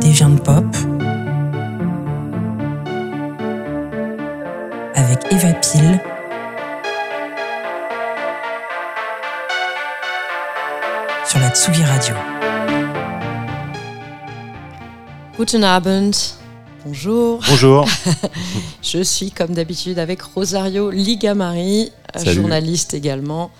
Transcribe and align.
Des 0.00 0.10
viandes 0.12 0.40
pop 0.44 0.64
avec 4.94 5.32
Eva 5.32 5.52
Pile 5.54 6.00
sur 11.24 11.40
la 11.40 11.50
Tsugi 11.50 11.82
Radio. 11.82 12.14
Guten 15.36 15.64
Abend. 15.64 16.37
Bonjour. 16.84 17.40
Bonjour. 17.48 17.88
Je 18.82 19.02
suis 19.02 19.30
comme 19.30 19.52
d'habitude 19.54 19.98
avec 19.98 20.22
Rosario 20.22 20.90
Ligamari, 20.90 21.90
Salut. 22.14 22.34
journaliste 22.34 22.94
également. 22.94 23.50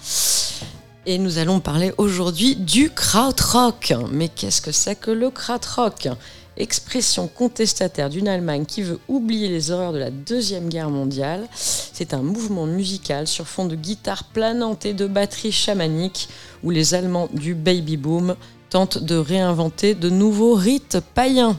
Et 1.05 1.19
nous 1.19 1.39
allons 1.39 1.59
parler 1.61 1.93
aujourd'hui 1.99 2.55
du 2.55 2.91
krautrock. 2.91 3.95
Mais 4.13 4.29
qu'est-ce 4.29 4.63
que 4.63 4.73
c'est 4.73 4.95
que 4.95 5.11
le 5.11 5.31
krautrock? 5.31 6.09
Expression 6.57 7.29
contestataire 7.29 8.09
d'une 8.11 8.29
Allemagne 8.29 8.65
qui 8.67 8.83
veut 8.83 8.99
oublier 9.09 9.49
les 9.49 9.71
horreurs 9.71 9.93
de 9.93 9.99
la 9.99 10.11
Deuxième 10.11 10.69
Guerre 10.69 10.91
mondiale. 10.91 11.47
C'est 11.55 12.15
un 12.15 12.23
mouvement 12.23 12.67
musical 12.67 13.27
sur 13.27 13.47
fond 13.47 13.67
de 13.67 13.75
guitare 13.77 14.25
planante 14.25 14.85
et 14.87 14.93
de 14.95 15.07
batterie 15.07 15.53
chamanique 15.53 16.29
où 16.63 16.71
les 16.71 16.95
Allemands 16.95 17.29
du 17.33 17.55
baby 17.55 17.97
boom 17.97 18.37
tentent 18.71 18.99
de 18.99 19.17
réinventer 19.17 19.95
de 19.95 20.11
nouveaux 20.11 20.55
rites 20.55 20.99
païens. 21.15 21.57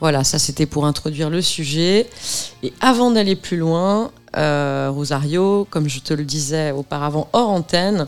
Voilà, 0.00 0.22
ça 0.22 0.38
c'était 0.38 0.66
pour 0.66 0.86
introduire 0.86 1.28
le 1.30 1.42
sujet. 1.42 2.08
Et 2.62 2.72
avant 2.80 3.10
d'aller 3.10 3.34
plus 3.34 3.56
loin, 3.56 4.10
euh, 4.36 4.90
Rosario, 4.92 5.66
comme 5.70 5.88
je 5.88 6.00
te 6.00 6.14
le 6.14 6.24
disais 6.24 6.70
auparavant 6.70 7.28
hors 7.32 7.50
antenne, 7.50 8.06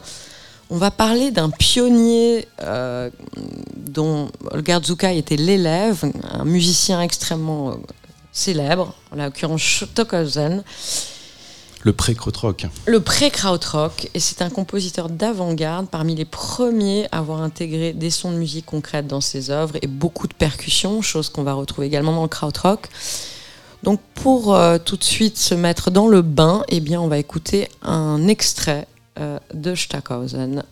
on 0.71 0.77
va 0.77 0.93
parler 0.93 1.33
d'un 1.33 1.51
pionnier 1.51 2.47
euh, 2.63 3.11
dont 3.77 4.31
Olga 4.53 4.81
Zukai 4.81 5.19
était 5.19 5.37
l'élève, 5.37 6.05
un 6.31 6.45
musicien 6.45 7.03
extrêmement 7.03 7.71
euh, 7.71 7.75
célèbre, 8.31 8.95
en 9.11 9.17
l'occurrence 9.17 9.63
Stockhausen, 9.63 10.63
Le 11.83 11.95
pré-crotrock. 11.95 12.67
le 12.85 13.01
pré-krautrock, 13.01 14.11
et 14.13 14.21
c'est 14.21 14.43
un 14.43 14.51
compositeur 14.51 15.09
d'avant-garde, 15.09 15.89
parmi 15.89 16.15
les 16.15 16.27
premiers 16.27 17.07
à 17.11 17.19
avoir 17.19 17.41
intégré 17.41 17.95
des 17.95 18.11
sons 18.11 18.33
de 18.33 18.37
musique 18.37 18.67
concrètes 18.67 19.07
dans 19.07 19.23
ses 19.23 19.51
œuvres 19.51 19.77
et 19.81 19.87
beaucoup 19.87 20.29
de 20.29 20.35
percussions, 20.35 21.01
chose 21.01 21.31
qu'on 21.31 21.43
va 21.43 21.55
retrouver 21.55 21.87
également 21.87 22.13
dans 22.13 22.23
le 22.23 22.29
krautrock. 22.29 22.89
Donc 23.83 24.01
pour 24.15 24.55
euh, 24.55 24.77
tout 24.79 24.97
de 24.97 25.05
suite 25.05 25.39
se 25.39 25.55
mettre 25.55 25.91
dans 25.91 26.07
le 26.07 26.21
bain, 26.21 26.65
eh 26.69 26.81
bien 26.81 27.01
on 27.01 27.09
va 27.09 27.17
écouter 27.17 27.69
un 27.81 28.29
extrait 28.29 28.87
euh, 29.19 29.39
de 29.55 29.75
Stockhausen. 29.75 30.63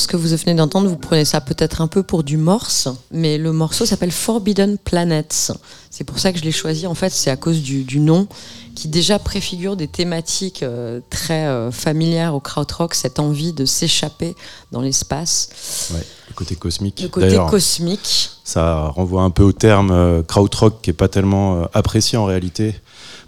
Ce 0.00 0.08
que 0.08 0.16
vous 0.16 0.34
venez 0.34 0.54
d'entendre, 0.54 0.88
vous 0.88 0.96
prenez 0.96 1.26
ça 1.26 1.42
peut-être 1.42 1.82
un 1.82 1.86
peu 1.86 2.02
pour 2.02 2.24
du 2.24 2.38
morse, 2.38 2.88
mais 3.10 3.36
le 3.36 3.52
morceau 3.52 3.84
s'appelle 3.84 4.10
Forbidden 4.10 4.78
Planets. 4.78 5.52
C'est 5.90 6.04
pour 6.04 6.18
ça 6.18 6.32
que 6.32 6.38
je 6.38 6.44
l'ai 6.44 6.52
choisi. 6.52 6.86
En 6.86 6.94
fait, 6.94 7.10
c'est 7.10 7.30
à 7.30 7.36
cause 7.36 7.60
du, 7.60 7.84
du 7.84 8.00
nom 8.00 8.26
qui 8.74 8.88
déjà 8.88 9.18
préfigure 9.18 9.76
des 9.76 9.88
thématiques 9.88 10.62
euh, 10.62 11.00
très 11.10 11.46
euh, 11.46 11.70
familières 11.70 12.34
au 12.34 12.40
krautrock, 12.40 12.94
cette 12.94 13.18
envie 13.18 13.52
de 13.52 13.66
s'échapper 13.66 14.36
dans 14.72 14.80
l'espace, 14.80 15.50
Ouais, 15.92 16.06
le 16.30 16.34
côté 16.34 16.54
cosmique. 16.56 17.00
le 17.02 17.08
côté 17.08 17.36
cosmique. 17.50 18.30
ça 18.44 18.86
renvoie 18.88 19.22
un 19.22 19.30
peu 19.30 19.42
au 19.42 19.52
terme 19.52 19.90
euh, 19.90 20.22
krautrock 20.22 20.80
qui 20.82 20.90
est 20.90 20.94
pas 20.94 21.08
tellement 21.08 21.56
euh, 21.60 21.64
apprécié 21.74 22.16
en 22.18 22.24
réalité 22.24 22.74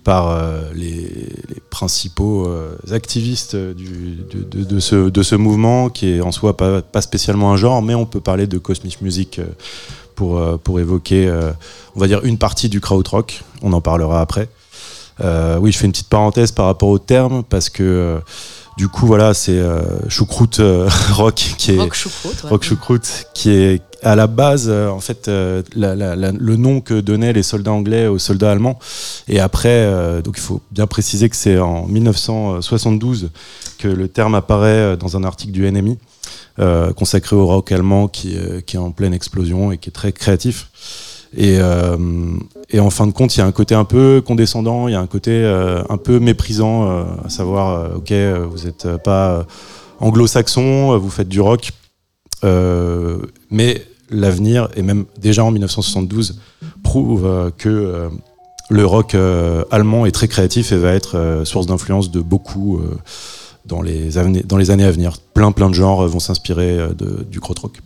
par 0.05 0.29
euh, 0.31 0.63
les, 0.75 1.01
les 1.49 1.61
principaux 1.71 2.47
euh, 2.47 2.75
activistes 2.91 3.55
du- 3.55 4.17
de, 4.33 4.43
de- 4.43 4.65
de 4.65 4.81
ce, 4.81 5.09
de 5.11 5.23
ce 5.23 5.35
mouvement 5.37 5.91
qui 5.91 6.09
est 6.15 6.21
en 6.21 6.33
soi 6.33 6.57
pas, 6.57 6.81
pas 6.83 7.03
spécialement 7.03 7.53
un 7.53 7.57
genre, 7.57 7.83
mais 7.83 7.95
on 7.95 8.07
peut 8.07 8.21
parler 8.21 8.47
de 8.47 8.59
cosmic 8.59 9.01
music 9.03 9.41
pour, 10.17 10.41
pour 10.61 10.81
évoquer, 10.81 11.31
on 11.97 12.01
va 12.01 12.07
dire, 12.07 12.21
une 12.25 12.37
partie 12.39 12.69
du 12.69 12.81
krautrock. 12.81 13.43
On 13.63 13.73
en 13.73 13.81
parlera 13.81 14.21
après. 14.21 14.49
Oui, 15.61 15.71
je 15.73 15.79
fais 15.79 15.87
une 15.87 15.93
petite 15.93 16.09
parenthèse 16.09 16.51
par 16.53 16.67
rapport 16.67 16.89
au 16.89 16.99
terme 16.99 17.43
parce 17.49 17.71
que 17.71 18.21
du 18.77 18.89
coup, 18.89 19.07
voilà, 19.07 19.35
c'est 19.35 19.59
euh, 19.59 19.83
choucroute 20.09 20.61
euh, 20.61 20.89
rock 21.13 21.35
qui 21.35 21.73
est 21.73 21.79
Rock 21.79 21.95
choucroute. 21.95 22.45
ouais. 22.45 22.51
Rock 22.51 22.63
Choucroute, 22.65 23.27
qui 23.35 23.51
est 23.51 23.83
à 24.03 24.17
la 24.17 24.27
base, 24.27 24.67
euh, 24.69 24.89
en 24.89 24.99
fait, 25.01 25.29
la- 25.29 25.95
la- 25.95 26.17
la- 26.17 26.33
le 26.33 26.57
nom 26.57 26.81
que 26.81 27.01
donnaient 27.01 27.33
les 27.33 27.43
soldats 27.45 27.73
anglais 27.73 28.07
aux 28.09 28.19
soldats 28.19 28.51
allemands. 28.51 28.79
Et 29.29 29.39
après, 29.41 29.87
donc 30.23 30.35
il 30.39 30.43
faut 30.43 30.61
bien 30.71 30.87
préciser 30.87 31.29
que 31.29 31.37
c'est 31.37 31.59
en 31.59 31.87
1972 31.87 33.31
que 33.79 33.89
le 33.89 34.09
terme 34.09 34.35
apparaît 34.35 34.97
dans 34.97 35.17
un 35.17 35.25
article 35.25 35.53
du 35.53 35.71
NMI 35.71 35.99
euh, 36.59 36.93
consacré 36.93 37.37
au 37.37 37.47
rock 37.47 37.73
allemand 37.73 38.09
qui, 38.09 38.37
qui 38.67 38.77
est 38.77 38.81
en 38.81 38.91
pleine 38.91 39.15
explosion 39.15 39.73
et 39.73 39.79
qui 39.79 39.89
est 39.89 39.93
très 39.93 40.13
créatif. 40.13 40.69
Et, 41.37 41.59
euh, 41.59 41.97
et 42.71 42.81
en 42.81 42.91
fin 42.91 43.07
de 43.07 43.13
compte, 43.13 43.37
il 43.37 43.41
y 43.41 43.43
a 43.43 43.47
un 43.47 43.53
côté 43.53 43.75
un 43.75 43.85
peu 43.85 44.23
condescendant, 44.25 44.89
il 44.89 44.93
y 44.93 44.95
a 44.95 45.01
un 45.01 45.07
côté 45.07 45.31
euh, 45.31 45.83
un 45.89 45.97
peu 45.97 46.19
méprisant, 46.19 46.89
euh, 46.89 47.05
à 47.25 47.31
savoir, 47.31 47.97
ok, 47.97 48.13
vous 48.51 48.65
n'êtes 48.65 48.87
pas 49.03 49.47
anglo-saxon, 50.01 50.99
vous 50.99 51.11
faites 51.11 51.29
du 51.29 51.41
rock, 51.41 51.71
mais 53.51 53.83
l'avenir, 54.11 54.69
et 54.77 54.83
même 54.83 55.07
déjà 55.19 55.45
en 55.45 55.51
1972, 55.51 56.41
prouve 56.83 57.53
que 57.57 58.11
le 58.69 58.87
rock 58.87 59.17
allemand 59.71 60.05
est 60.05 60.13
très 60.13 60.29
créatif 60.29 60.73
et 60.73 60.77
va 60.77 60.93
être 60.93 61.43
source 61.45 61.67
d'influence 61.67 62.11
de 62.11 62.21
beaucoup 62.21 62.81
dans, 63.65 63.81
les 63.81 64.11
dans 64.45 64.57
les 64.59 64.71
années 64.71 64.85
à 64.85 64.91
venir. 64.91 65.19
Plein, 65.35 65.53
plein 65.53 65.71
de 65.71 65.75
genres 65.75 66.07
vont 66.09 66.21
s'inspirer 66.21 66.79
du 67.31 67.41
krautrock. 67.41 67.81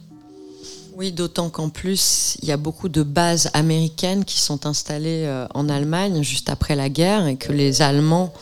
Oui, 0.97 1.13
d'autant 1.13 1.51
qu'en 1.51 1.69
plus, 1.69 2.39
il 2.41 2.49
y 2.49 2.53
a 2.53 2.57
beaucoup 2.57 2.89
de 2.89 3.03
bases 3.03 3.51
américaines 3.53 4.25
qui 4.25 4.41
sont 4.41 4.65
installées 4.65 5.25
euh, 5.27 5.47
en 5.53 5.69
Allemagne 5.69 6.23
juste 6.23 6.49
après 6.49 6.75
la 6.75 6.89
guerre 6.89 7.27
et 7.27 7.37
que 7.37 7.53
les 7.53 7.83
Allemands 7.83 8.33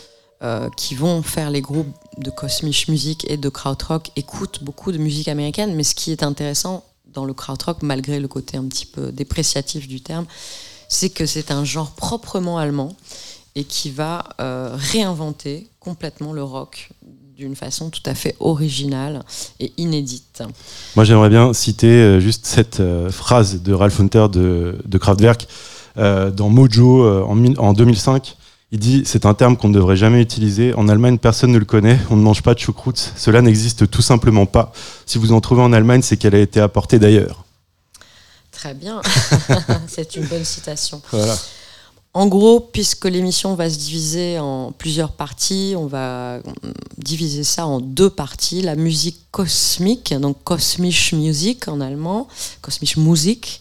euh, 0.45 0.71
qui 0.77 0.95
vont 0.95 1.21
faire 1.25 1.51
les 1.51 1.61
groupes 1.61 1.93
de 2.19 2.31
Cosmic 2.31 2.87
Music 2.87 3.29
et 3.29 3.37
de 3.39 3.49
Krautrock 3.49 4.13
écoutent 4.15 4.63
beaucoup 4.63 4.93
de 4.93 4.99
musique 4.99 5.27
américaine. 5.27 5.75
Mais 5.75 5.83
ce 5.83 5.97
qui 5.97 6.13
est 6.13 6.23
intéressant 6.23 6.85
dans 7.13 7.25
le 7.25 7.35
Krautrock, 7.35 7.83
malgré 7.83 8.21
le 8.21 8.29
côté 8.29 8.57
un 8.57 8.67
petit 8.67 8.87
peu 8.87 9.11
dépréciatif 9.11 9.89
du 9.89 10.01
terme, 10.01 10.27
c'est 10.89 11.11
que 11.11 11.27
c'est 11.27 11.51
un 11.51 11.65
genre 11.65 11.91
proprement 11.91 12.59
allemand 12.59 12.95
et 13.57 13.65
qui 13.65 13.91
va 13.91 14.29
euh, 14.41 14.71
réinventer 14.75 15.67
complètement 15.81 16.33
le 16.33 16.45
rock 16.45 16.91
d'une 17.37 17.57
façon 17.57 17.91
tout 17.91 18.03
à 18.07 18.15
fait 18.15 18.37
originale 18.39 19.25
et 19.59 19.73
inédite. 19.77 20.43
Moi, 20.95 21.05
j'aimerais 21.05 21.31
bien 21.31 21.53
citer 21.53 21.89
euh, 21.89 22.21
juste 22.21 22.47
cette 22.47 22.81
euh, 22.81 23.11
phrase 23.11 23.63
de 23.63 23.73
Ralph 23.73 23.99
Hunter 23.99 24.27
de, 24.31 24.79
de 24.85 24.99
Kraftwerk 24.99 25.49
euh, 25.99 26.31
dans 26.31 26.49
Mojo 26.49 27.07
en, 27.25 27.45
en 27.57 27.73
2005. 27.73 28.37
Il 28.71 28.79
dit 28.79 29.03
C'est 29.05 29.27
un 29.27 29.35
terme 29.35 29.57
qu'on 29.57 29.69
ne 29.69 29.75
devrait 29.75 29.97
jamais 29.97 30.21
utiliser. 30.21 30.75
En 30.75 30.89
Allemagne, 30.89 31.19
personne 31.19 31.53
ne 31.53 31.59
le 31.59 31.65
connaît. 31.65 31.99
On 32.11 32.17
ne 32.17 32.23
mange 32.23 32.43
pas 32.43 32.55
de 32.55 32.59
choucroute. 32.61 33.13
Cela 33.17 33.43
n'existe 33.43 33.91
tout 33.91 34.03
simplement 34.03 34.47
pas. 34.47 34.73
Si 35.07 35.19
vous 35.19 35.33
en 35.33 35.41
trouvez 35.41 35.63
en 35.63 35.73
Allemagne, 35.73 36.03
c'est 36.03 36.17
qu'elle 36.17 36.35
a 36.35 36.41
été 36.41 36.61
apportée 36.61 36.99
d'ailleurs. 36.99 37.45
Très 38.53 38.75
bien, 38.75 39.03
c'est 39.89 40.15
une 40.17 40.25
bonne 40.25 40.45
citation. 40.45 41.03
Voilà. 41.11 41.37
En 42.17 42.29
gros, 42.29 42.61
puisque 42.61 43.07
l'émission 43.07 43.57
va 43.57 43.69
se 43.69 43.77
diviser 43.77 44.39
en 44.39 44.71
plusieurs 44.71 45.11
parties, 45.11 45.75
on 45.77 45.87
va 45.87 46.39
diviser 46.97 47.43
ça 47.43 47.67
en 47.67 47.81
deux 47.81 48.09
parties. 48.09 48.63
La 48.63 48.77
musique 48.77 49.19
cosmique, 49.33 50.15
donc 50.15 50.37
Kosmisch 50.45 51.13
Musik 51.13 51.67
en 51.67 51.81
allemand, 51.81 52.29
Kosmisch 52.63 52.97
Musik, 52.99 53.61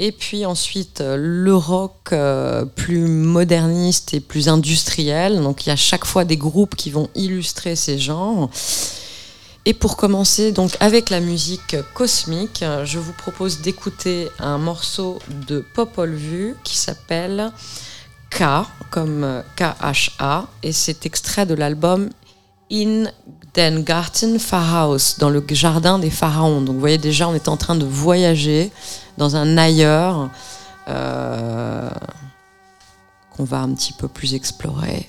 Et 0.00 0.10
puis 0.10 0.44
ensuite, 0.44 1.02
le 1.04 1.54
rock 1.54 2.10
euh, 2.12 2.64
plus 2.64 3.06
moderniste 3.06 4.12
et 4.12 4.20
plus 4.20 4.48
industriel. 4.48 5.40
Donc 5.40 5.64
il 5.64 5.68
y 5.68 5.72
a 5.72 5.76
chaque 5.76 6.04
fois 6.04 6.24
des 6.24 6.36
groupes 6.36 6.74
qui 6.74 6.90
vont 6.90 7.08
illustrer 7.14 7.76
ces 7.76 8.00
genres. 8.00 8.50
Et 9.68 9.74
pour 9.74 9.98
commencer, 9.98 10.50
donc 10.50 10.78
avec 10.80 11.10
la 11.10 11.20
musique 11.20 11.76
cosmique, 11.92 12.64
je 12.84 12.98
vous 12.98 13.12
propose 13.12 13.60
d'écouter 13.60 14.30
un 14.38 14.56
morceau 14.56 15.18
de 15.46 15.62
Popol 15.74 16.14
Vuh 16.14 16.54
qui 16.64 16.74
s'appelle 16.74 17.52
K, 18.30 18.44
comme 18.88 19.24
euh, 19.24 19.42
K-H-A, 19.56 20.46
et 20.62 20.72
c'est 20.72 21.04
extrait 21.04 21.44
de 21.44 21.52
l'album 21.52 22.08
In 22.72 23.10
den 23.52 23.84
Garten 23.84 24.38
Pharaos, 24.38 25.18
dans 25.18 25.28
le 25.28 25.44
jardin 25.50 25.98
des 25.98 26.08
pharaons. 26.08 26.62
Donc 26.62 26.76
vous 26.76 26.80
voyez 26.80 26.96
déjà, 26.96 27.28
on 27.28 27.34
est 27.34 27.48
en 27.48 27.58
train 27.58 27.76
de 27.76 27.84
voyager 27.84 28.72
dans 29.18 29.36
un 29.36 29.58
ailleurs 29.58 30.30
euh, 30.88 31.90
qu'on 33.36 33.44
va 33.44 33.58
un 33.58 33.74
petit 33.74 33.92
peu 33.92 34.08
plus 34.08 34.32
explorer. 34.32 35.06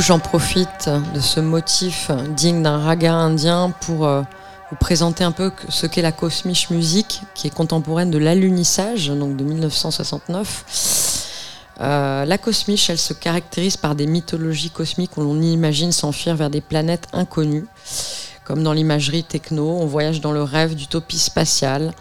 J'en 0.00 0.18
profite 0.18 0.88
de 1.14 1.20
ce 1.20 1.40
motif 1.40 2.10
digne 2.34 2.62
d'un 2.62 2.78
raga 2.78 3.12
indien 3.12 3.72
pour 3.82 4.06
euh, 4.06 4.22
vous 4.70 4.76
présenter 4.76 5.24
un 5.24 5.32
peu 5.32 5.52
ce 5.68 5.86
qu'est 5.86 6.00
la 6.00 6.12
cosmiche 6.12 6.70
musique, 6.70 7.20
qui 7.34 7.46
est 7.48 7.54
contemporaine 7.54 8.10
de 8.10 8.16
l'alunissage, 8.16 9.08
donc 9.08 9.36
de 9.36 9.44
1969. 9.44 10.64
Euh, 11.80 12.24
la 12.24 12.38
cosmiche, 12.38 12.88
elle 12.88 12.98
se 12.98 13.12
caractérise 13.12 13.76
par 13.76 13.94
des 13.94 14.06
mythologies 14.06 14.70
cosmiques 14.70 15.16
où 15.18 15.22
l'on 15.22 15.40
imagine 15.40 15.92
s'enfuir 15.92 16.34
vers 16.34 16.50
des 16.50 16.62
planètes 16.62 17.08
inconnues. 17.12 17.66
Comme 18.44 18.62
dans 18.62 18.72
l'imagerie 18.72 19.24
techno, 19.24 19.78
on 19.80 19.86
voyage 19.86 20.20
dans 20.20 20.32
le 20.32 20.42
rêve 20.42 20.74
d'utopie 20.74 21.18
spatiale 21.18 21.92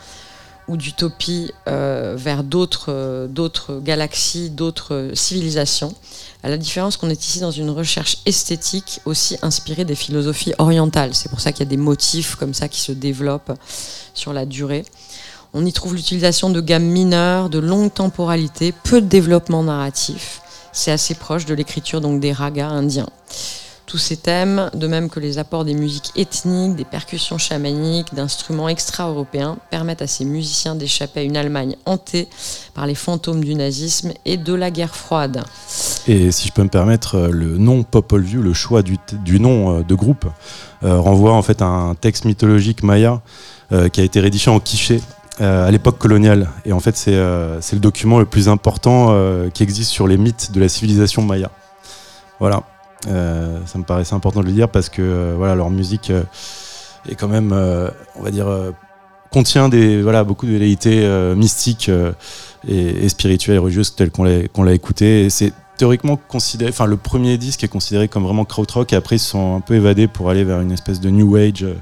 ou 0.70 0.78
d'utopie 0.78 1.52
euh, 1.68 2.16
vers 2.18 2.44
d'autres 2.44 3.82
galaxies, 3.84 4.50
d'autres 4.52 5.12
civilisations. 5.14 5.94
À 6.42 6.48
la 6.48 6.58
différence 6.58 6.96
qu'on 6.96 7.10
est 7.10 7.26
ici 7.26 7.42
dans 7.42 7.52
une 7.52 7.70
recherche 7.70 8.20
esthétique 8.26 9.02
aussi 9.04 9.38
inspirée 9.42 9.84
des 9.84 9.96
philosophies 9.96 10.54
orientales. 10.58 11.14
C'est 11.14 11.30
pour 11.30 11.42
ça 11.42 11.52
qu'il 11.52 11.66
y 11.66 11.68
a 11.68 11.70
des 11.70 11.78
motifs 11.78 12.36
comme 12.36 12.54
ça 12.54 12.70
qui 12.70 12.80
se 12.80 12.94
développent 12.94 13.52
sur 14.14 14.32
la 14.32 14.46
durée. 14.46 14.86
On 15.54 15.66
y 15.66 15.74
trouve 15.74 15.96
l'utilisation 15.96 16.50
de 16.50 16.62
gammes 16.62 16.86
mineures, 16.86 17.50
de 17.50 17.60
longue 17.60 17.94
temporalité, 17.94 18.72
peu 18.72 19.02
de 19.02 19.08
développement 19.08 19.64
narratif. 19.64 20.42
C'est 20.72 20.92
assez 20.92 21.16
proche 21.16 21.46
de 21.46 21.54
l'écriture 21.54 22.00
donc 22.00 22.22
des 22.22 22.32
ragas 22.32 22.70
indiens. 22.70 23.10
Tous 23.86 23.98
ces 23.98 24.18
thèmes, 24.18 24.70
de 24.76 24.86
même 24.86 25.10
que 25.10 25.20
les 25.20 25.40
apports 25.40 25.66
des 25.66 25.74
musiques 25.74 26.12
ethniques, 26.16 26.76
des 26.76 26.86
percussions 26.86 27.40
chamaniques, 27.40 28.14
d'instruments 28.14 28.70
extra-européens, 28.70 29.58
permettent 29.72 30.04
à 30.04 30.08
ces 30.08 30.26
musiciens 30.26 30.76
d'échapper 30.76 31.22
à 31.22 31.24
une 31.24 31.36
Allemagne 31.36 31.76
hantée 31.88 32.30
par 32.76 32.86
les 32.86 32.94
fantômes 32.94 33.44
du 33.44 33.56
nazisme 33.56 34.14
et 34.26 34.38
de 34.38 34.54
la 34.54 34.70
guerre 34.70 34.96
froide. 34.96 35.44
Et 36.08 36.32
si 36.32 36.48
je 36.48 36.54
peux 36.54 36.64
me 36.64 36.70
permettre, 36.70 37.16
euh, 37.16 37.30
le 37.30 37.58
nom 37.58 37.84
Popol 37.84 38.22
Vuh, 38.22 38.42
le 38.42 38.54
choix 38.54 38.82
du, 38.82 38.98
nom 39.40 39.80
euh, 39.80 39.84
de 39.84 39.96
groupe, 39.96 40.26
euh, 40.84 41.00
renvoie 41.00 41.34
en 41.34 41.42
fait 41.42 41.62
à 41.62 41.66
un 41.66 41.96
texte 41.96 42.26
mythologique 42.26 42.84
maya 42.84 43.22
qui 43.94 44.02
a 44.02 44.04
été 44.04 44.20
rédigé 44.20 44.50
en 44.50 44.60
quiché 44.60 45.00
à 45.40 45.70
l'époque 45.70 46.00
coloniale. 46.00 46.50
Et 46.66 46.74
en 46.74 46.80
fait, 46.80 46.98
c'est 46.98 47.12
le 47.12 47.80
document 47.80 48.18
le 48.18 48.26
plus 48.26 48.50
important 48.50 49.16
qui 49.54 49.62
existe 49.62 49.92
sur 49.92 50.08
les 50.08 50.18
mythes 50.18 50.52
de 50.52 50.60
la 50.60 50.68
civilisation 50.68 51.22
maya. 51.22 51.52
Voilà. 52.40 52.64
Ça 53.04 53.78
me 53.78 53.84
paraissait 53.84 54.16
important 54.16 54.40
de 54.40 54.48
le 54.48 54.54
dire 54.54 54.70
parce 54.70 54.90
que 54.90 55.36
voilà, 55.38 55.54
leur 55.54 55.70
musique 55.70 56.12
est 57.08 57.14
quand 57.14 57.28
même, 57.28 57.54
on 58.16 58.24
va 58.24 58.32
dire, 58.32 58.48
contient 59.32 59.70
des, 59.70 60.02
voilà, 60.02 60.24
beaucoup 60.24 60.46
de 60.46 60.60
euh, 60.88 61.36
mystiques 61.36 61.92
et, 62.68 63.10
spirituelles 63.10 63.58
et 63.58 63.60
religieuses 63.60 63.96
telles 63.96 64.12
qu'on 64.12 64.24
l'a 64.24 64.48
qu'on 64.48 64.64
l'a 64.64 64.74
écouté. 64.74 65.26
Et 65.26 65.30
c'est 65.30 65.54
théoriquement 65.80 66.18
considéré, 66.18 66.72
enfin 66.72 66.86
le 66.86 66.98
premier 66.98 67.38
disque 67.38 67.64
est 67.64 67.70
considéré 67.70 68.10
comme 68.10 68.24
vraiment 68.24 68.44
krautrock 68.44 68.92
et 68.92 68.98
après 68.98 69.16
ils 69.16 69.20
se 69.20 69.30
sont 69.30 69.56
un 69.56 69.62
peu 69.62 69.76
évadés 69.76 70.10
pour 70.10 70.30
aller 70.30 70.44
vers 70.44 70.60
une 70.60 70.74
espèce 70.74 71.00
de 71.00 71.10
new 71.10 71.38
age 71.38 71.64
euh, 71.64 71.74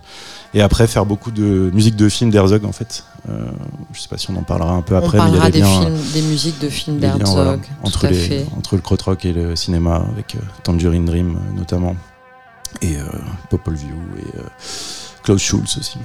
et 0.53 0.61
après 0.61 0.85
faire 0.85 1.07
beaucoup 1.07 1.31
de 1.31 1.71
musique 1.73 1.95
de 1.95 2.07
film 2.07 2.29
d'Herzog 2.29 2.63
en 2.63 2.71
fait. 2.71 3.03
Euh, 3.27 3.49
je 3.93 3.99
sais 3.99 4.07
pas 4.07 4.19
si 4.19 4.29
on 4.29 4.35
en 4.35 4.43
parlera 4.43 4.73
un 4.73 4.83
peu 4.83 4.95
après, 4.95 5.19
On 5.19 5.23
mais 5.23 5.29
il 5.31 5.33
y 5.33 5.37
a 5.37 5.41
parlera 5.41 5.45
des 5.49 5.61
des, 5.61 5.65
liens, 5.65 5.81
films, 5.81 6.11
des 6.13 6.21
musiques 6.21 6.59
de 6.61 6.69
films 6.69 6.99
d'Herzog, 6.99 7.25
voilà, 7.25 7.57
entre, 7.81 8.07
les, 8.07 8.45
entre 8.55 8.75
le 8.75 8.81
krautrock 8.81 9.25
et 9.25 9.33
le 9.33 9.55
cinéma 9.55 9.95
avec 10.13 10.35
euh, 10.35 10.39
Tangerine 10.61 11.05
Dream 11.05 11.35
euh, 11.35 11.57
notamment 11.57 11.95
et 12.83 12.97
Popol 13.49 13.73
Vuh 13.75 13.87
et 14.19 14.39
Klaus 15.23 15.41
Schulz 15.41 15.77
aussi. 15.79 15.97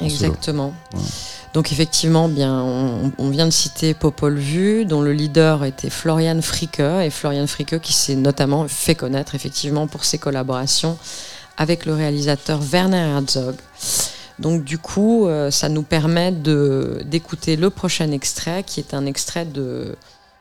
Exactement. 0.00 0.74
Voilà. 0.92 1.06
Donc 1.54 1.72
effectivement, 1.72 2.28
bien, 2.28 2.62
on, 2.62 3.12
on 3.18 3.30
vient 3.30 3.46
de 3.46 3.50
citer 3.50 3.94
Popol 3.94 4.36
Vuh, 4.36 4.84
dont 4.84 5.00
le 5.00 5.12
leader 5.12 5.64
était 5.64 5.90
Florian 5.90 6.40
Fricke, 6.42 6.80
et 6.80 7.10
Florian 7.10 7.46
Fricke 7.46 7.80
qui 7.80 7.92
s'est 7.92 8.16
notamment 8.16 8.68
fait 8.68 8.94
connaître 8.94 9.34
effectivement 9.34 9.86
pour 9.86 10.04
ses 10.04 10.18
collaborations 10.18 10.98
avec 11.56 11.86
le 11.86 11.94
réalisateur 11.94 12.60
Werner 12.62 12.98
Herzog. 12.98 13.56
Donc 14.38 14.62
du 14.62 14.78
coup, 14.78 15.26
euh, 15.26 15.50
ça 15.50 15.68
nous 15.68 15.82
permet 15.82 16.30
de 16.30 17.02
d'écouter 17.04 17.56
le 17.56 17.70
prochain 17.70 18.12
extrait, 18.12 18.62
qui 18.62 18.78
est 18.78 18.94
un 18.94 19.06
extrait 19.06 19.44
de 19.44 19.96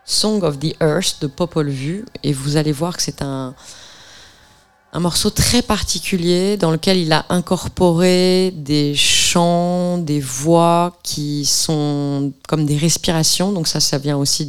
Song 0.05 0.43
of 0.43 0.59
the 0.59 0.75
Earth 0.81 1.17
de 1.21 1.27
Popol 1.27 1.69
Vuh, 1.69 2.05
et 2.23 2.33
vous 2.33 2.57
allez 2.57 2.71
voir 2.71 2.95
que 2.95 3.01
c'est 3.01 3.21
un 3.21 3.55
un 4.93 4.99
morceau 4.99 5.29
très 5.29 5.61
particulier 5.61 6.57
dans 6.57 6.71
lequel 6.71 6.97
il 6.97 7.11
a 7.11 7.25
incorporé 7.29 8.51
des 8.55 8.95
des 9.97 10.19
voix 10.19 10.97
qui 11.03 11.45
sont 11.45 12.31
comme 12.47 12.65
des 12.65 12.77
respirations. 12.77 13.51
Donc 13.51 13.67
ça, 13.67 13.79
ça 13.79 13.97
vient 13.97 14.17
aussi 14.17 14.45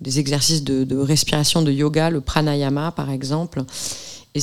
des 0.00 0.18
exercices 0.18 0.64
de, 0.64 0.96
respiration 0.96 1.62
de 1.62 1.72
yoga, 1.72 2.10
le 2.10 2.20
pranayama 2.20 2.92
par 2.92 3.10
exemple. 3.10 3.62
Et 4.34 4.40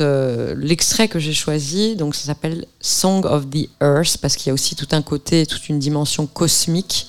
euh, 0.00 0.54
l'extrait 0.56 1.06
que 1.06 1.20
j'ai 1.20 1.32
choisi, 1.32 1.94
donc 1.94 2.16
ça 2.16 2.24
s'appelle 2.26 2.66
Song 2.80 3.24
of 3.24 3.48
the 3.50 3.68
Earth 3.80 4.18
parce 4.20 4.36
qu'il 4.36 4.48
y 4.48 4.50
a 4.50 4.54
aussi 4.54 4.74
tout 4.74 4.88
un 4.90 5.02
côté, 5.02 5.46
toute 5.46 5.68
une 5.68 5.78
dimension 5.78 6.26
cosmique 6.26 7.06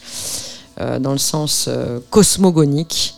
euh, 0.80 1.00
dans 1.00 1.12
le 1.12 1.18
sens 1.18 1.66
euh, 1.68 2.00
cosmogonique. 2.12 3.16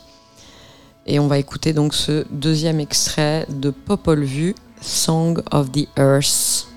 Et 1.08 1.20
on 1.20 1.28
va 1.28 1.38
écouter 1.40 1.74
donc 1.74 1.94
ce 1.94 2.26
deuxième 2.32 2.80
extrait 2.80 3.46
de 3.50 3.70
Popol 3.70 4.24
Vuh, 4.24 4.56
Song 4.82 5.42
of 5.52 5.72
the 5.72 5.88
Earth. 5.98 6.68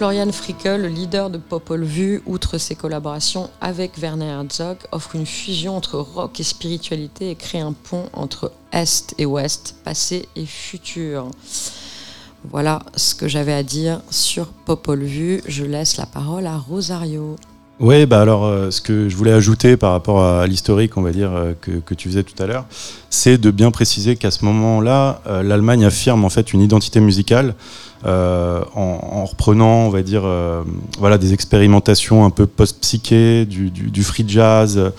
Florian 0.00 0.32
Frickel, 0.32 0.80
le 0.80 0.88
leader 0.88 1.28
de 1.28 1.36
Popol 1.36 1.84
Vuh, 1.84 2.22
outre 2.24 2.56
ses 2.56 2.74
collaborations 2.74 3.50
avec 3.60 3.98
Werner 3.98 4.28
Herzog, 4.28 4.78
offre 4.92 5.14
une 5.14 5.26
fusion 5.26 5.76
entre 5.76 5.98
rock 5.98 6.40
et 6.40 6.42
spiritualité 6.42 7.28
et 7.28 7.34
crée 7.34 7.60
un 7.60 7.74
pont 7.74 8.04
entre 8.14 8.50
Est 8.72 9.14
et 9.18 9.26
Ouest, 9.26 9.74
passé 9.84 10.26
et 10.36 10.46
futur. 10.46 11.28
Voilà 12.50 12.80
ce 12.96 13.14
que 13.14 13.28
j'avais 13.28 13.52
à 13.52 13.62
dire 13.62 14.00
sur 14.08 14.46
Popol 14.46 15.02
Vuh. 15.02 15.42
Je 15.46 15.64
laisse 15.64 15.98
la 15.98 16.06
parole 16.06 16.46
à 16.46 16.56
Rosario. 16.56 17.36
Oui, 17.78 18.04
bah 18.06 18.22
alors 18.22 18.44
euh, 18.46 18.70
ce 18.70 18.80
que 18.80 19.10
je 19.10 19.16
voulais 19.16 19.32
ajouter 19.32 19.76
par 19.76 19.92
rapport 19.92 20.22
à, 20.22 20.46
l'historique, 20.46 20.96
va 20.96 21.12
dire, 21.12 21.32
euh, 21.32 21.52
que, 21.60 21.72
que, 21.72 21.92
tu 21.94 22.08
faisais 22.08 22.22
tout 22.22 22.42
à 22.42 22.46
l'heure, 22.46 22.66
c'est 23.10 23.38
de 23.38 23.50
bien 23.50 23.70
préciser 23.70 24.16
qu'à 24.16 24.30
ce 24.30 24.44
moment-là, 24.46 25.22
euh, 25.26 25.42
l'Allemagne 25.42 25.84
affirme 25.84 26.24
en 26.24 26.28
fait 26.30 26.54
une 26.54 26.60
identité 26.60 27.00
musicale 27.00 27.54
en, 28.04 28.62
en, 28.76 29.24
reprenant, 29.24 29.86
on 29.86 29.90
va 29.90 30.02
dire, 30.02 30.22
voilà, 30.98 31.18
des 31.18 31.32
expérimentations 31.32 32.24
un 32.24 32.30
peu 32.30 32.46
post-psyché, 32.46 33.46
du, 33.46 34.02
free 34.02 34.24
jazz, 34.26 34.92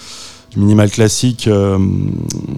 du 0.51 0.59
minimal 0.59 0.89
classique, 0.89 1.49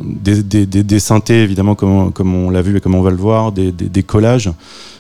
des, 0.04 0.44
des, 0.44 1.00
synthés 1.00 1.44
évidemment 1.44 1.76
comme, 1.76 2.12
comme 2.12 2.36
on 2.36 2.50
l'a 2.50 2.62
vu 2.62 2.78
et 2.78 2.82
comme 2.82 2.96
on 2.96 3.02
va 3.02 3.12
le 3.12 3.18
voir, 3.18 3.52
des, 3.52 4.04
collages, 4.04 4.52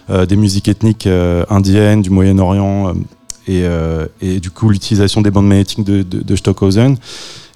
des 0.09 0.35
musiques 0.35 0.67
ethniques 0.67 1.09
indiennes, 1.49 2.01
du 2.01 2.09
Moyen-Orient 2.09 2.93
et, 3.47 3.63
euh, 3.63 4.07
du 4.21 4.49
coup 4.51 4.69
l'utilisation 4.69 5.21
des 5.21 5.31
bandes 5.31 5.47
magnétiques 5.47 5.83
de 5.83 6.35
Stockhausen. 6.35 6.97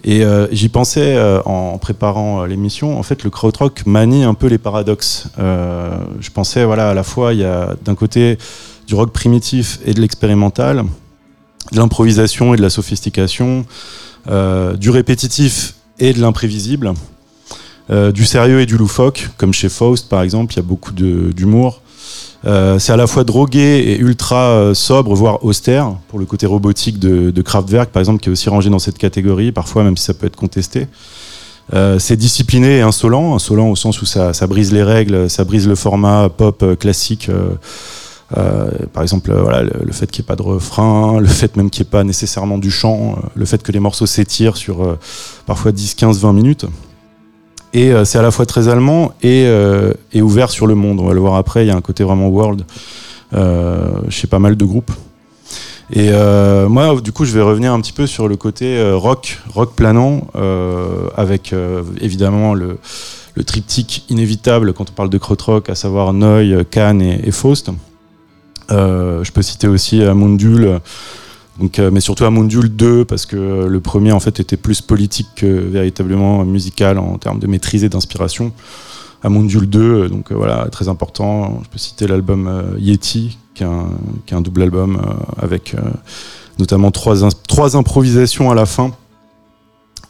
Et 0.04 0.24
euh, 0.24 0.48
j'y 0.51 0.70
pensais 0.70 1.16
euh, 1.16 1.42
en 1.44 1.77
préparant 1.77 2.46
l'émission. 2.46 2.98
En 3.00 3.04
fait, 3.04 3.24
le 3.24 3.30
krautrock 3.30 3.86
manie 3.86 4.24
un 4.24 4.34
peu 4.34 4.48
les 4.48 4.58
paradoxes. 4.58 5.30
je 5.38 6.30
pensais, 6.34 6.63
voilà, 6.63 6.89
à 6.89 6.94
la 6.94 7.04
fois, 7.04 7.34
il 7.34 7.39
y 7.39 7.46
a 7.46 7.75
d'un 7.84 7.96
côté 7.96 8.38
du 8.88 8.96
rock 8.96 9.12
primitif 9.12 9.80
et 9.86 9.94
de 9.94 10.01
l'expérimental, 10.01 10.84
de 11.72 11.77
l'improvisation 11.77 12.54
et 12.54 12.58
de 12.58 12.62
la 12.62 12.70
sophistication, 12.70 13.66
du 14.27 14.89
répétitif 14.89 15.75
et 16.00 16.13
de 16.13 16.22
l'imprévisible, 16.22 16.94
du 17.89 18.25
sérieux 18.25 18.62
et 18.62 18.66
du 18.66 18.77
loufoque, 18.77 19.30
comme 19.38 19.54
chez 19.54 19.68
Faust 19.68 20.08
par 20.08 20.22
exemple, 20.22 20.54
il 20.54 20.58
y 20.58 20.60
a 20.60 20.63
beaucoup 20.63 20.94
d'humour. 20.94 21.82
Euh, 22.46 22.77
c'est 22.79 22.94
à 22.94 22.98
la 22.98 23.08
fois 23.08 23.24
drogué 23.24 23.60
et 23.60 23.98
ultra 23.98 24.50
euh, 24.50 24.74
sobre, 24.74 25.13
voire 25.15 25.44
austère, 25.44 25.94
pour 26.08 26.20
le 26.20 26.25
côté 26.25 26.46
robotique 26.46 27.00
de, 27.00 27.41
Kraftwerk, 27.41 27.89
par 27.89 28.00
exemple, 28.00 28.22
qui 28.22 28.29
est 28.29 28.32
aussi 28.32 28.50
rangé 28.50 28.70
dans 28.70 28.79
cette 28.79 28.98
catégorie, 28.98 29.51
parfois, 29.51 29.84
même 29.84 29.98
si 29.98 30.03
ça 30.03 30.13
peut 30.13 30.27
être 30.27 30.36
contesté. 30.36 30.88
Euh, 31.74 32.00
c'est 32.00 32.15
discipliné 32.15 32.77
et 32.77 32.82
insolent, 32.82 33.36
insolent 33.36 33.70
au 33.70 33.75
sens 33.75 34.01
où 34.01 34.06
ça, 34.06 34.32
brise 34.48 34.72
les 34.72 34.84
règles, 34.84 35.29
ça 35.29 35.44
brise 35.44 35.67
le 35.67 35.75
format 35.75 36.29
pop 36.29 36.63
classique. 36.79 37.29
Par 38.29 39.03
exemple, 39.03 39.32
le 39.32 39.91
fait 39.91 40.10
qu'il 40.12 40.22
n'y 40.22 40.25
ait 40.25 40.27
pas 40.27 40.36
de 40.36 40.44
refrain, 40.44 41.20
le 41.20 41.27
fait 41.27 41.56
même 41.56 41.70
qu'il 41.70 41.84
n'y 41.84 41.88
ait 41.88 41.91
pas 41.91 42.03
nécessairement 42.03 42.58
du 42.58 42.72
chant, 42.72 43.17
le 43.36 43.46
fait 43.46 43.63
que 43.63 43.72
les 43.72 43.79
morceaux 43.79 44.06
s'étirent 44.06 44.58
sur 44.58 44.98
parfois 45.46 45.72
10, 45.72 45.96
15, 45.96 46.20
20 46.20 46.34
minutes. 46.34 46.65
Et 47.74 47.92
euh, 47.92 48.06
c'est 48.06 48.18
à 48.18 48.22
la 48.22 48.32
fois 48.32 48.46
très 48.46 48.68
allemand 48.68 49.14
et, 49.22 49.46
euh, 49.46 49.94
et, 50.14 50.22
ouvert 50.22 50.50
sur 50.50 50.68
le 50.68 50.76
monde. 50.76 51.00
On 51.00 51.06
va 51.06 51.14
le 51.14 51.20
voir 51.20 51.36
après, 51.36 51.66
il 51.66 51.68
y 51.68 51.72
a 51.72 51.76
un 51.76 51.82
côté 51.82 52.04
vraiment 52.04 52.28
world 52.28 52.64
euh, 53.34 53.88
chez 54.10 54.28
pas 54.28 54.40
mal 54.40 54.56
de 54.56 54.66
groupes. 54.66 54.92
Et 55.94 56.12
moi, 56.68 57.00
du 57.00 57.14
coup, 57.14 57.24
je 57.24 57.32
vais 57.32 57.42
revenir 57.42 57.72
un 57.72 57.80
petit 57.80 57.94
peu 57.94 58.08
sur 58.08 58.28
le 58.28 58.36
côté 58.36 58.92
rock, 58.92 59.40
rock 59.54 59.74
planant, 59.74 60.28
avec 61.16 61.56
évidemment 62.02 62.54
le, 62.54 62.78
le, 63.36 63.44
triptyque 63.46 64.04
inévitable 64.10 64.74
quand 64.74 64.90
on 64.90 64.94
parle 64.94 65.10
de 65.10 65.18
krautrock, 65.18 65.70
à 65.70 65.76
savoir 65.76 66.12
Noy, 66.12 66.66
Cannes 66.70 67.02
et, 67.02 67.32
Faust. 67.32 67.72
je 68.70 69.32
peux 69.32 69.42
citer 69.42 69.70
aussi 69.70 70.04
Amundul, 70.04 70.82
euh, 71.80 71.90
mais 71.92 72.02
surtout 72.02 72.26
Amundul 72.26 72.70
2, 72.70 73.06
parce 73.06 73.26
que 73.26 73.66
le 73.66 73.80
premier 73.80 74.12
en 74.12 74.20
fait 74.20 74.40
était 74.40 74.58
plus 74.58 74.82
politique 74.82 75.28
que 75.36 75.46
véritablement 75.46 76.46
musical 76.46 76.98
en 77.00 77.18
termes 77.18 77.40
de 77.40 77.48
maîtrise 77.48 77.84
et 77.84 77.90
d'inspiration. 77.90 78.52
Amundul 79.24 79.68
2, 79.68 79.80
euh, 79.80 80.10
donc 80.10 80.32
euh, 80.32 80.36
voilà, 80.36 80.68
très 80.72 80.88
important. 80.88 81.62
Je 81.64 81.70
peux 81.70 81.80
citer 81.80 82.08
l'album 82.08 82.76
Yeti, 82.78 83.38
qui 83.56 83.64
est, 83.64 83.68
un, 84.34 84.42
double 84.42 84.64
album 84.64 85.02
avec 85.42 85.76
notamment 86.60 86.92
trois, 86.92 87.28
trois 87.48 87.76
improvisations 87.76 88.52
à 88.52 88.56
la 88.56 88.66
fin, 88.66 88.92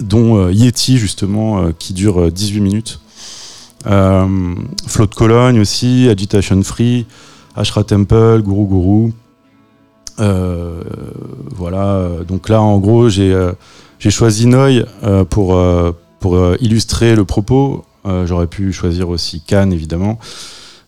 dont 0.01 0.49
Yeti 0.49 0.97
justement, 0.97 1.71
qui 1.79 1.93
dure 1.93 2.29
18 2.31 2.59
minutes. 2.59 2.99
Euh, 3.85 4.55
Float 4.87 5.07
Cologne 5.15 5.59
aussi, 5.59 6.09
Agitation 6.09 6.61
Free, 6.63 7.05
Ashra 7.55 7.83
Temple, 7.83 8.41
Guru 8.43 8.65
Guru. 8.65 9.11
Euh, 10.19 10.81
voilà, 11.51 12.09
donc 12.27 12.49
là 12.49 12.61
en 12.61 12.79
gros 12.79 13.07
j'ai 13.09 13.31
euh, 13.33 13.51
choisi 13.99 14.47
Noy 14.47 14.83
euh, 15.03 15.23
pour, 15.23 15.55
euh, 15.55 15.91
euh, 16.25 16.57
illustrer 16.59 17.15
le 17.15 17.25
propos. 17.25 17.85
Euh, 18.05 18.25
J'aurais 18.25 18.47
pu 18.47 18.71
choisir 18.73 19.09
aussi 19.09 19.41
Cannes 19.41 19.73
évidemment. 19.73 20.19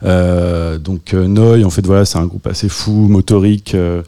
Euh, 0.03 0.77
donc 0.77 1.13
euh, 1.13 1.27
Noy, 1.27 1.63
en 1.65 1.69
fait, 1.69 1.85
voilà, 1.85 2.05
c'est 2.05 2.17
un 2.17 2.25
groupe 2.25 2.47
assez 2.47 2.69
fou, 2.69 2.91
motorique. 2.91 3.75
euh, 3.75 4.01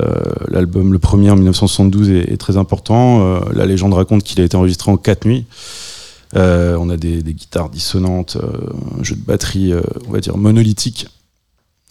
euh, 0.00 0.12
L'album, 0.48 0.92
le 0.92 0.98
premier 0.98 1.30
en 1.30 1.36
1972, 1.36 2.10
est, 2.10 2.36
très 2.38 2.56
important. 2.56 3.20
Euh, 3.22 3.40
la 3.52 3.66
légende 3.66 3.94
raconte 3.94 4.22
qu'il 4.22 4.40
a 4.40 4.44
été 4.44 4.56
enregistré 4.56 4.90
en 4.90 4.96
quatre 4.96 5.26
nuits. 5.26 5.46
Euh, 6.36 6.76
on 6.80 6.90
a 6.90 6.96
des, 6.96 7.22
des 7.22 7.34
guitares 7.34 7.70
dissonantes, 7.70 8.38
euh, 8.42 8.98
un 8.98 9.04
jeu 9.04 9.14
de 9.14 9.20
batterie, 9.20 9.72
euh, 9.72 9.82
on 10.08 10.12
va 10.12 10.20
dire 10.20 10.36
monolithique. 10.36 11.06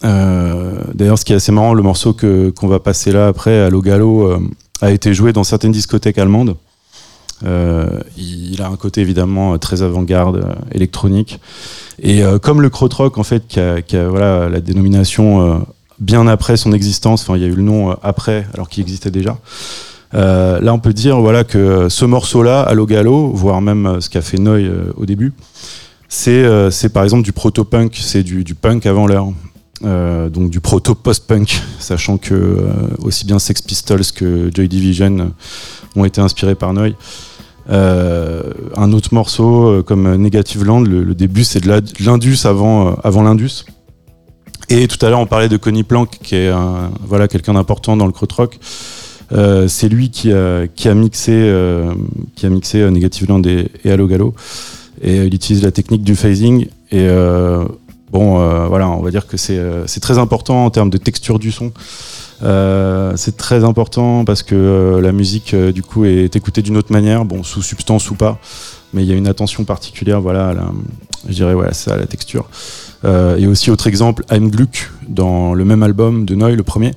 Euh, 0.04 0.84
D'ailleurs, 0.94 1.18
ce 1.18 1.26
qui 1.26 1.34
est 1.34 1.36
assez 1.36 1.52
marrant, 1.52 1.74
le 1.74 1.82
morceau 1.84 2.14
qu'on 2.14 2.68
va 2.68 2.80
passer 2.80 3.12
là 3.12 3.28
après, 3.28 3.62
à 3.62 3.70
Logalo, 3.70 4.28
euh, 4.28 4.40
a 4.82 4.92
été 4.92 5.14
joué 5.14 5.34
dans 5.34 5.44
certaines 5.44 5.72
discothèques 5.72 6.18
allemandes. 6.18 6.56
Euh, 7.46 8.00
il, 8.18 8.62
a 8.62 8.68
un 8.68 8.76
côté 8.76 9.02
évidemment 9.02 9.58
très 9.58 9.82
avant-garde, 9.82 10.56
électronique. 10.72 11.40
Et 12.02 12.22
comme 12.42 12.62
le 12.62 12.70
krautrock, 12.70 13.18
en 13.18 13.24
fait, 13.24 13.48
qui 13.48 13.60
a, 13.60 14.10
voilà, 14.10 14.50
la 14.50 14.62
dénomination 14.62 15.66
bien 16.00 16.28
après 16.28 16.58
son 16.58 16.72
existence, 16.74 17.22
enfin, 17.22 17.38
il 17.38 17.44
y 17.44 17.46
a 17.46 17.50
eu 17.50 17.56
le 17.56 17.64
nom 17.64 17.96
après, 18.02 18.48
alors 18.54 18.70
qu'il 18.70 18.82
existait 18.82 19.12
déjà. 19.12 19.38
Là, 20.14 20.74
on 20.74 20.80
peut 20.80 20.94
dire 20.94 21.20
voilà, 21.20 21.44
que 21.44 21.90
ce 21.90 22.06
morceau-là, 22.06 22.62
Allo 22.62 22.86
Gallo, 22.86 23.30
voire 23.30 23.62
même 23.62 24.00
ce 24.00 24.10
qu'a 24.10 24.22
fait 24.22 24.38
Noy 24.38 24.70
au 24.96 25.06
début, 25.06 25.34
c'est 26.08 26.94
par 26.94 27.04
exemple 27.04 27.24
du 27.24 27.34
proto-punk, 27.34 27.98
c'est 28.02 28.24
du 28.24 28.56
punk 28.56 28.86
avant 28.86 29.08
l'heure. 29.08 29.28
Euh, 29.84 30.30
donc 30.30 30.50
du 30.50 30.60
proto-post-punk, 30.60 31.62
sachant 31.80 32.18
que 32.18 32.34
euh, 32.34 32.66
aussi 33.02 33.26
bien 33.26 33.40
Sex 33.40 33.62
Pistols 33.62 34.06
que 34.16 34.50
Joy 34.54 34.70
Division 34.70 35.20
euh, 35.20 35.26
ont 35.96 36.06
été 36.06 36.22
inspirés 36.22 36.56
par 36.56 36.74
Noy. 36.74 36.96
Un 37.70 38.92
autre 38.92 39.14
morceau 39.14 39.84
comme 39.84 40.16
Negative 40.16 40.66
Land, 40.66 40.82
le, 40.82 41.16
début 41.16 41.46
c'est 41.46 41.62
de 41.62 41.82
l'Indus 42.02 42.40
avant, 42.46 42.96
avant 43.04 43.24
l'Indus. 43.24 43.66
Et 44.70 44.88
tout 44.88 45.04
à 45.06 45.10
l'heure 45.10 45.22
on 45.22 45.26
parlait 45.26 45.48
de 45.48 45.56
Connie 45.56 45.84
Plank, 45.84 46.10
qui 46.22 46.36
est 46.36 46.52
voilà, 47.08 47.30
quelqu'un 47.30 47.54
d'important 47.54 47.96
dans 47.96 48.06
le 48.06 48.12
krautrock. 48.12 48.60
Euh, 49.32 49.70
c'est 49.70 49.88
lui 49.88 50.10
qui 50.10 50.34
a, 50.34 50.68
qui 50.68 50.90
a 50.90 50.94
mixé, 50.94 51.32
qui 52.36 52.46
a 52.46 52.50
mixé 52.50 52.92
Negative 52.92 53.30
Land 53.30 53.44
et, 53.44 53.72
et 53.86 53.92
Allo 53.92 54.08
Gallo. 54.08 54.34
Et 55.02 55.24
il 55.26 55.34
utilise 55.34 55.64
la 55.64 55.72
technique 55.72 56.04
du 56.04 56.18
phasing. 56.18 56.68
Bon, 58.14 58.40
euh, 58.40 58.68
voilà, 58.68 58.90
on 58.90 59.02
va 59.02 59.10
dire 59.12 59.28
que 59.28 59.36
c'est 59.36 59.58
euh, 59.58 59.86
c'est 59.88 60.00
très 60.00 60.20
important 60.20 60.66
en 60.66 60.70
termes 60.70 60.92
de 60.92 60.98
texture 60.98 61.40
du 61.40 61.52
son. 61.52 61.74
Euh, 62.44 63.14
c'est 63.16 63.36
très 63.36 63.64
important 63.64 64.24
parce 64.24 64.44
que 64.44 65.00
la 65.02 65.12
musique, 65.12 65.56
du 65.56 65.82
coup, 65.82 66.06
est 66.06 66.36
écoutée 66.36 66.62
d'une 66.62 66.78
autre 66.78 66.92
manière, 66.92 67.26
bon, 67.26 67.44
sous 67.44 67.62
substance 67.62 68.10
ou 68.12 68.16
pas, 68.16 68.40
mais 68.94 69.04
il 69.04 69.10
y 69.10 69.14
a 69.14 69.16
une 69.16 69.28
attention 69.28 69.64
particulière, 69.66 70.22
voilà, 70.22 70.50
à 70.50 70.54
la, 70.54 70.66
je 71.28 71.34
dirais, 71.34 71.54
voilà, 71.54 71.72
à 71.88 71.98
la 71.98 72.06
texture. 72.06 72.48
Et 73.38 73.48
aussi, 73.48 73.70
autre 73.70 73.88
exemple, 73.88 74.24
I'm 74.32 74.50
Gluck, 74.50 74.90
dans 75.08 75.54
le 75.54 75.66
même 75.66 75.84
album 75.84 76.26
de 76.26 76.36
Noy, 76.36 76.56
le 76.56 76.64
premier. 76.64 76.92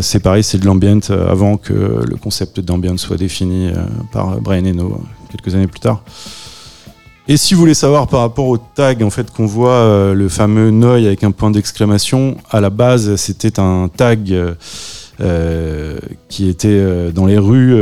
C'est 0.00 0.20
pareil, 0.20 0.42
c'est 0.42 0.58
de 0.58 0.66
l'ambient 0.66 1.00
avant 1.10 1.56
que 1.56 1.72
le 1.72 2.16
concept 2.16 2.60
d'ambient 2.60 2.96
soit 2.96 3.16
défini 3.16 3.70
par 4.12 4.40
Brian 4.40 4.64
Eno 4.64 5.02
quelques 5.30 5.54
années 5.54 5.68
plus 5.68 5.80
tard. 5.80 6.02
Et 7.28 7.36
si 7.36 7.54
vous 7.54 7.60
voulez 7.60 7.74
savoir 7.74 8.08
par 8.08 8.20
rapport 8.20 8.46
au 8.46 8.58
tag 8.58 9.02
en 9.02 9.10
fait 9.10 9.30
qu'on 9.30 9.46
voit 9.46 9.72
euh, 9.72 10.14
le 10.14 10.28
fameux 10.28 10.70
Noy 10.70 11.06
avec 11.06 11.22
un 11.22 11.30
point 11.30 11.50
d'exclamation, 11.50 12.36
à 12.50 12.60
la 12.60 12.70
base 12.70 13.14
c'était 13.16 13.60
un 13.60 13.88
tag 13.88 14.32
euh, 14.32 14.54
euh, 15.20 15.98
qui 16.28 16.48
était 16.48 17.12
dans 17.12 17.26
les 17.26 17.38
rues, 17.38 17.78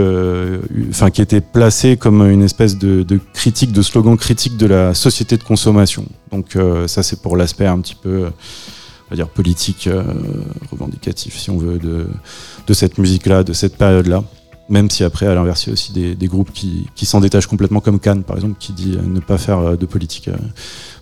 enfin 0.90 1.10
qui 1.10 1.22
était 1.22 1.40
placé 1.40 1.96
comme 1.96 2.28
une 2.28 2.42
espèce 2.42 2.76
de, 2.76 3.04
critique, 3.32 3.72
de 3.72 3.80
slogan 3.80 4.16
critique 4.16 4.56
de 4.56 4.66
la 4.66 4.92
société 4.92 5.36
de 5.36 5.44
consommation. 5.44 6.04
Donc 6.32 6.58
ça 6.86 7.02
c'est 7.02 7.22
pour 7.22 7.36
l'aspect 7.36 7.66
un 7.66 7.78
petit 7.78 7.94
peu, 7.94 8.26
on 8.26 9.10
va 9.10 9.16
dire 9.16 9.28
politique, 9.28 9.88
revendicatif 10.72 11.38
si 11.38 11.50
on 11.50 11.58
veut 11.58 11.78
de, 11.78 12.08
de 12.66 12.74
cette 12.74 12.98
musique-là, 12.98 13.44
de 13.44 13.52
cette 13.52 13.76
période-là. 13.76 14.24
Même 14.68 14.90
si 14.90 15.02
après, 15.02 15.26
à 15.26 15.34
l'inverse, 15.34 15.64
il 15.64 15.68
y 15.68 15.70
a 15.70 15.72
aussi 15.72 15.92
des, 15.92 16.26
groupes 16.26 16.52
qui, 16.52 17.06
s'en 17.06 17.20
détachent 17.20 17.46
complètement, 17.46 17.80
comme 17.80 17.98
Cannes, 17.98 18.22
par 18.22 18.36
exemple, 18.36 18.56
qui 18.58 18.72
dit 18.72 18.96
euh, 18.96 19.02
ne 19.02 19.20
pas 19.20 19.38
faire 19.38 19.58
euh, 19.58 19.76
de 19.76 19.86
politique, 19.86 20.28
euh, 20.28 20.36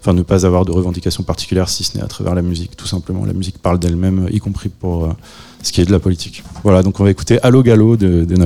enfin 0.01 0.13
ne 0.13 0.23
pas 0.23 0.47
avoir 0.47 0.65
de 0.65 0.71
revendications 0.71 1.25
particulières, 1.25 1.69
si 1.69 1.83
ce 1.83 1.99
n'est 1.99 2.05
à 2.05 2.07
travers 2.07 2.37
la 2.37 2.43
musique, 2.43 2.77
tout 2.77 2.87
simplement. 2.87 3.25
La 3.25 3.33
musique 3.33 3.59
parle 3.59 3.81
d'elle-même, 3.81 4.29
y 4.31 4.39
compris 4.39 4.69
pour 4.69 5.13
ce 5.63 5.73
qui 5.73 5.81
est 5.81 5.85
de 5.85 5.91
la 5.91 5.99
politique. 5.99 6.45
Voilà, 6.63 6.85
donc 6.85 7.01
on 7.01 7.05
va 7.05 7.11
écouter 7.11 7.41
Allo 7.43 7.63
Gallo 7.63 7.97
de, 7.97 8.25
de. 8.25 8.37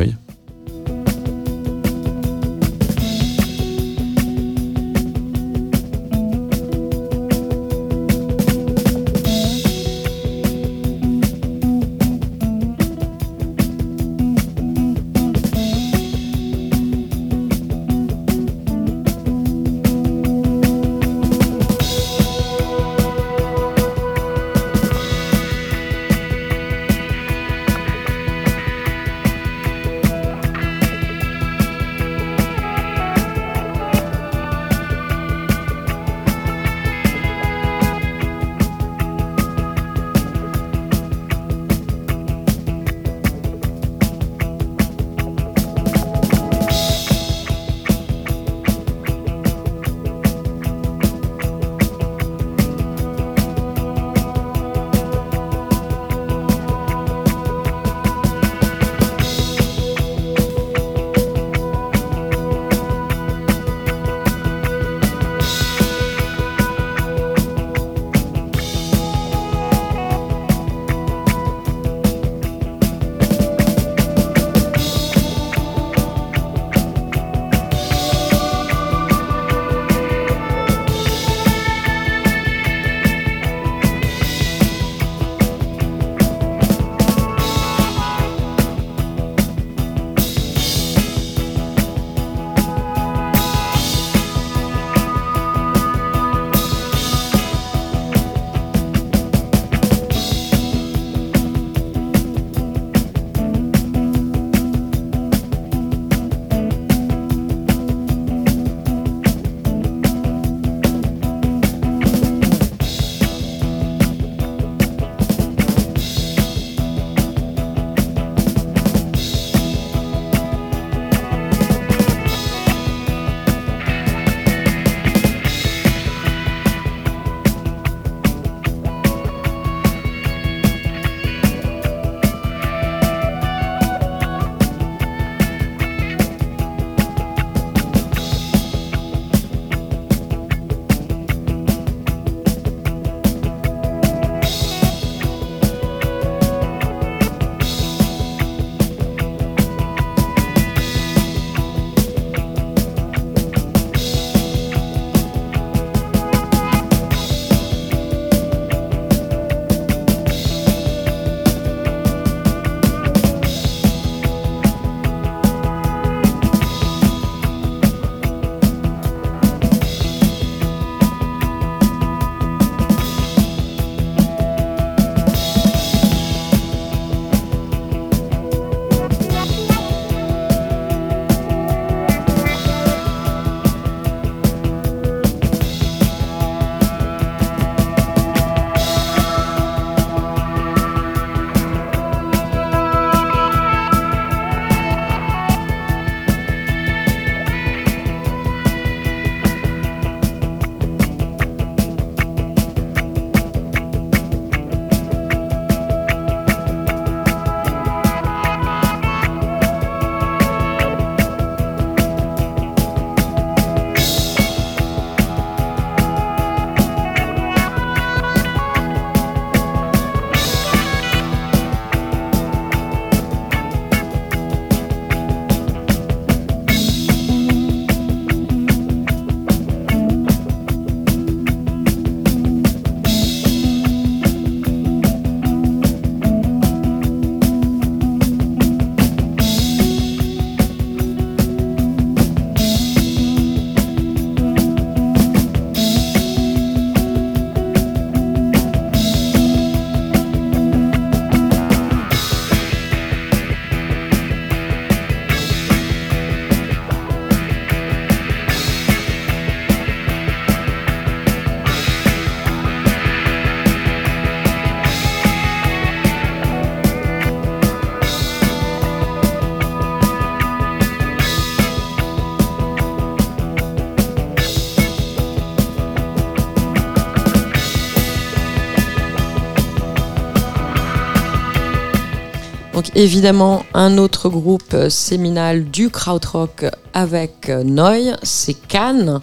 Donc 282.80 282.96
évidemment, 282.96 283.66
un 283.74 283.98
autre 283.98 284.30
groupe 284.30 284.72
euh, 284.72 284.88
séminal 284.88 285.66
du 285.66 285.90
krautrock 285.90 286.64
avec 286.94 287.50
euh, 287.50 287.62
Neu, 287.62 288.14
c'est 288.22 288.54
Cannes, 288.54 289.20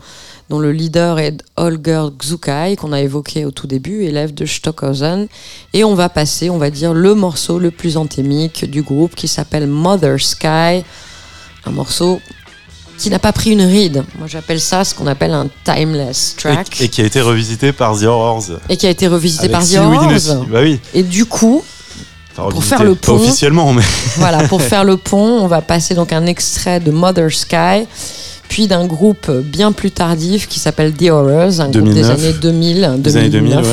dont 0.48 0.60
le 0.60 0.72
leader 0.72 1.18
est 1.18 1.44
Holger 1.56 2.04
Xukai, 2.20 2.76
qu'on 2.76 2.94
a 2.94 3.02
évoqué 3.02 3.46
au 3.46 3.50
tout 3.50 3.66
début, 3.66 4.04
élève 4.04 4.32
de 4.32 4.46
Stockhausen. 4.46 5.28
Et 5.74 5.84
on 5.84 5.96
va 5.96 6.08
passer, 6.08 6.52
on 6.52 6.60
va 6.60 6.70
dire, 6.70 6.94
le 6.94 7.16
morceau 7.16 7.58
le 7.58 7.72
plus 7.72 7.98
anthémique 7.98 8.70
du 8.70 8.84
groupe 8.84 9.16
qui 9.16 9.28
s'appelle 9.28 9.66
Mother 9.66 10.22
Sky, 10.22 10.84
un 11.66 11.72
morceau 11.72 12.22
qui 13.00 13.10
n'a 13.10 13.18
pas 13.18 13.32
pris 13.32 13.54
une 13.54 13.64
ride. 13.64 14.04
Moi 14.20 14.28
j'appelle 14.28 14.62
ça 14.62 14.84
ce 14.84 14.94
qu'on 14.94 15.08
appelle 15.08 15.34
un 15.34 15.48
timeless 15.64 16.36
track. 16.38 16.80
Et, 16.80 16.84
et 16.84 16.90
qui 16.90 17.02
a 17.02 17.06
été 17.06 17.22
revisité 17.22 17.72
par 17.72 17.98
The 17.98 18.04
Horrors. 18.04 18.44
Et 18.70 18.78
qui 18.78 18.86
a 18.86 18.92
été 18.92 19.08
revisité 19.08 19.46
avec 19.46 19.54
par 19.54 19.68
The. 19.68 19.78
Horrors. 19.78 20.46
Bah 20.46 20.60
oui. 20.62 20.80
Et 20.94 21.02
du 21.02 21.26
coup, 21.26 21.64
Pour 22.50 22.64
faire 22.64 22.84
le 22.84 22.96
Pas 22.96 23.08
pont. 23.08 23.16
officiellement, 23.16 23.74
mais. 23.74 23.84
Voilà, 24.18 24.48
pour 24.48 24.62
faire 24.62 24.84
le 24.84 24.98
pont, 24.98 25.40
on 25.42 25.48
va 25.48 25.62
passer 25.62 25.94
donc 25.96 26.12
un 26.14 26.26
extrait 26.26 26.80
de 26.80 26.92
Mother 26.92 27.32
Sky, 27.32 27.88
puis 28.50 28.68
d'un 28.68 28.86
groupe 28.86 29.30
bien 29.30 29.72
plus 29.74 29.92
tardif 29.92 30.48
qui 30.48 30.60
s'appelle 30.60 30.94
The 30.94 31.10
Horrors, 31.10 31.60
un 31.60 31.70
groupe 31.70 31.84
des 31.94 32.02
2009. 32.04 32.12
années 32.12 32.34
2000. 32.34 32.94
Des 33.00 33.18
années 33.18 33.30
2000, 33.30 33.52
2009. 33.56 33.66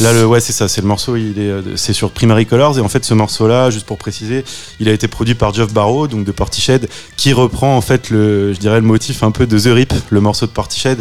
ouais. 0.00 0.04
Là, 0.04 0.12
le, 0.12 0.26
ouais, 0.26 0.40
c'est 0.40 0.52
ça, 0.52 0.68
c'est 0.68 0.80
le 0.80 0.86
morceau, 0.86 1.16
il 1.16 1.38
est, 1.38 1.42
euh, 1.50 1.62
c'est 1.76 1.92
sur 1.92 2.10
Primary 2.10 2.46
Colors, 2.46 2.78
et 2.78 2.80
en 2.80 2.88
fait, 2.88 3.04
ce 3.04 3.12
morceau-là, 3.14 3.70
juste 3.70 3.86
pour 3.86 3.98
préciser, 3.98 4.44
il 4.78 4.88
a 4.88 4.92
été 4.92 5.08
produit 5.08 5.34
par 5.34 5.52
Geoff 5.52 5.72
Barrow, 5.72 6.06
donc 6.06 6.24
de 6.24 6.32
Portiched, 6.32 6.88
qui 7.16 7.32
reprend 7.32 7.76
en 7.76 7.80
fait 7.80 8.08
le, 8.10 8.52
je 8.54 8.58
dirais, 8.60 8.80
le 8.80 8.86
motif 8.86 9.22
un 9.22 9.30
peu 9.32 9.46
de 9.46 9.58
The 9.58 9.74
Rip, 9.74 9.92
le 10.10 10.20
morceau 10.20 10.46
de 10.46 10.52
Portiched. 10.52 10.98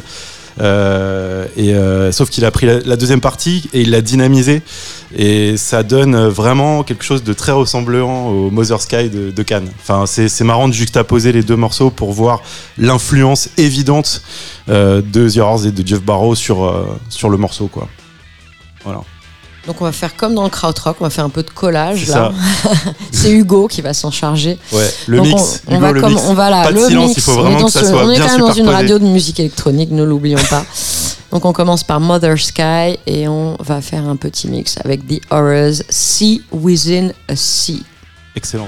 Euh, 0.60 1.46
et 1.56 1.74
euh, 1.74 2.12
sauf 2.12 2.30
qu'il 2.30 2.44
a 2.46 2.52
pris 2.52 2.66
la, 2.66 2.96
deuxième 2.98 3.22
partie 3.22 3.70
et 3.74 3.82
il 3.82 3.92
l'a 3.92 4.02
dynamisé 4.02 4.62
et 5.16 5.56
ça 5.58 5.84
donne 5.84 6.28
vraiment 6.28 6.84
quelque 6.84 7.04
chose 7.04 7.24
de 7.24 7.34
très 7.34 7.52
ressemblant 7.52 8.28
au 8.28 8.52
Mother 8.52 8.82
Sky 8.82 9.10
de, 9.10 9.44
Cannes. 9.44 9.70
Enfin, 9.82 10.06
c'est 10.06 10.44
marrant 10.44 10.68
de 10.68 10.74
juxtaposer 10.74 11.32
les 11.32 11.44
deux 11.44 11.56
morceaux 11.56 11.90
pour 11.90 12.12
voir 12.12 12.42
l'influence 12.78 13.50
évidente 13.58 14.22
euh, 14.70 15.02
de 15.02 15.30
The 15.30 15.38
Horrors 15.38 15.66
et 15.66 15.72
de 15.72 15.88
Jeff 15.88 16.02
Barrow 16.02 16.36
sur, 16.36 16.66
euh, 16.66 16.86
sur 17.10 17.30
le 17.30 17.38
morceau, 17.38 17.68
quoi. 17.68 17.88
Voilà. 18.84 19.02
Donc 19.70 19.80
on 19.82 19.86
va 19.86 19.92
faire 19.92 20.16
comme 20.16 20.34
dans 20.34 20.42
le 20.46 20.50
krautrock, 20.50 20.98
on 21.00 21.04
va 21.04 21.12
faire 21.12 21.26
un 21.26 21.30
peu 21.30 21.44
de 21.44 21.50
collage 21.52 22.06
C'est 22.08 22.12
là. 22.16 22.32
C'est 23.12 23.30
Hugo 23.32 23.68
qui 23.68 23.84
va 23.84 23.94
s'en 23.94 24.10
charger. 24.10 24.58
Ouais, 24.72 24.92
le 25.06 25.18
Donc, 25.18 25.28
mix. 25.28 25.62
on, 25.68 25.74
on 25.74 25.76
Hugo, 25.76 25.82
va 25.86 25.92
le 25.92 26.02
comme 26.02 26.14
mix. 26.14 26.24
on 26.26 26.34
va 26.34 26.50
là, 26.50 26.64
Pas 26.64 26.72
de 26.72 26.80
le 26.80 26.88
silence, 26.88 27.08
mix. 27.10 27.18
il 27.18 27.22
faut 27.22 27.32
On 27.34 27.36
est 27.38 27.44
vraiment 27.52 27.66
que 27.68 27.72
ça 27.72 27.86
soit 27.86 28.04
on 28.04 28.10
est 28.10 28.16
bien 28.16 28.26
quand 28.26 28.32
même 28.32 28.42
dans 28.48 28.54
une 28.54 28.68
radio 28.70 28.98
de 28.98 29.06
musique 29.06 29.40
électronique, 29.40 29.92
ne 29.92 30.04
l'oublions 30.04 30.40
pas. 30.50 30.66
Donc 31.32 31.46
on 31.46 31.54
commence 31.54 31.84
par 31.84 32.00
Mother 32.00 32.36
Sky 32.40 32.98
et 33.06 33.28
on 33.28 33.56
va 33.60 33.80
faire 33.82 34.04
un 34.08 34.16
petit 34.16 34.48
mix 34.48 34.78
avec 34.84 35.08
The 35.08 35.22
Horrors, 35.30 35.84
Sea 35.88 36.42
Within 36.52 37.10
a 37.28 37.36
Sea. 37.36 37.84
Excellent. 38.36 38.68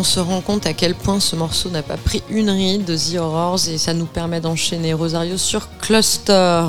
On 0.00 0.02
se 0.02 0.18
rend 0.18 0.40
compte 0.40 0.64
à 0.64 0.72
quel 0.72 0.94
point 0.94 1.20
ce 1.20 1.36
morceau 1.36 1.68
n'a 1.68 1.82
pas 1.82 1.98
pris 1.98 2.22
une 2.30 2.48
ride 2.48 2.86
de 2.86 2.96
The 2.96 3.18
Horrors 3.18 3.58
et 3.68 3.76
ça 3.76 3.92
nous 3.92 4.06
permet 4.06 4.40
d'enchaîner 4.40 4.94
Rosario 4.94 5.36
sur 5.36 5.68
Cluster. 5.78 6.62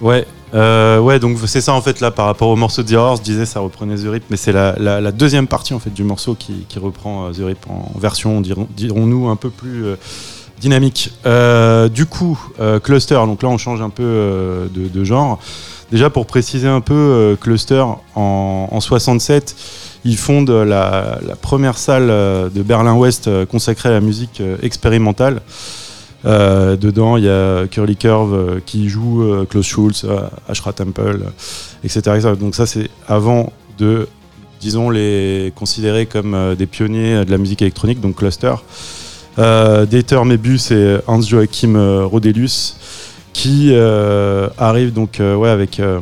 Ouais, 0.00 0.26
euh, 0.54 0.98
ouais, 0.98 1.18
donc 1.18 1.36
c'est 1.44 1.60
ça 1.60 1.74
en 1.74 1.82
fait 1.82 2.00
là 2.00 2.10
par 2.10 2.24
rapport 2.24 2.48
au 2.48 2.56
morceau 2.56 2.82
de 2.82 2.88
The 2.88 2.92
Horrors, 2.94 3.16
je 3.16 3.22
disais 3.22 3.44
ça 3.44 3.60
reprenait 3.60 3.96
The 3.96 4.06
Rip, 4.06 4.22
mais 4.30 4.38
c'est 4.38 4.52
la, 4.52 5.12
deuxième 5.12 5.48
partie 5.48 5.74
en 5.74 5.78
fait 5.78 5.92
du 5.92 6.02
morceau 6.02 6.34
qui, 6.34 6.64
reprend 6.80 7.26
euh, 7.26 7.32
The 7.32 7.44
Rip 7.44 7.58
en 7.68 7.92
version, 7.98 8.40
dirons- 8.40 8.68
dirons-nous, 8.74 9.28
un 9.28 9.36
peu 9.36 9.50
plus 9.50 9.84
euh, 9.84 9.96
dynamique. 10.58 11.12
Du 11.92 12.06
coup, 12.06 12.40
Cluster, 12.82 13.20
donc 13.26 13.42
là 13.42 13.50
on 13.50 13.58
change 13.58 13.82
un 13.82 13.90
peu 13.90 14.70
de, 14.72 15.04
genre. 15.04 15.38
Déjà 15.92 16.08
pour 16.08 16.24
préciser 16.24 16.68
un 16.68 16.80
peu, 16.80 17.36
Cluster 17.38 17.84
en 18.16 18.80
67, 18.80 19.54
ils 20.08 20.16
fondent 20.16 20.50
la, 20.50 21.18
la 21.26 21.36
première 21.36 21.76
salle 21.76 22.08
euh, 22.08 22.48
de 22.48 22.62
Berlin-Ouest 22.62 23.28
euh, 23.28 23.44
consacrée 23.44 23.90
à 23.90 23.92
la 23.92 24.00
musique 24.00 24.40
euh, 24.40 24.56
expérimentale. 24.62 25.42
Euh, 26.24 26.76
dedans, 26.76 27.18
il 27.18 27.24
y 27.24 27.28
a 27.28 27.66
Curly 27.66 27.96
Curve 27.96 28.34
euh, 28.34 28.60
qui 28.64 28.88
joue 28.88 29.22
euh, 29.22 29.44
Klaus 29.44 29.66
Schulze, 29.66 30.04
euh, 30.04 30.20
Ashra 30.48 30.72
Temple, 30.72 31.20
euh, 31.26 31.84
etc.. 31.84 32.34
Donc 32.40 32.54
ça, 32.54 32.66
c'est 32.66 32.88
avant 33.06 33.52
de, 33.76 34.08
disons, 34.60 34.88
les 34.88 35.52
considérer 35.54 36.06
comme 36.06 36.34
euh, 36.34 36.54
des 36.54 36.66
pionniers 36.66 37.16
euh, 37.16 37.24
de 37.24 37.30
la 37.30 37.38
musique 37.38 37.60
électronique, 37.60 38.00
donc 38.00 38.16
Cluster. 38.16 38.54
Euh, 39.38 39.84
Dieter 39.84 40.24
Mebus 40.24 40.72
et 40.72 40.96
Hans 41.06 41.20
Joachim 41.20 41.76
euh, 41.76 42.06
Rodelius 42.06 42.76
qui 43.34 43.68
euh, 43.72 44.48
arrivent 44.56 44.94
donc 44.94 45.20
euh, 45.20 45.36
ouais, 45.36 45.50
avec 45.50 45.78
euh, 45.78 46.00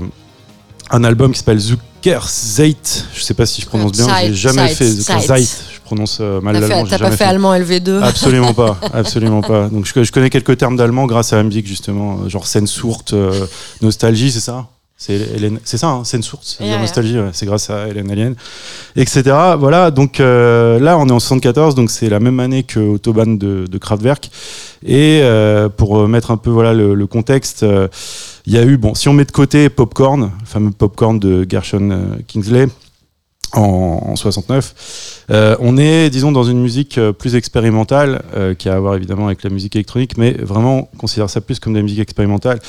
un 0.90 1.04
album 1.04 1.32
qui 1.32 1.40
s'appelle 1.40 1.58
Zucker 1.58 1.82
Zeit. 2.28 3.04
Je 3.14 3.20
sais 3.22 3.34
pas 3.34 3.46
si 3.46 3.60
je 3.60 3.66
prononce 3.66 3.92
bien, 3.92 4.06
j'ai 4.26 4.34
jamais 4.34 4.68
Zeit, 4.68 4.74
fait 4.74 4.86
Zucker 4.86 5.20
Zeit. 5.20 5.26
Zeit. 5.26 5.48
Je 5.74 5.80
prononce 5.84 6.18
euh, 6.20 6.40
mal 6.40 6.58
l'allemand. 6.58 6.84
T'as 6.88 6.98
pas 6.98 7.10
fait 7.10 7.24
allemand 7.24 7.54
LV2 7.54 8.02
Absolument 8.02 8.54
pas, 8.54 8.78
absolument 8.92 9.42
pas. 9.42 9.68
Donc 9.68 9.86
je, 9.86 10.02
je 10.02 10.12
connais 10.12 10.30
quelques 10.30 10.56
termes 10.56 10.76
d'allemand 10.76 11.06
grâce 11.06 11.32
à 11.32 11.42
musique 11.42 11.66
justement, 11.66 12.20
euh, 12.24 12.28
genre 12.28 12.46
Sehnsucht, 12.46 13.12
euh, 13.12 13.46
nostalgie, 13.82 14.30
c'est 14.30 14.40
ça? 14.40 14.66
C'est 14.98 15.18
ça, 15.76 15.88
hein, 15.88 16.02
c'est 16.04 16.18
Yeah, 16.58 16.68
yeah. 16.68 16.78
nostalgie, 16.80 17.18
ouais, 17.18 17.28
c'est 17.34 17.44
grâce 17.44 17.68
à 17.68 17.86
Hélène 17.88 18.10
Alien, 18.10 18.34
etc. 18.96 19.24
Voilà, 19.58 19.90
donc 19.90 20.20
euh, 20.20 20.80
là 20.80 20.96
on 20.98 21.06
est 21.08 21.12
en 21.12 21.20
74, 21.20 21.74
donc 21.74 21.90
c'est 21.90 22.08
la 22.08 22.18
même 22.18 22.40
année 22.40 22.62
que 22.62 22.80
Autobahn 22.80 23.36
de, 23.36 23.66
de 23.70 23.78
Kraftwerk. 23.78 24.30
Et 24.86 25.20
euh, 25.22 25.68
pour 25.68 26.08
mettre 26.08 26.30
un 26.30 26.38
peu 26.38 26.48
voilà 26.48 26.72
le, 26.72 26.94
le 26.94 27.06
contexte, 27.06 27.64
il 28.46 28.52
y 28.52 28.58
a 28.58 28.64
eu, 28.64 28.76
bon, 28.76 28.94
si 28.94 29.08
on 29.08 29.12
met 29.12 29.24
de 29.24 29.32
côté 29.32 29.68
Popcorn, 29.68 30.30
le 30.40 30.46
fameux 30.46 30.70
Popcorn 30.70 31.18
de 31.18 31.44
Gershon 31.48 31.90
euh, 31.90 32.16
Kingsley 32.28 32.68
en, 33.52 34.00
en 34.06 34.16
69, 34.16 35.24
euh, 35.30 35.56
on 35.60 35.76
est, 35.78 36.10
disons, 36.10 36.30
dans 36.30 36.44
une 36.44 36.60
musique 36.60 36.98
euh, 36.98 37.12
plus 37.12 37.34
expérimentale, 37.34 38.22
qui 38.58 38.68
a 38.68 38.74
à 38.76 38.80
voir 38.80 38.94
évidemment 38.96 39.26
avec 39.26 39.42
la 39.42 39.50
musique 39.50 39.74
électronique, 39.76 40.16
mais 40.18 40.32
vraiment, 40.32 40.88
on 40.92 40.96
considère 40.96 41.28
ça 41.30 41.40
plus 41.40 41.58
comme 41.58 41.72
de 41.72 41.78
la 41.78 41.82
musique 41.82 41.98
expérimentale. 42.00 42.60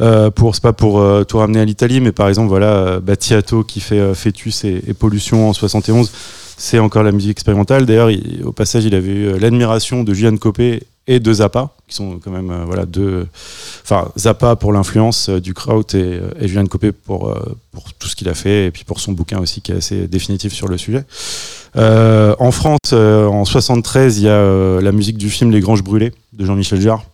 Euh, 0.00 0.30
pour, 0.30 0.54
c'est 0.54 0.62
pas 0.62 0.72
pour 0.72 1.04
tout 1.26 1.38
ramener 1.38 1.60
à 1.60 1.64
l'Italie, 1.64 2.00
mais 2.00 2.12
par 2.12 2.28
exemple, 2.28 2.48
voilà, 2.48 3.00
Battiato 3.00 3.64
qui 3.64 3.80
fait 3.80 4.14
Fœtus 4.14 4.64
et, 4.64 4.94
Pollution 4.98 5.48
en 5.48 5.52
71, 5.52 6.10
c'est 6.56 6.78
encore 6.78 7.02
la 7.02 7.12
musique 7.12 7.32
expérimentale. 7.32 7.84
D'ailleurs, 7.84 8.10
il- 8.10 8.42
au 8.44 8.52
passage, 8.52 8.84
il 8.84 8.94
avait 8.94 9.12
eu 9.12 9.38
l'admiration 9.38 10.04
de 10.04 10.14
Julian 10.14 10.36
Copé 10.36 10.82
et 11.08 11.20
de 11.20 11.32
Zappa, 11.32 11.70
qui 11.88 11.96
sont 11.96 12.20
quand 12.22 12.30
même, 12.30 12.50
euh, 12.50 12.64
voilà, 12.66 12.84
deux. 12.84 13.26
Enfin, 13.82 14.12
Zappa 14.16 14.56
pour 14.56 14.74
l'influence 14.74 15.30
euh, 15.30 15.40
du 15.40 15.54
Kraut 15.54 15.82
et, 15.94 15.96
euh, 15.96 16.30
et 16.38 16.46
Julian 16.46 16.66
Copé 16.66 16.92
pour, 16.92 17.34
pour 17.72 17.94
tout 17.94 18.08
ce 18.08 18.14
qu'il 18.14 18.28
a 18.28 18.34
fait, 18.34 18.66
et 18.66 18.70
puis 18.70 18.84
pour 18.84 19.00
son 19.00 19.12
bouquin 19.12 19.40
aussi 19.40 19.62
qui 19.62 19.72
est 19.72 19.76
assez 19.76 20.06
définitif 20.06 20.52
sur 20.52 20.68
le 20.68 20.76
sujet. 20.76 21.04
En 21.74 22.50
France, 22.52 22.92
en 22.92 23.44
73, 23.44 24.18
il 24.18 24.24
y 24.24 24.28
a 24.28 24.80
la 24.80 24.92
musique 24.92 25.16
du 25.16 25.30
film 25.30 25.50
Les 25.50 25.60
Granges 25.60 25.82
Brûlées 25.82 26.12
de 26.34 26.44
Jean-Michel 26.44 26.80
Jarre, 26.80 27.04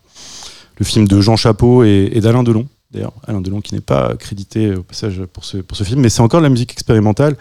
le 0.78 0.84
film 0.84 1.06
de 1.06 1.20
Jean 1.20 1.36
Chapeau 1.36 1.84
et, 1.84 2.20
d'Alain 2.20 2.42
Delon. 2.42 2.66
D'ailleurs, 2.90 3.12
Alain 3.26 3.40
Delon 3.40 3.60
qui 3.60 3.74
n'est 3.74 3.80
pas 3.80 4.14
crédité 4.16 4.74
au 4.74 4.82
passage 4.82 5.22
pour 5.32 5.44
ce, 5.44 5.58
pour 5.58 5.76
ce 5.76 5.84
film, 5.84 6.00
mais 6.00 6.08
c'est 6.08 6.22
encore 6.22 6.40
la 6.40 6.48
musique 6.48 6.72
expérimentale. 6.72 7.36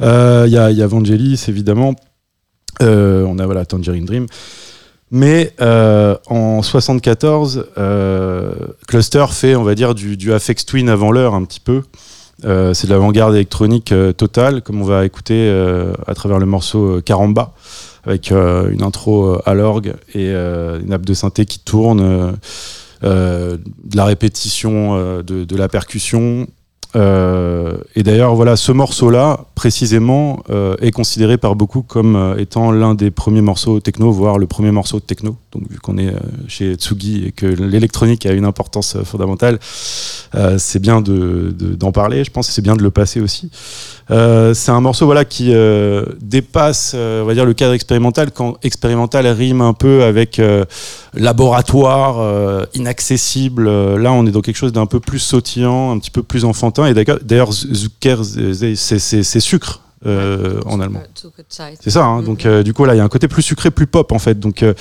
Il 0.00 0.04
y, 0.04 0.58
a, 0.58 0.70
y 0.70 0.82
a 0.82 0.86
Vangelis, 0.86 1.44
évidemment. 1.48 1.94
On 2.80 3.38
a 3.38 3.46
voilà, 3.46 3.64
Tangerine 3.64 4.04
Dream. 4.04 4.26
Mais 5.10 5.54
euh, 5.60 6.16
en 6.26 6.62
74, 6.62 7.66
euh, 7.78 8.52
Cluster 8.86 9.24
fait, 9.30 9.56
on 9.56 9.62
va 9.62 9.74
dire, 9.74 9.94
du, 9.94 10.16
du 10.16 10.30
Twin 10.66 10.88
avant 10.88 11.12
l'heure 11.12 11.34
un 11.34 11.44
petit 11.44 11.60
peu. 11.60 11.82
Euh, 12.44 12.72
c'est 12.74 12.86
de 12.86 12.92
l'avant-garde 12.92 13.34
électronique 13.34 13.90
euh, 13.90 14.12
totale, 14.12 14.62
comme 14.62 14.80
on 14.80 14.84
va 14.84 15.04
écouter 15.04 15.50
à 16.06 16.14
travers 16.14 16.38
le 16.38 16.46
morceau 16.46 17.00
Caramba, 17.00 17.54
avec 18.04 18.30
une 18.30 18.82
intro 18.82 19.38
à 19.44 19.54
l'orgue 19.54 19.94
et 20.14 20.30
une 20.30 20.88
nappe 20.88 21.06
de 21.06 21.14
synthé 21.14 21.46
qui 21.46 21.58
tourne, 21.60 22.36
de 23.02 23.58
la 23.94 24.04
répétition 24.04 25.22
de 25.22 25.56
la 25.56 25.68
percussion. 25.68 26.46
Euh, 26.96 27.76
et 27.94 28.02
d'ailleurs, 28.02 28.34
voilà, 28.34 28.56
ce 28.56 28.72
morceau-là, 28.72 29.40
précisément, 29.54 30.42
euh, 30.50 30.74
est 30.80 30.90
considéré 30.90 31.36
par 31.36 31.54
beaucoup 31.54 31.82
comme 31.82 32.16
euh, 32.16 32.36
étant 32.38 32.70
l'un 32.70 32.94
des 32.94 33.10
premiers 33.10 33.42
morceaux 33.42 33.78
techno, 33.80 34.10
voire 34.10 34.38
le 34.38 34.46
premier 34.46 34.70
morceau 34.70 34.98
techno. 34.98 35.36
Donc, 35.52 35.64
vu 35.70 35.78
qu'on 35.78 35.98
est 35.98 36.14
chez 36.46 36.74
Tsugi 36.74 37.26
et 37.26 37.32
que 37.32 37.46
l'électronique 37.46 38.24
a 38.26 38.32
une 38.32 38.44
importance 38.46 38.96
fondamentale, 39.04 39.58
c'est 40.58 40.78
bien 40.80 41.00
de- 41.00 41.54
de- 41.58 41.74
d'en 41.74 41.92
parler, 41.92 42.24
je 42.24 42.30
pense, 42.30 42.48
et 42.48 42.52
c'est 42.52 42.62
bien 42.62 42.76
de 42.76 42.82
le 42.82 42.90
passer 42.90 43.20
aussi. 43.20 43.50
Euh, 44.10 44.54
c'est 44.54 44.70
un 44.70 44.80
morceau 44.80 45.04
voilà, 45.04 45.24
qui 45.26 45.52
euh, 45.52 46.04
dépasse 46.20 46.92
euh, 46.94 47.22
on 47.22 47.26
va 47.26 47.34
dire, 47.34 47.44
le 47.44 47.52
cadre 47.52 47.74
expérimental, 47.74 48.30
quand 48.30 48.56
expérimental 48.62 49.26
rime 49.26 49.60
un 49.60 49.74
peu 49.74 50.02
avec 50.04 50.40
laboratoire, 51.14 52.66
inaccessible. 52.74 53.68
Là, 53.96 54.12
on 54.12 54.26
est 54.26 54.30
dans 54.30 54.40
quelque 54.40 54.56
chose 54.56 54.72
d'un 54.72 54.86
peu 54.86 55.00
plus 55.00 55.18
sautillant, 55.18 55.92
un 55.92 55.98
petit 55.98 56.10
peu 56.10 56.22
plus 56.22 56.44
enfantin. 56.44 56.86
Et 56.86 56.94
d'ailleurs, 56.94 57.52
Zucker, 57.52 58.16
c'est- 58.24 59.40
sucre 59.40 59.80
euh, 60.06 60.60
en 60.66 60.80
allemand. 60.80 61.00
C'est 61.80 61.90
ça, 61.90 62.04
hein. 62.04 62.20
Mhm. 62.20 62.24
donc 62.26 62.46
euh, 62.46 62.62
du 62.62 62.72
coup 62.72 62.84
là 62.84 62.94
il 62.94 62.98
y 62.98 63.00
a 63.00 63.04
un 63.04 63.08
côté 63.08 63.26
plus 63.26 63.42
sucré, 63.42 63.70
plus 63.72 63.86
pop 63.88 64.12
en 64.12 64.18
fait. 64.20 64.38
Donc 64.38 64.62
euh, 64.62 64.72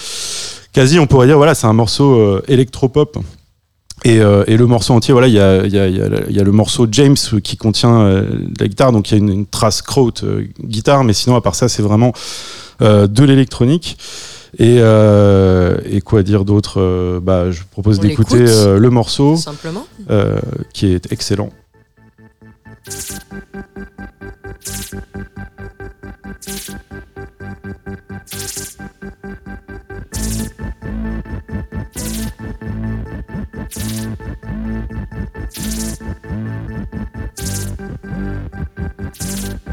quasi 0.74 1.00
on 1.00 1.08
pourrait 1.08 1.26
dire 1.26 1.38
voilà 1.38 1.56
c'est 1.56 1.66
un 1.68 1.74
morceau 1.74 2.40
électropop. 2.48 3.18
Et, 4.06 4.20
euh, 4.20 4.44
et 4.48 4.58
le 4.58 4.68
morceau 4.68 4.94
entier, 4.94 5.12
voilà, 5.12 5.28
il 5.28 5.34
y 5.34 5.40
a, 5.40 5.66
il 5.66 5.74
y, 5.74 5.80
a, 5.80 5.88
il 5.88 5.98
y, 5.98 6.02
a, 6.02 6.08
il 6.30 6.36
y 6.36 6.40
a 6.40 6.44
le 6.44 6.52
morceau 6.52 6.88
James 6.92 7.16
qui 7.44 7.58
contient 7.58 8.02
euh, 8.02 8.26
la 8.60 8.68
guitare, 8.68 8.92
donc 8.92 9.10
il 9.10 9.14
y 9.14 9.16
a 9.16 9.18
une, 9.18 9.30
une 9.30 9.46
trace 9.46 9.82
Kraut 9.82 10.14
euh, 10.24 10.46
guitare, 10.64 11.04
mais 11.04 11.14
sinon 11.14 11.36
à 11.36 11.42
part 11.42 11.56
ça 11.56 11.68
c'est 11.68 11.82
vraiment 11.82 12.14
de 12.80 13.24
l'électronique. 13.24 13.98
Et, 14.60 14.78
et 14.78 16.02
quoi 16.02 16.24
dire 16.24 16.46
d'autre 16.46 17.20
bah, 17.24 17.50
Je 17.52 17.62
propose 17.72 18.00
d'écouter 18.00 18.46
le 18.46 18.90
morceau 18.90 19.36
Simplement. 19.36 19.86
qui 20.74 20.88
est 20.88 21.12
excellent. 21.12 21.50
Thank 34.20 34.38
you. 39.52 39.67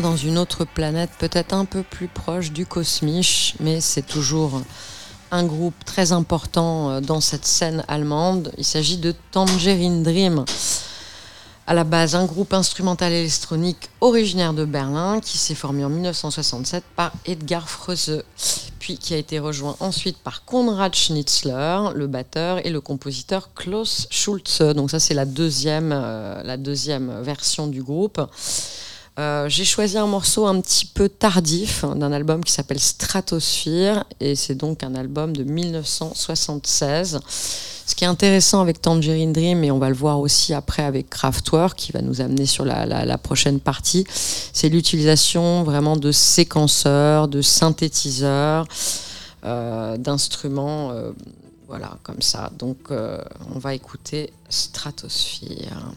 Dans 0.00 0.16
une 0.16 0.38
autre 0.38 0.64
planète, 0.64 1.10
peut-être 1.18 1.54
un 1.54 1.64
peu 1.64 1.82
plus 1.82 2.08
proche 2.08 2.52
du 2.52 2.66
Cosmich, 2.66 3.54
mais 3.60 3.80
c'est 3.80 4.06
toujours 4.06 4.60
un 5.30 5.44
groupe 5.44 5.74
très 5.84 6.12
important 6.12 6.90
euh, 6.90 7.00
dans 7.00 7.20
cette 7.20 7.46
scène 7.46 7.84
allemande. 7.88 8.52
Il 8.58 8.64
s'agit 8.64 8.98
de 8.98 9.14
Tangerine 9.32 10.02
Dream. 10.02 10.44
À 11.66 11.74
la 11.74 11.84
base, 11.84 12.14
un 12.14 12.26
groupe 12.26 12.52
instrumental 12.52 13.12
électronique 13.12 13.90
originaire 14.00 14.54
de 14.54 14.64
Berlin 14.64 15.20
qui 15.20 15.36
s'est 15.36 15.56
formé 15.56 15.84
en 15.84 15.88
1967 15.88 16.84
par 16.94 17.12
Edgar 17.24 17.68
Froese, 17.68 18.22
puis 18.78 18.98
qui 18.98 19.14
a 19.14 19.16
été 19.16 19.40
rejoint 19.40 19.76
ensuite 19.80 20.18
par 20.18 20.44
Konrad 20.44 20.94
Schnitzler, 20.94 21.78
le 21.94 22.06
batteur, 22.06 22.64
et 22.64 22.70
le 22.70 22.80
compositeur 22.80 23.52
Klaus 23.54 24.06
Schulze. 24.10 24.60
Donc 24.76 24.92
ça, 24.92 25.00
c'est 25.00 25.14
la 25.14 25.24
euh, 25.24 26.42
la 26.44 26.56
deuxième 26.56 27.20
version 27.22 27.66
du 27.66 27.82
groupe. 27.82 28.20
Euh, 29.18 29.48
j'ai 29.48 29.64
choisi 29.64 29.96
un 29.96 30.06
morceau 30.06 30.46
un 30.46 30.60
petit 30.60 30.84
peu 30.84 31.08
tardif 31.08 31.84
hein, 31.84 31.96
d'un 31.96 32.12
album 32.12 32.44
qui 32.44 32.52
s'appelle 32.52 32.78
Stratosphere 32.78 34.04
et 34.20 34.34
c'est 34.34 34.54
donc 34.54 34.82
un 34.82 34.94
album 34.94 35.34
de 35.34 35.42
1976. 35.42 37.20
Ce 37.86 37.94
qui 37.94 38.04
est 38.04 38.08
intéressant 38.08 38.60
avec 38.60 38.82
Tangerine 38.82 39.32
Dream, 39.32 39.64
et 39.64 39.70
on 39.70 39.78
va 39.78 39.88
le 39.88 39.94
voir 39.94 40.18
aussi 40.18 40.52
après 40.52 40.82
avec 40.82 41.08
Kraftwerk, 41.08 41.78
qui 41.78 41.92
va 41.92 42.02
nous 42.02 42.20
amener 42.20 42.44
sur 42.44 42.64
la, 42.64 43.18
prochaine 43.18 43.60
partie, 43.60 44.04
c'est 44.10 44.68
l'utilisation 44.68 45.62
vraiment 45.62 45.96
de 45.96 46.10
séquenceurs, 46.10 47.28
de 47.28 47.40
synthétiseurs, 47.42 48.66
euh, 49.44 49.96
d'instruments, 49.96 50.90
euh, 50.90 51.12
voilà, 51.68 51.96
comme 52.02 52.22
ça. 52.22 52.50
Donc 52.58 52.90
on 52.90 53.58
va 53.60 53.72
écouter 53.72 54.32
Stratosphere. 54.48 55.94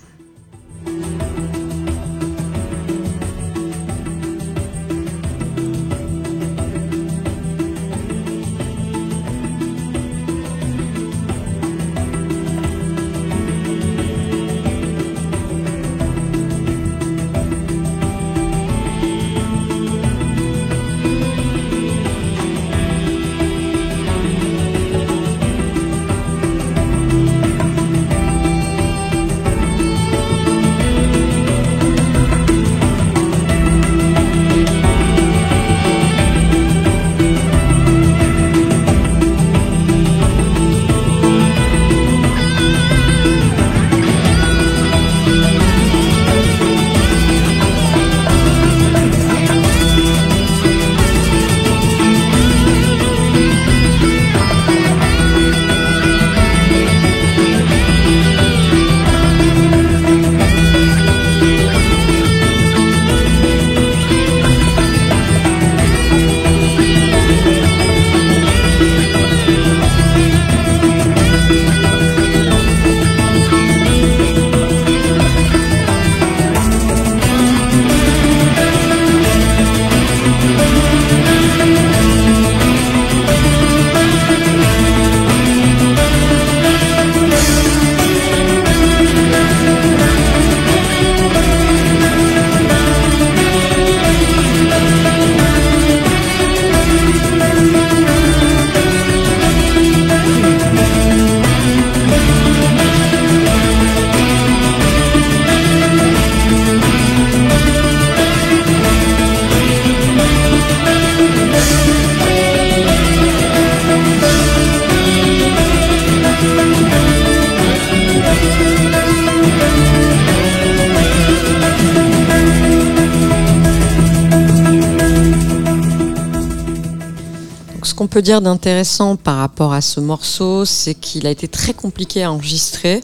Peut 128.10 128.22
dire 128.22 128.42
d'intéressant 128.42 129.16
par 129.16 129.38
rapport 129.38 129.72
à 129.72 129.82
ce 129.82 130.00
morceau, 130.00 130.66
c'est 130.66 130.96
qu'il 130.96 131.28
a 131.28 131.30
été 131.30 131.48
très 131.48 131.74
compliqué 131.74 132.24
à 132.24 132.32
enregistrer, 132.32 133.04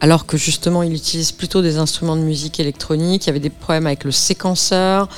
alors 0.00 0.26
que 0.26 0.36
justement 0.36 0.82
il 0.82 0.92
utilise 0.92 1.30
plutôt 1.32 1.62
des 1.62 1.76
instruments 1.76 2.16
de 2.16 2.22
musique 2.22 2.58
électronique. 2.58 3.24
Il 3.24 3.26
y 3.28 3.30
avait 3.30 3.40
des 3.40 3.50
problèmes 3.50 3.86
avec 3.86 4.02
le 4.04 4.10
séquenceur, 4.10 5.08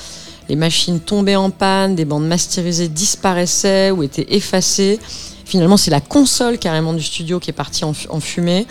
les 0.49 0.57
machines 0.57 1.01
tombaient 1.01 1.37
en 1.37 1.51
panne, 1.51 1.95
des 1.95 2.05
bandes 2.05 2.27
masterisées 2.27 2.89
disparaissaient 2.89 3.91
ou 3.91 4.03
étaient 4.03 4.27
effacées. 4.35 5.01
Finalement, 5.47 5.79
c'est 5.79 5.91
la 5.91 6.03
console 6.03 6.59
carrément 6.59 6.93
du 6.93 7.03
studio 7.03 7.41
qui 7.41 7.51
est 7.51 7.55
partie 7.55 7.85
en, 7.85 7.95
fu- 7.95 8.09
en 8.11 8.21
fumée. 8.21 8.67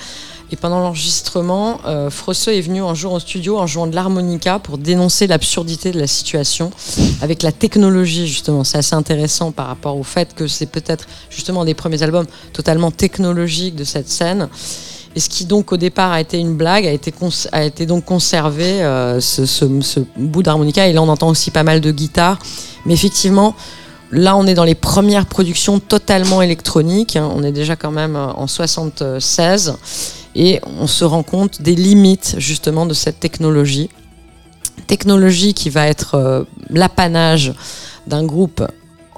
Et 0.54 0.56
pendant 0.56 0.80
l'enregistrement, 0.82 1.80
euh, 1.88 2.12
Frosse 2.12 2.48
est 2.48 2.62
venu 2.62 2.84
un 2.84 2.94
jour 2.94 3.14
au 3.14 3.20
studio 3.20 3.58
en 3.58 3.66
jouant 3.66 3.88
de 3.88 3.96
l'harmonica 3.96 4.60
pour 4.60 4.78
dénoncer 4.78 5.26
l'absurdité 5.26 5.92
de 5.92 6.00
la 6.00 6.06
situation 6.06 6.70
avec 7.24 7.42
la 7.42 7.52
technologie 7.52 8.28
justement. 8.28 8.64
C'est 8.64 8.78
assez 8.78 8.94
intéressant 8.94 9.52
par 9.52 9.66
rapport 9.66 9.98
au 9.98 10.04
fait 10.04 10.36
que 10.36 10.46
c'est 10.46 10.68
peut-être 10.68 11.08
justement 11.32 11.66
des 11.66 11.74
premiers 11.74 12.04
albums 12.04 12.28
totalement 12.54 12.92
technologiques 12.92 13.76
de 13.76 13.84
cette 13.84 14.08
scène. 14.08 14.48
Et 15.16 15.20
ce 15.20 15.28
qui 15.28 15.46
donc 15.46 15.72
au 15.72 15.78
départ 15.78 16.12
a 16.12 16.22
été 16.22 16.38
une 16.38 16.56
blague 16.56 16.86
a 16.86 17.64
été, 17.64 17.88
donc 17.88 18.06
conservé, 18.06 18.84
euh, 18.84 19.20
ce 19.22 20.02
bout 20.16 20.44
d'harmonica. 20.44 20.86
Et 20.86 20.94
là 20.94 21.02
on 21.02 21.10
entend 21.10 21.30
aussi 21.30 21.50
pas 21.50 21.64
mal 21.64 21.82
de 21.82 21.90
guitare. 21.90 22.38
Mais 22.86 22.94
effectivement, 22.94 23.56
là 24.12 24.38
on 24.38 24.46
est 24.46 24.54
dans 24.54 24.66
les 24.66 24.76
premières 24.76 25.26
productions 25.26 25.80
totalement 25.80 26.44
électroniques. 26.44 27.16
hein. 27.16 27.28
On 27.36 27.42
est 27.42 27.52
déjà 27.52 27.76
quand 27.76 27.90
même 27.90 28.16
euh, 28.16 28.28
en 28.36 28.46
76. 28.46 29.78
Et 30.36 30.60
on 30.66 30.88
se 30.88 31.06
rend 31.06 31.24
compte 31.24 31.62
des 31.62 31.76
limites 31.76 32.36
justement 32.38 32.86
de 32.86 32.94
cette 32.94 33.20
technologie. 33.20 33.90
Technologie 34.88 35.54
qui 35.54 35.70
va 35.70 35.88
être 35.88 36.16
euh, 36.16 36.44
l'apanage 36.70 37.54
d'un 38.08 38.26
groupe 38.26 38.66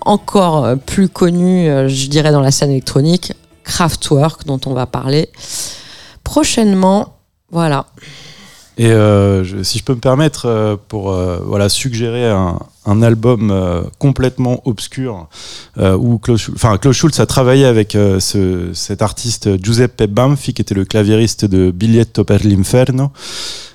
encore 0.01 0.65
euh, 0.65 0.75
plus 0.75 1.09
connu, 1.09 1.69
euh, 1.69 1.87
je 1.87 2.07
dirais, 2.07 2.31
dans 2.31 2.41
la 2.41 2.51
scène 2.51 2.71
électronique, 2.71 3.33
Kraftwerk, 3.63 4.45
dont 4.45 4.59
on 4.65 4.73
va 4.73 4.85
parler 4.85 5.29
prochainement. 6.23 7.17
Voilà. 7.51 7.87
Et 8.77 8.91
euh, 8.91 9.43
je- 9.45 9.63
si 9.63 9.79
je 9.79 9.83
peux 9.83 9.93
me 9.93 9.99
permettre, 9.99 10.47
euh, 10.47 10.75
pour 10.89 11.11
euh, 11.13 11.39
voilà, 11.45 11.69
suggérer 11.69 12.29
un, 12.29 12.59
un 12.85 13.01
album 13.01 13.53
complètement 13.99 14.61
obscur, 14.65 15.27
où 15.77 16.17
Klaus, 16.19 16.41
Schul- 16.41 16.53
enfin, 16.55 16.77
Klaus 16.77 16.95
Schulz 16.95 17.19
a 17.19 17.25
travaillé 17.25 17.65
avec 17.65 17.93
ce, 17.93 18.69
cet 18.73 19.01
artiste 19.01 19.63
Giuseppe 19.63 20.03
Banfi, 20.03 20.53
qui 20.53 20.61
était 20.61 20.75
le 20.75 20.85
claviériste 20.85 21.45
de 21.45 21.71
Biglietto 21.71 22.23
per 22.23 22.39
l'inferno. 22.43 23.11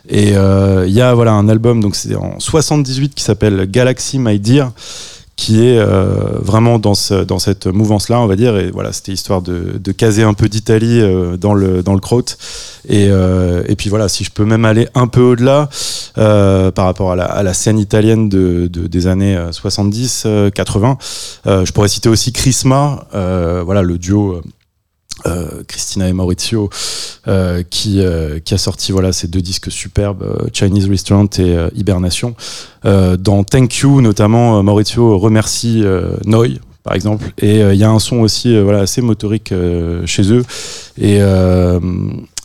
Et 0.08 0.28
il 0.30 0.92
y 0.92 1.00
a 1.00 1.14
voilà, 1.14 1.32
un 1.32 1.48
album, 1.48 1.80
donc 1.80 1.96
c'est 1.96 2.14
en 2.14 2.38
78, 2.38 3.14
qui 3.14 3.24
s'appelle 3.24 3.68
Galaxy 3.68 4.18
My 4.20 4.38
Dear, 4.38 4.70
qui 5.40 5.66
est 5.66 5.78
euh, 5.78 6.38
vraiment 6.42 6.78
dans, 6.78 6.92
ce, 6.92 7.24
dans 7.24 7.38
cette 7.38 7.66
mouvance-là, 7.66 8.20
on 8.20 8.26
va 8.26 8.36
dire. 8.36 8.58
Et 8.58 8.70
voilà, 8.70 8.92
c'était 8.92 9.12
histoire 9.12 9.40
de, 9.40 9.80
caser 9.92 10.22
un 10.22 10.34
peu 10.34 10.50
d'Italie 10.50 11.00
euh, 11.00 11.38
dans 11.38 11.54
le 11.54 11.82
dans 11.82 11.94
le 11.94 12.00
euh, 13.08 13.62
et 13.66 13.74
puis 13.74 13.88
voilà, 13.88 14.10
si 14.10 14.22
je 14.22 14.30
peux 14.30 14.44
même 14.44 14.66
aller 14.66 14.86
un 14.94 15.06
peu 15.06 15.22
au-delà 15.22 15.70
par 16.14 16.84
rapport 16.84 17.12
à 17.12 17.16
la, 17.16 17.54
scène 17.54 17.78
italienne 17.78 18.28
de, 18.28 18.68
de- 18.70 18.86
des 18.86 19.06
années 19.06 19.34
euh, 19.34 19.50
70, 19.50 20.24
euh, 20.26 20.50
80, 20.50 20.98
euh, 21.46 21.64
je 21.64 21.72
pourrais 21.72 21.88
citer 21.88 22.10
aussi 22.10 22.32
Chrisma, 22.32 23.06
voilà 23.12 23.80
le 23.80 23.96
duo. 23.96 24.42
Euh, 25.26 25.62
Christina 25.66 26.08
et 26.08 26.12
Maurizio, 26.12 26.70
euh, 27.28 27.62
qui, 27.68 28.00
euh, 28.00 28.38
qui 28.38 28.54
a 28.54 28.58
sorti 28.58 28.92
voilà 28.92 29.12
ces 29.12 29.28
deux 29.28 29.40
disques 29.40 29.70
superbes, 29.70 30.22
euh, 30.22 30.48
Chinese 30.52 30.88
Restaurant 30.88 31.28
et 31.38 31.56
Hibernation. 31.74 32.34
Dans 32.84 33.44
Thank 33.44 33.76
You, 33.78 34.00
notamment, 34.00 34.62
Maurizio 34.62 35.18
remercie 35.18 35.84
Noi, 36.24 36.60
par 36.82 36.94
exemple, 36.94 37.30
et 37.38 37.60
il 37.60 37.76
y 37.76 37.84
a 37.84 37.90
un 37.90 37.98
son 37.98 38.20
aussi 38.20 38.58
voilà 38.58 38.80
assez 38.80 39.02
motorique 39.02 39.52
chez 40.06 40.32
eux. 40.32 40.42
Et, 40.98 41.20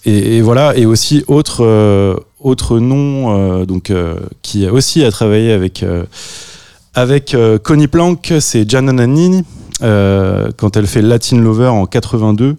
et, 0.06 0.42
voilà, 0.42 0.76
et 0.76 0.86
aussi 0.86 1.24
autre 1.28 2.26
autre 2.40 2.80
nom 2.80 3.64
donc 3.64 3.94
qui 4.42 4.68
aussi 4.68 5.06
a 5.06 5.12
travaillé 5.12 5.54
avec 5.54 5.86
avec 6.96 7.34
euh, 7.34 7.60
Connie 7.60 7.88
Plank, 7.88 8.34
c'est 8.40 8.68
Gianna 8.68 8.94
Nannini. 8.94 9.44
Euh, 9.82 10.52
quand 10.56 10.78
elle 10.78 10.88
fait 10.88 11.02
Latin 11.02 11.38
Lover 11.38 11.68
en 11.68 11.86
82, 11.86 12.58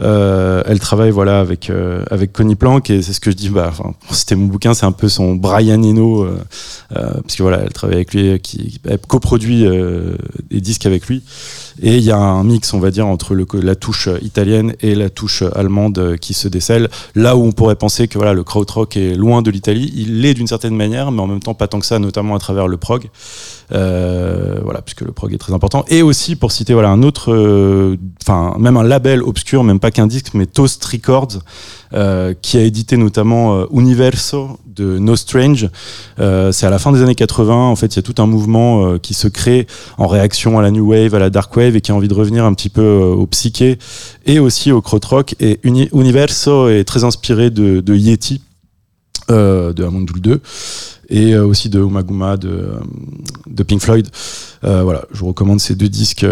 euh, 0.00 0.62
elle 0.66 0.80
travaille 0.80 1.10
voilà 1.10 1.40
avec 1.40 1.70
euh, 1.70 2.02
avec 2.10 2.32
Connie 2.32 2.56
Plank 2.56 2.88
et 2.90 3.02
c'est 3.02 3.12
ce 3.12 3.20
que 3.20 3.30
je 3.30 3.36
dis. 3.36 3.48
Bah, 3.48 3.72
c'était 4.10 4.34
mon 4.34 4.46
bouquin, 4.46 4.74
c'est 4.74 4.86
un 4.86 4.92
peu 4.92 5.08
son 5.08 5.34
Brian 5.34 5.82
Eno 5.82 6.22
euh, 6.22 6.38
euh, 6.96 7.12
parce 7.22 7.36
que 7.36 7.42
voilà, 7.42 7.60
elle 7.60 7.72
travaille 7.72 7.96
avec 7.96 8.14
lui, 8.14 8.38
qui 8.40 8.80
elle 8.88 8.98
coproduit 8.98 9.66
euh, 9.66 10.16
des 10.50 10.60
disques 10.60 10.86
avec 10.86 11.06
lui. 11.06 11.22
Et 11.80 11.96
il 11.96 12.04
y 12.04 12.10
a 12.10 12.18
un 12.18 12.44
mix, 12.44 12.74
on 12.74 12.80
va 12.80 12.90
dire, 12.90 13.06
entre 13.06 13.34
le, 13.34 13.46
la 13.54 13.74
touche 13.74 14.08
italienne 14.20 14.74
et 14.80 14.94
la 14.94 15.08
touche 15.08 15.42
allemande 15.54 16.16
qui 16.20 16.34
se 16.34 16.48
décèle. 16.48 16.90
Là 17.14 17.36
où 17.36 17.44
on 17.44 17.52
pourrait 17.52 17.76
penser 17.76 18.08
que 18.08 18.18
voilà, 18.18 18.34
le 18.34 18.44
krautrock 18.44 18.96
est 18.96 19.14
loin 19.14 19.40
de 19.40 19.50
l'Italie, 19.50 19.92
il 19.96 20.20
l'est 20.20 20.34
d'une 20.34 20.46
certaine 20.46 20.76
manière, 20.76 21.10
mais 21.12 21.22
en 21.22 21.26
même 21.26 21.40
temps 21.40 21.54
pas 21.54 21.68
tant 21.68 21.80
que 21.80 21.86
ça, 21.86 21.98
notamment 21.98 22.34
à 22.34 22.38
travers 22.38 22.68
le 22.68 22.76
prog. 22.76 23.08
Euh, 23.72 24.60
voilà, 24.62 24.82
puisque 24.82 25.00
le 25.02 25.12
prog 25.12 25.32
est 25.32 25.38
très 25.38 25.52
important. 25.54 25.84
Et 25.88 26.02
aussi, 26.02 26.36
pour 26.36 26.52
citer 26.52 26.74
voilà, 26.74 26.90
un 26.90 27.02
autre, 27.02 27.32
euh, 27.32 27.96
enfin, 28.22 28.54
même 28.58 28.76
un 28.76 28.82
label 28.82 29.22
obscur, 29.22 29.64
même 29.64 29.80
pas 29.80 29.90
qu'un 29.90 30.06
disque, 30.06 30.34
mais 30.34 30.46
Toast 30.46 30.84
Records, 30.84 31.38
euh, 31.94 32.34
qui 32.40 32.58
a 32.58 32.62
édité 32.62 32.96
notamment 32.96 33.66
Universo 33.70 34.58
de 34.66 34.98
No 34.98 35.16
Strange. 35.16 35.68
C'est 36.18 36.66
à 36.66 36.70
la 36.70 36.78
fin 36.78 36.92
des 36.92 37.02
années 37.02 37.14
80. 37.14 37.54
En 37.54 37.76
fait, 37.76 37.94
il 37.94 37.96
y 37.96 37.98
a 37.98 38.02
tout 38.02 38.20
un 38.20 38.26
mouvement 38.26 38.98
qui 38.98 39.14
se 39.14 39.28
crée 39.28 39.66
en 39.98 40.06
réaction 40.06 40.58
à 40.58 40.62
la 40.62 40.70
New 40.70 40.90
Wave, 40.90 41.14
à 41.14 41.18
la 41.18 41.30
Dark 41.30 41.54
Wave, 41.56 41.76
et 41.76 41.80
qui 41.80 41.92
a 41.92 41.94
envie 41.94 42.08
de 42.08 42.14
revenir 42.14 42.44
un 42.44 42.54
petit 42.54 42.70
peu 42.70 42.82
au 42.98 43.26
psyché 43.26 43.78
et 44.26 44.38
aussi 44.38 44.72
au 44.72 44.80
krautrock. 44.80 45.34
Et 45.40 45.60
Uni- 45.62 45.88
Universo 45.92 46.68
est 46.68 46.84
très 46.84 47.04
inspiré 47.04 47.50
de, 47.50 47.80
de 47.80 47.94
Yeti, 47.94 48.40
euh, 49.30 49.72
de 49.72 49.84
Amundul 49.84 50.20
2 50.20 50.40
et 51.08 51.34
euh, 51.34 51.46
aussi 51.46 51.68
de 51.68 51.78
Umaguma 51.78 52.36
de, 52.36 52.48
euh, 52.48 52.80
de 53.46 53.62
Pink 53.62 53.80
Floyd. 53.80 54.08
Voilà, 54.62 55.04
je 55.12 55.20
vous 55.20 55.28
recommande 55.28 55.60
ces 55.60 55.74
deux 55.74 55.88
disques 55.88 56.26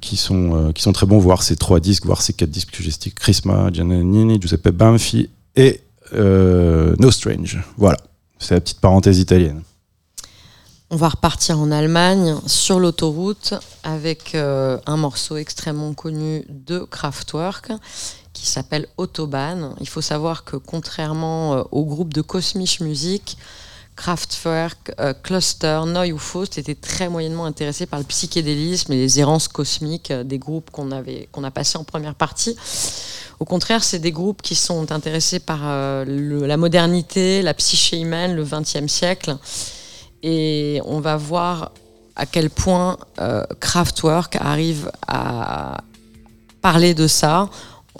qui 0.00 0.16
sont 0.16 0.72
qui 0.74 0.82
sont 0.82 0.92
très 0.92 1.06
bons, 1.06 1.18
voire 1.18 1.42
ces 1.42 1.56
trois 1.56 1.78
disques, 1.80 2.06
voire 2.06 2.22
ces 2.22 2.32
quatre 2.32 2.50
disques 2.50 2.70
que 2.70 2.82
j'ai 2.82 2.90
cités 2.90 3.10
Chrisma, 3.10 3.70
Giannini, 3.72 4.40
Giuseppe 4.40 4.70
Banfi 4.70 5.28
et 5.56 5.82
No 6.12 7.10
Strange. 7.10 7.62
Voilà, 7.76 7.98
c'est 8.38 8.54
la 8.54 8.60
petite 8.60 8.80
parenthèse 8.80 9.18
italienne. 9.18 9.62
On 10.90 10.96
va 10.96 11.10
repartir 11.10 11.58
en 11.58 11.70
Allemagne 11.70 12.34
sur 12.46 12.80
l'autoroute 12.80 13.54
avec 13.82 14.34
un 14.34 14.96
morceau 14.96 15.36
extrêmement 15.36 15.92
connu 15.92 16.44
de 16.48 16.80
Kraftwerk 16.80 17.72
qui 18.32 18.46
s'appelle 18.46 18.86
Autobahn. 18.96 19.74
Il 19.80 19.88
faut 19.88 20.00
savoir 20.00 20.44
que 20.44 20.56
contrairement 20.56 21.54
euh, 21.54 21.62
au 21.72 21.84
groupe 21.84 22.14
de 22.14 22.22
Cosmic 22.22 22.80
Music, 22.80 23.36
Kraftwerk, 23.96 24.94
euh, 25.00 25.12
Cluster, 25.22 25.82
Neu 25.86 26.16
Faust 26.16 26.56
étaient 26.56 26.74
très 26.74 27.08
moyennement 27.08 27.44
intéressés 27.44 27.86
par 27.86 27.98
le 27.98 28.04
psychédélisme 28.04 28.92
et 28.92 28.96
les 28.96 29.20
errances 29.20 29.48
cosmiques 29.48 30.10
euh, 30.10 30.24
des 30.24 30.38
groupes 30.38 30.70
qu'on 30.70 30.90
avait 30.90 31.28
qu'on 31.32 31.44
a 31.44 31.50
passé 31.50 31.76
en 31.76 31.84
première 31.84 32.14
partie. 32.14 32.56
Au 33.40 33.44
contraire, 33.44 33.82
c'est 33.82 33.98
des 33.98 34.12
groupes 34.12 34.42
qui 34.42 34.54
sont 34.54 34.92
intéressés 34.92 35.40
par 35.40 35.60
la 35.62 36.56
modernité, 36.58 37.40
la 37.40 37.54
psyché 37.54 37.98
humaine, 37.98 38.34
le 38.36 38.44
XXe 38.44 38.86
siècle. 38.86 39.34
Et 40.22 40.82
on 40.84 41.00
va 41.00 41.16
voir 41.16 41.72
à 42.16 42.26
quel 42.26 42.50
point 42.50 42.98
Kraftwerk 43.58 44.36
arrive 44.36 44.92
à 45.06 45.78
parler 46.60 46.92
de 46.92 47.06
ça 47.06 47.48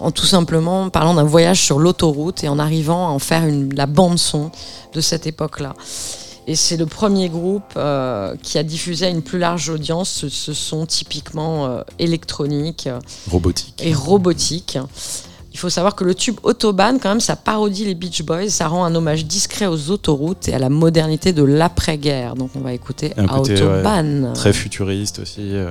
en 0.01 0.11
tout 0.11 0.25
simplement 0.25 0.89
parlant 0.89 1.13
d'un 1.13 1.23
voyage 1.23 1.61
sur 1.61 1.79
l'autoroute 1.79 2.43
et 2.43 2.49
en 2.49 2.59
arrivant 2.59 3.07
à 3.07 3.11
en 3.11 3.19
faire 3.19 3.45
une, 3.45 3.73
la 3.75 3.85
bande 3.85 4.17
son 4.19 4.51
de 4.93 5.01
cette 5.01 5.27
époque-là. 5.27 5.73
Et 6.47 6.55
c'est 6.55 6.75
le 6.75 6.87
premier 6.87 7.29
groupe 7.29 7.63
euh, 7.77 8.35
qui 8.41 8.57
a 8.57 8.63
diffusé 8.63 9.05
à 9.05 9.09
une 9.09 9.21
plus 9.21 9.37
large 9.37 9.69
audience 9.69 10.09
ce, 10.09 10.27
ce 10.27 10.53
son 10.53 10.85
typiquement 10.87 11.67
euh, 11.67 11.81
électronique 11.99 12.87
euh, 12.87 12.99
Robotique. 13.29 13.79
et 13.83 13.93
robotique. 13.93 14.77
Il 15.53 15.59
faut 15.59 15.69
savoir 15.69 15.95
que 15.95 16.03
le 16.03 16.15
tube 16.15 16.37
Autobahn, 16.43 16.97
quand 16.99 17.09
même, 17.09 17.19
ça 17.19 17.35
parodie 17.35 17.85
les 17.85 17.93
Beach 17.93 18.23
Boys, 18.23 18.49
ça 18.49 18.67
rend 18.69 18.85
un 18.85 18.95
hommage 18.95 19.25
discret 19.25 19.67
aux 19.67 19.91
autoroutes 19.91 20.47
et 20.47 20.53
à 20.53 20.59
la 20.59 20.69
modernité 20.69 21.31
de 21.33 21.43
l'après-guerre. 21.43 22.35
Donc 22.35 22.51
on 22.55 22.61
va 22.61 22.73
écouter 22.73 23.13
Un 23.17 23.27
côté, 23.27 23.53
Autobahn. 23.61 24.31
Très 24.33 24.53
futuriste 24.53 25.19
aussi. 25.19 25.41
euh, 25.55 25.69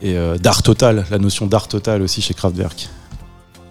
et 0.00 0.16
d'art 0.38 0.62
total, 0.62 1.04
la 1.10 1.18
notion 1.18 1.46
d'art 1.46 1.68
total 1.68 2.00
aussi 2.02 2.22
chez 2.22 2.32
Kraftwerk. 2.34 2.88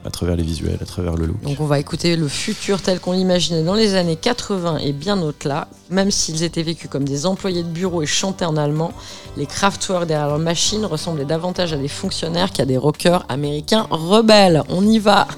À 0.03 0.09
travers 0.09 0.35
les 0.35 0.43
visuels, 0.43 0.79
à 0.81 0.85
travers 0.85 1.15
le 1.15 1.27
look. 1.27 1.41
Donc 1.41 1.59
on 1.59 1.65
va 1.65 1.79
écouter 1.79 2.15
le 2.15 2.27
futur 2.27 2.81
tel 2.81 2.99
qu'on 2.99 3.11
l'imaginait 3.11 3.63
dans 3.63 3.75
les 3.75 3.93
années 3.93 4.15
80 4.15 4.79
et 4.79 4.93
bien 4.93 5.21
au-delà. 5.21 5.67
Même 5.89 6.09
s'ils 6.09 6.43
étaient 6.43 6.63
vécus 6.63 6.89
comme 6.89 7.03
des 7.03 7.25
employés 7.25 7.61
de 7.61 7.67
bureau 7.67 8.01
et 8.01 8.07
chantaient 8.07 8.45
en 8.45 8.57
allemand, 8.57 8.93
les 9.37 9.45
Kraftwerk 9.45 10.07
derrière 10.07 10.27
leur 10.27 10.39
machine 10.39 10.85
ressemblaient 10.85 11.25
davantage 11.25 11.73
à 11.73 11.77
des 11.77 11.87
fonctionnaires 11.87 12.51
qu'à 12.51 12.65
des 12.65 12.77
rockers 12.77 13.25
américains 13.29 13.85
rebelles. 13.91 14.63
On 14.69 14.85
y 14.85 14.97
va 14.97 15.27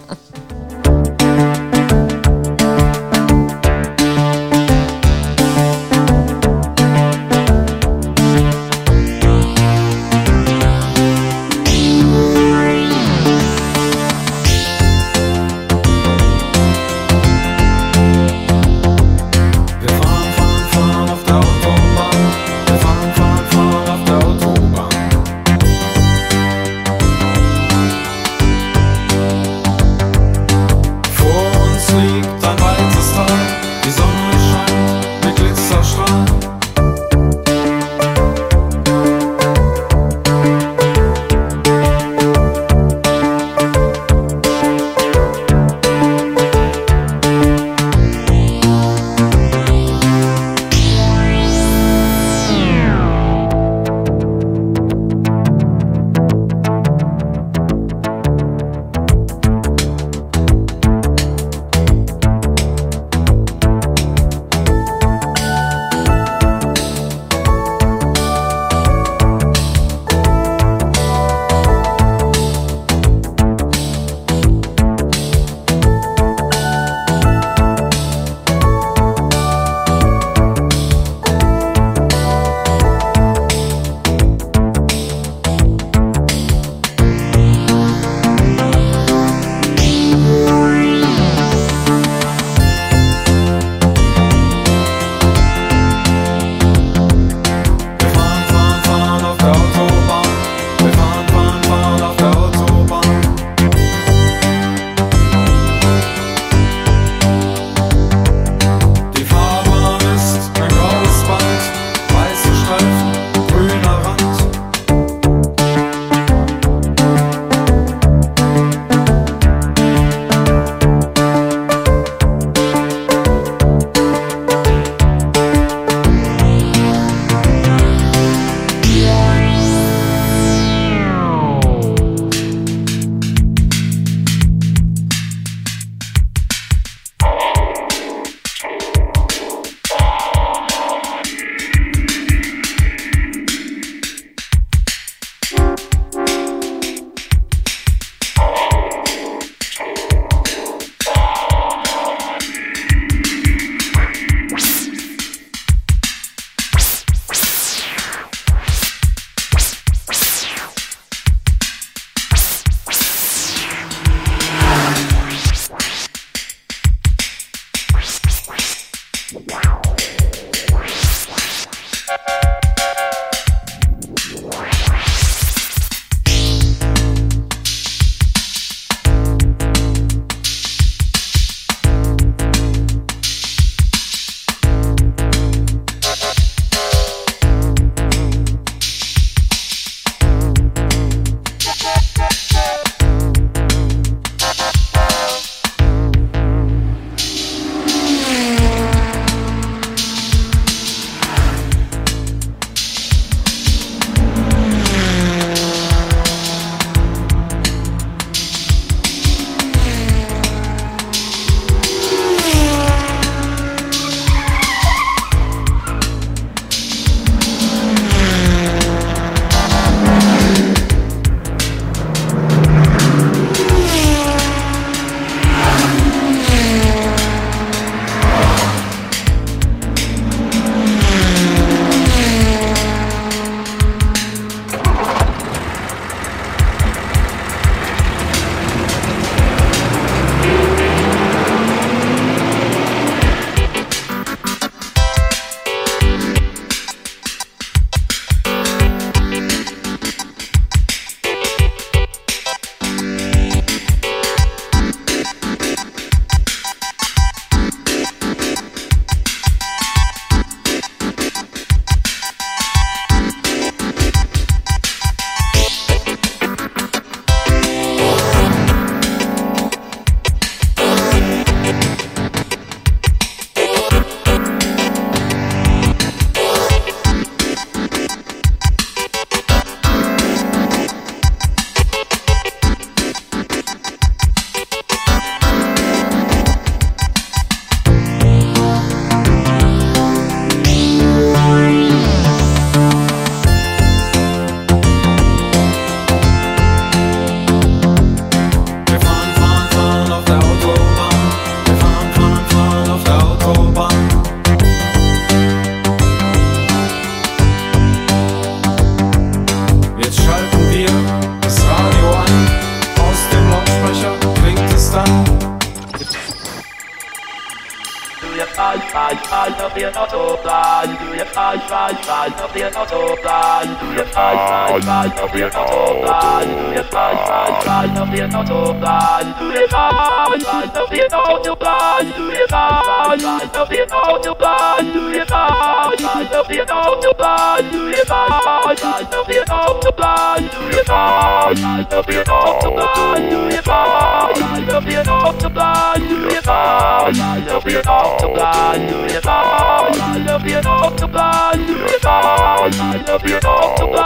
Autobahn. 337.34 337.72
Du 337.72 337.88
je 337.90 338.06
falsch, 338.06 338.82
falsch 338.82 339.16
auf 339.20 339.28
den 339.28 339.50
Autobahn. 339.50 340.50
Du 340.54 340.62
je 340.76 340.84
falsch, 340.84 341.62
falsch 341.62 341.94
auf 341.98 342.06
den 342.06 342.30
Autobahn. 342.30 343.30
Du 343.30 343.50
je 343.50 343.62
falsch, 343.62 344.40
falsch 344.40 344.74
auf 344.74 344.84
den 344.84 345.10
Autobahn. 345.10 346.02
Du 346.10 346.16
je 346.34 346.42
falsch, 346.42 347.18
falsch 347.18 347.52
auf 347.52 347.64
den 347.64 347.88
Autobahn. 347.88 348.88
Du 348.88 348.98
je 349.14 349.20
falsch, 349.22 349.98
falsch 349.98 350.30
auf 350.32 350.44
den 350.44 350.66
Autobahn. 350.68 351.60
Du 351.66 351.74
je 351.74 352.00
falsch, 352.00 352.76
falsch 352.76 353.12
auf 353.12 353.22
den 353.22 353.46
Autobahn. 353.46 353.98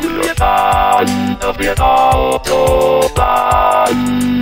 Du 0.00 0.08
je 0.22 0.34
falsch, 0.36 1.10
falsch 1.10 1.44
auf 1.46 1.56
den 1.56 1.80
Autobahn. 1.80 3.50
Du 4.30 4.39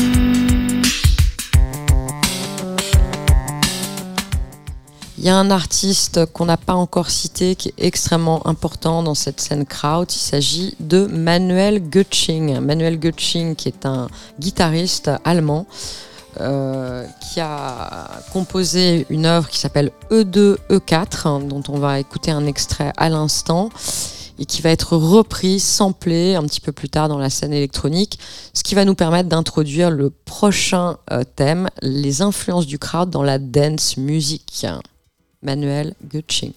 Il 5.18 5.24
y 5.24 5.30
a 5.30 5.36
un 5.36 5.50
artiste 5.50 6.26
qu'on 6.26 6.44
n'a 6.44 6.56
pas 6.56 6.74
encore 6.74 7.10
cité 7.10 7.56
qui 7.56 7.70
est 7.70 7.74
extrêmement 7.78 8.46
important 8.46 9.02
dans 9.02 9.16
cette 9.16 9.40
scène 9.40 9.66
kraut. 9.66 10.04
Il 10.04 10.16
s'agit 10.16 10.76
de 10.78 11.06
Manuel 11.06 11.82
Götsching. 11.90 12.60
Manuel 12.60 13.00
Götsching, 13.00 13.56
qui 13.56 13.66
est 13.66 13.84
un 13.84 14.06
guitariste 14.38 15.10
allemand, 15.24 15.66
euh, 16.40 17.04
qui 17.20 17.40
a 17.40 18.22
composé 18.32 19.06
une 19.10 19.26
œuvre 19.26 19.48
qui 19.48 19.58
s'appelle 19.58 19.90
E 20.12 20.22
E2 20.22 20.56
E4, 20.70 21.26
hein, 21.26 21.40
dont 21.40 21.64
on 21.68 21.80
va 21.80 21.98
écouter 21.98 22.30
un 22.30 22.46
extrait 22.46 22.92
à 22.96 23.08
l'instant 23.08 23.70
et 24.38 24.46
qui 24.46 24.62
va 24.62 24.70
être 24.70 24.96
repris, 24.96 25.58
samplé 25.58 26.36
un 26.36 26.44
petit 26.44 26.60
peu 26.60 26.70
plus 26.70 26.90
tard 26.90 27.08
dans 27.08 27.18
la 27.18 27.28
scène 27.28 27.52
électronique, 27.52 28.20
ce 28.54 28.62
qui 28.62 28.76
va 28.76 28.84
nous 28.84 28.94
permettre 28.94 29.28
d'introduire 29.28 29.90
le 29.90 30.10
prochain 30.10 30.96
euh, 31.10 31.24
thème, 31.24 31.68
les 31.82 32.22
influences 32.22 32.68
du 32.68 32.78
crowd 32.78 33.10
dans 33.10 33.24
la 33.24 33.40
dance 33.40 33.96
music. 33.96 34.64
Manuel 35.40 35.94
Gutsching. 36.08 36.54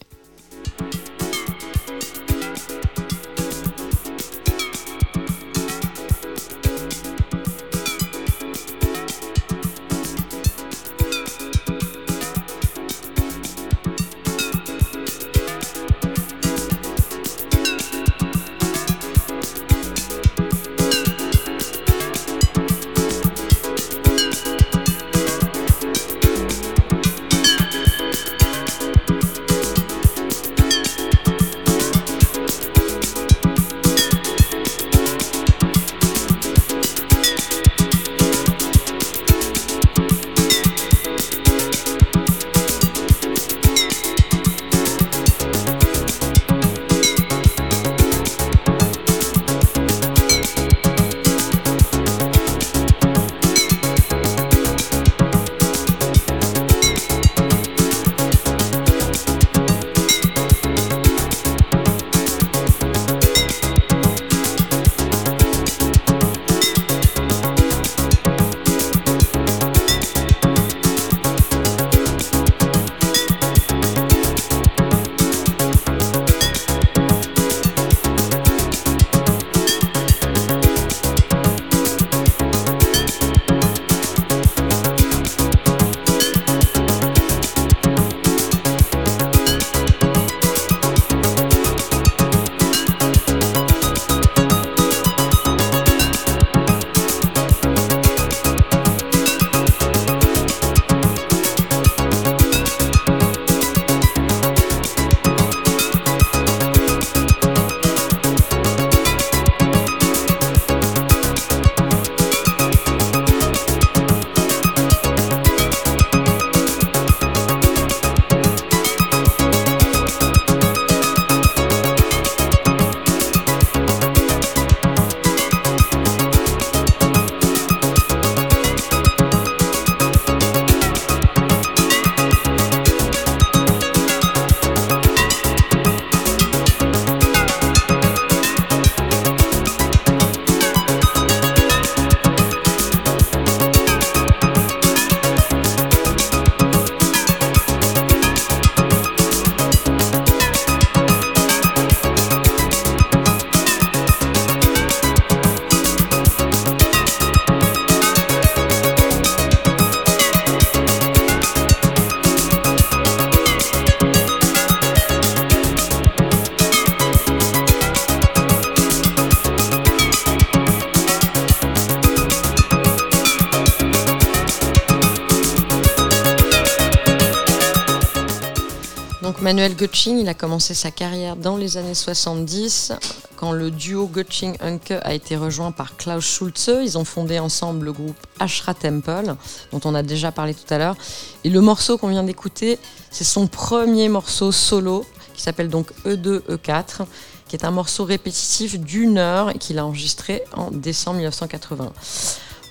Donc 179.61 179.69
Manuel 179.69 179.77
Götsching, 179.77 180.17
il 180.17 180.27
a 180.27 180.33
commencé 180.33 180.73
sa 180.73 180.89
carrière 180.89 181.35
dans 181.35 181.55
les 181.55 181.77
années 181.77 181.93
70 181.93 182.93
quand 183.35 183.51
le 183.51 183.69
duo 183.69 184.07
Götsching-Unke 184.11 184.99
a 185.03 185.13
été 185.13 185.35
rejoint 185.35 185.71
par 185.71 185.97
Klaus 185.97 186.25
Schulze. 186.25 186.79
Ils 186.83 186.97
ont 186.97 187.05
fondé 187.05 187.37
ensemble 187.37 187.85
le 187.85 187.93
groupe 187.93 188.17
Ashra 188.39 188.73
Temple, 188.73 189.35
dont 189.71 189.79
on 189.85 189.93
a 189.93 190.01
déjà 190.01 190.31
parlé 190.31 190.55
tout 190.55 190.73
à 190.73 190.79
l'heure. 190.79 190.95
Et 191.43 191.51
le 191.51 191.61
morceau 191.61 191.99
qu'on 191.99 192.07
vient 192.07 192.23
d'écouter, 192.23 192.79
c'est 193.11 193.23
son 193.23 193.45
premier 193.45 194.09
morceau 194.09 194.51
solo 194.51 195.05
qui 195.35 195.43
s'appelle 195.43 195.69
donc 195.69 195.91
E 196.07 196.15
E2 196.15 196.41
E4, 196.49 197.05
qui 197.47 197.55
est 197.55 197.63
un 197.63 197.71
morceau 197.71 198.03
répétitif 198.03 198.79
d'une 198.79 199.19
heure 199.19 199.51
et 199.51 199.59
qu'il 199.59 199.77
a 199.77 199.85
enregistré 199.85 200.41
en 200.57 200.71
décembre 200.71 201.17
1980. 201.17 201.93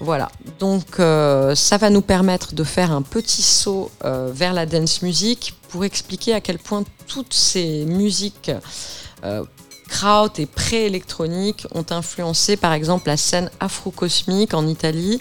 Voilà, 0.01 0.29
donc 0.59 0.99
euh, 0.99 1.55
ça 1.55 1.77
va 1.77 1.89
nous 1.89 2.01
permettre 2.01 2.53
de 2.55 2.65
faire 2.65 2.91
un 2.91 3.03
petit 3.03 3.43
saut 3.43 3.93
euh, 4.05 4.33
vers 4.35 4.55
la 4.55 4.67
dance 4.67 5.03
music 5.03 5.55
pour 5.71 5.85
expliquer 5.85 6.35
à 6.35 6.41
quel 6.41 6.59
point 6.59 6.85
toutes 7.07 7.35
ces 7.35 7.85
musiques 7.85 8.51
euh, 9.25 9.45
kraut 9.89 10.29
et 10.39 10.47
pré-électroniques 10.47 11.67
ont 11.75 11.85
influencé 11.91 12.57
par 12.57 12.73
exemple 12.73 13.09
la 13.09 13.17
scène 13.17 13.51
afro-cosmique 13.61 14.55
en 14.55 14.67
Italie. 14.67 15.21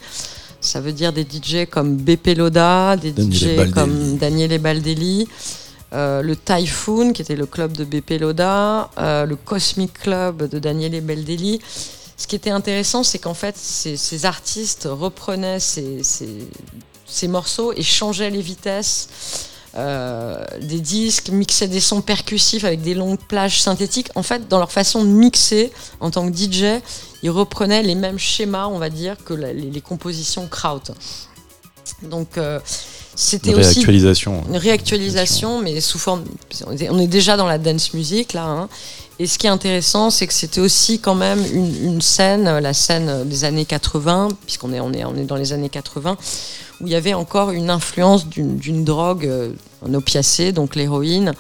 Ça 0.61 0.81
veut 0.81 0.91
dire 0.91 1.13
des 1.13 1.23
DJ 1.23 1.65
comme 1.69 1.95
Beppe 1.97 2.35
Loda, 2.37 2.97
des 2.97 3.11
Daniele 3.11 3.33
DJ 3.33 3.45
Baldelli. 3.55 3.71
comme 3.71 4.17
Daniele 4.17 4.59
Baldelli, 4.59 5.27
euh, 5.93 6.21
le 6.21 6.35
Typhoon 6.35 7.13
qui 7.13 7.21
était 7.21 7.35
le 7.37 7.45
club 7.45 7.71
de 7.73 7.83
Beppe 7.85 8.19
Loda, 8.19 8.89
euh, 8.97 9.25
le 9.25 9.35
Cosmic 9.35 9.93
Club 9.93 10.49
de 10.49 10.59
Daniele 10.59 11.01
Baldelli. 11.01 11.59
Ce 12.17 12.27
qui 12.27 12.35
était 12.35 12.49
intéressant, 12.51 13.03
c'est 13.03 13.17
qu'en 13.19 13.33
fait, 13.33 13.55
ces, 13.57 13.95
ces 13.95 14.25
artistes 14.25 14.87
reprenaient 14.91 15.61
ces, 15.61 16.03
ces- 16.03 16.47
ces 17.05 17.27
morceaux 17.29 17.71
et 17.73 17.81
changeaient 17.81 18.29
les 18.29 18.41
vitesses 18.41 19.07
euh, 19.76 20.43
des 20.61 20.80
disques, 20.80 21.30
mixaient 21.30 21.67
des 21.67 21.80
sons 21.80 22.01
percussifs 22.01 22.63
avec 22.63 22.82
des 22.82 22.93
longues 22.95 23.20
plages 23.28 23.61
synthétiques. 23.61 24.09
En 24.15 24.24
fait, 24.24 24.47
dans 24.47 24.57
leur 24.59 24.72
façon 24.72 25.03
de 25.03 25.09
mixer 25.09 25.72
en 25.99 26.09
tant 26.11 26.30
que 26.30 26.36
DJ, 26.36 26.82
ils 27.24 27.30
reprenaient 27.30 27.84
les 27.84 27.95
mêmes 27.95 28.17
schémas, 28.20 28.67
on 28.67 28.80
va 28.80 28.89
dire, 28.89 29.15
que 29.24 29.34
la- 29.34 29.53
les, 29.53 29.70
les 29.70 29.82
compositions 29.82 30.47
kraut. 30.47 30.80
Donc, 32.03 32.38
euh, 32.38 32.59
c'était 33.15 33.49
Une 33.51 33.57
aussi 33.57 33.74
réactualisation. 33.74 34.43
une 34.47 34.57
réactualisation, 34.57 35.61
mais 35.61 35.82
sous 35.82 35.99
forme. 35.99 36.24
On 36.89 36.99
est- 36.99 37.07
déjà 37.07 37.36
dans 37.38 37.47
la 37.47 37.57
dance 37.57 37.93
music 37.93 38.34
là. 38.34 38.45
hein. 38.45 38.70
Et 39.22 39.28
ce 39.28 39.38
qui 39.38 39.47
est 39.47 39.49
intéressant, 39.49 40.09
c'est 40.11 40.28
que 40.28 40.34
c'était 40.34 40.61
aussi 40.61 40.99
quand 40.99 41.15
même 41.15 41.43
une, 41.53 41.84
une 41.84 42.01
scène, 42.01 42.45
la 42.59 42.74
scène 42.74 43.28
des 43.28 43.43
années 43.43 43.65
80, 43.65 44.30
puisqu'on 44.45 44.72
est, 44.72 44.80
on 44.80 44.93
est, 44.93 45.03
on 45.03 45.13
est 45.17 45.26
dans 45.26 45.36
les 45.36 45.51
années 45.51 45.67
80, 45.67 46.15
où 46.82 46.88
il 46.88 46.91
y 46.91 46.95
avait 46.95 47.13
encore 47.13 47.51
une 47.51 47.69
influence 47.69 48.27
d'une 48.27 48.84
drogue, 48.84 49.25
euh, 49.25 49.51
un 49.88 49.93
opiacé, 49.93 50.51
donc 50.51 50.75
l'héroïne. 50.75 51.34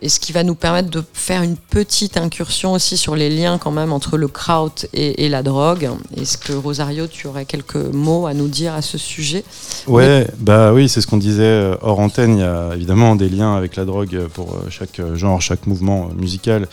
Et 0.00 0.08
ce 0.08 0.20
qui 0.20 0.30
va 0.30 0.44
nous 0.44 0.54
permettre 0.54 0.90
de 0.90 1.02
faire 1.12 1.42
une 1.42 1.56
petite 1.56 2.16
incursion 2.16 2.72
aussi 2.72 2.96
sur 2.96 3.16
les 3.16 3.30
liens 3.30 3.58
quand 3.58 3.72
même 3.72 3.92
entre 3.92 4.16
le 4.16 4.28
kraut 4.28 4.86
et, 4.92 5.28
la 5.28 5.42
drogue. 5.42 5.90
Est-ce 6.16 6.38
que 6.38 6.52
Rosario, 6.52 7.08
tu 7.08 7.26
aurais 7.26 7.46
quelques 7.46 7.74
mots 7.74 8.28
à 8.28 8.32
nous 8.32 8.46
dire 8.46 8.74
à 8.74 8.82
ce 8.82 8.96
sujet? 8.96 9.42
Ouais, 9.88 10.28
bah 10.38 10.72
oui, 10.72 10.88
c'est 10.88 11.00
ce 11.00 11.08
qu'on 11.08 11.16
disait 11.16 11.42
euh, 11.42 11.74
hors 11.82 11.98
antenne. 11.98 12.36
Il 12.36 12.40
y 12.40 12.44
a 12.44 12.70
évidemment 12.76 13.16
des 13.16 13.28
liens 13.28 13.56
avec 13.56 13.74
la 13.74 13.84
drogue 13.84 14.28
pour 14.34 14.54
euh, 14.54 14.70
chaque 14.70 15.00
genre, 15.16 15.42
chaque 15.42 15.66
mouvement 15.66 16.10
musical. 16.16 16.68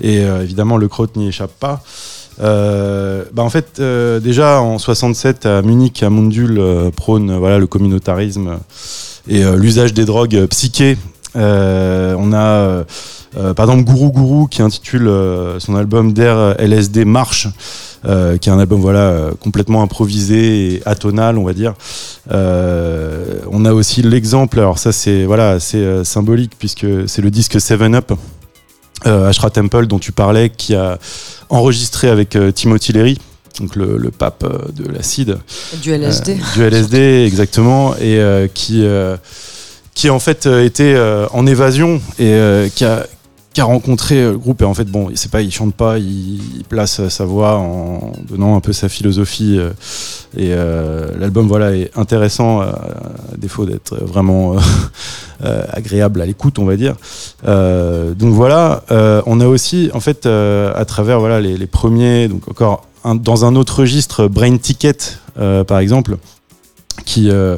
Et 0.00 0.18
évidemment, 0.18 0.76
le 0.76 0.86
kraut 0.86 1.08
n'y 1.16 1.26
échappe 1.26 1.58
pas. 1.58 1.82
Euh, 2.40 3.24
bah 3.32 3.42
en 3.42 3.50
fait, 3.50 3.78
euh, 3.80 4.20
déjà 4.20 4.60
en 4.60 4.78
67 4.78 5.46
à 5.46 5.62
Munich, 5.62 6.02
à 6.02 6.10
Mundul, 6.10 6.58
euh, 6.58 6.90
prône 6.90 7.30
euh, 7.30 7.38
voilà, 7.38 7.58
le 7.58 7.66
communautarisme 7.66 8.58
et 9.28 9.44
l'usage 9.56 9.92
des 9.92 10.04
drogues 10.06 10.46
psychées. 10.46 10.96
On 11.34 12.32
a 12.32 12.84
par 13.54 13.66
exemple 13.70 13.84
Guru 13.84 14.10
Guru 14.10 14.48
qui 14.48 14.62
intitule 14.62 15.12
son 15.58 15.76
album 15.76 16.14
D'air 16.14 16.54
LSD 16.58 17.04
Marche, 17.04 17.48
qui 18.04 18.08
est 18.48 18.52
un 18.52 18.58
album 18.58 18.80
voilà 18.80 19.30
complètement 19.38 19.82
improvisé 19.82 20.76
et 20.76 20.82
atonal, 20.86 21.36
on 21.36 21.44
va 21.44 21.52
dire. 21.52 21.74
On 22.30 23.64
a 23.64 23.72
aussi 23.72 24.02
l'exemple, 24.02 24.60
alors 24.60 24.78
ça 24.78 24.92
c'est 24.92 25.24
voilà 25.24 25.58
euh, 25.74 26.04
symbolique 26.04 26.52
puisque 26.58 26.86
c'est 27.06 27.22
le 27.22 27.30
disque 27.30 27.60
Seven 27.60 27.94
Up. 27.94 28.12
Euh, 29.06 29.28
Ashra 29.28 29.50
Temple 29.50 29.86
dont 29.86 30.00
tu 30.00 30.10
parlais 30.10 30.50
qui 30.50 30.74
a 30.74 30.98
enregistré 31.50 32.08
avec 32.08 32.34
euh, 32.34 32.50
Timothy 32.50 32.92
Leary 32.92 33.18
donc 33.60 33.76
le, 33.76 33.96
le 33.96 34.10
pape 34.10 34.44
euh, 34.44 34.58
de 34.72 34.88
l'acide. 34.90 35.38
Du 35.80 35.92
LSD 35.92 36.36
du 36.54 36.62
LSD 36.62 37.24
exactement 37.24 37.94
et 37.96 38.20
qui 38.54 38.84
qui 39.94 40.10
en 40.10 40.18
fait 40.18 40.46
était 40.46 40.96
en 41.32 41.46
évasion 41.46 42.00
et 42.18 42.70
qui 42.74 42.84
a 42.84 43.06
qui 43.58 43.62
a 43.62 43.64
rencontré 43.64 44.22
euh, 44.22 44.30
le 44.30 44.38
groupe. 44.38 44.62
Et 44.62 44.64
en 44.64 44.72
fait 44.72 44.84
bon 44.84 45.10
c'est 45.16 45.32
pas 45.32 45.42
il 45.42 45.50
chante 45.50 45.74
pas 45.74 45.98
il, 45.98 46.62
place 46.68 47.00
euh, 47.00 47.08
sa 47.08 47.24
voix 47.24 47.56
en 47.56 48.12
donnant 48.28 48.54
un 48.54 48.60
peu 48.60 48.72
sa 48.72 48.88
philosophie 48.88 49.56
euh, 49.58 49.70
et 50.36 50.52
euh, 50.52 51.10
l'album 51.18 51.48
voilà 51.48 51.74
est 51.74 51.90
intéressant 51.96 52.62
euh, 52.62 52.66
à 52.66 53.36
défaut 53.36 53.66
d'être 53.66 53.96
vraiment 53.96 54.54
euh, 54.54 54.58
euh, 55.44 55.64
agréable 55.72 56.20
à 56.20 56.26
l'écoute 56.26 56.60
on 56.60 56.66
va 56.66 56.76
dire. 56.76 56.94
Euh, 57.48 58.14
donc 58.14 58.32
voilà 58.32 58.84
euh, 58.92 59.22
on 59.26 59.40
a 59.40 59.46
aussi 59.48 59.90
en 59.92 59.98
fait 59.98 60.26
euh, 60.26 60.72
à 60.76 60.84
travers 60.84 61.18
voilà 61.18 61.40
les, 61.40 61.66
premiers 61.66 62.28
donc 62.28 62.46
encore 62.48 62.84
dans 63.04 63.44
un 63.44 63.56
autre 63.56 63.80
registre 63.80 64.28
Brain 64.28 64.56
Ticket 64.56 64.98
euh, 65.36 65.64
par 65.64 65.80
exemple 65.80 66.18
qui 67.04 67.28
euh, 67.28 67.56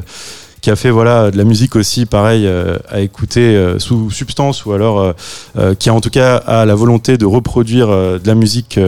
qui 0.61 0.69
a 0.69 0.75
fait 0.75 0.91
voilà 0.91 1.31
de 1.31 1.37
la 1.37 1.43
musique 1.43 1.75
aussi 1.75 2.05
pareil 2.05 2.45
euh, 2.45 2.77
à 2.87 3.01
écouter 3.01 3.55
euh, 3.55 3.79
sous 3.79 4.11
substance 4.11 4.65
ou 4.65 4.73
alors 4.73 5.13
euh, 5.57 5.73
qui 5.73 5.89
a 5.89 5.93
en 5.93 6.01
tout 6.01 6.11
cas 6.11 6.37
a 6.37 6.65
la 6.65 6.75
volonté 6.75 7.17
de 7.17 7.25
reproduire 7.25 7.87
de 7.87 8.25
la 8.25 8.35
musique 8.35 8.79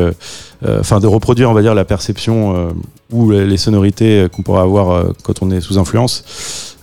enfin 0.65 0.99
de 0.99 1.07
reproduire 1.07 1.49
on 1.49 1.53
va 1.53 1.61
dire 1.61 1.75
la 1.75 1.85
perception 1.85 2.73
ou 3.11 3.31
les 3.31 3.57
sonorités 3.57 4.27
qu'on 4.31 4.43
pourrait 4.43 4.61
avoir 4.61 5.05
quand 5.23 5.41
on 5.41 5.51
est 5.51 5.61
sous 5.61 5.77
influence. 5.77 6.23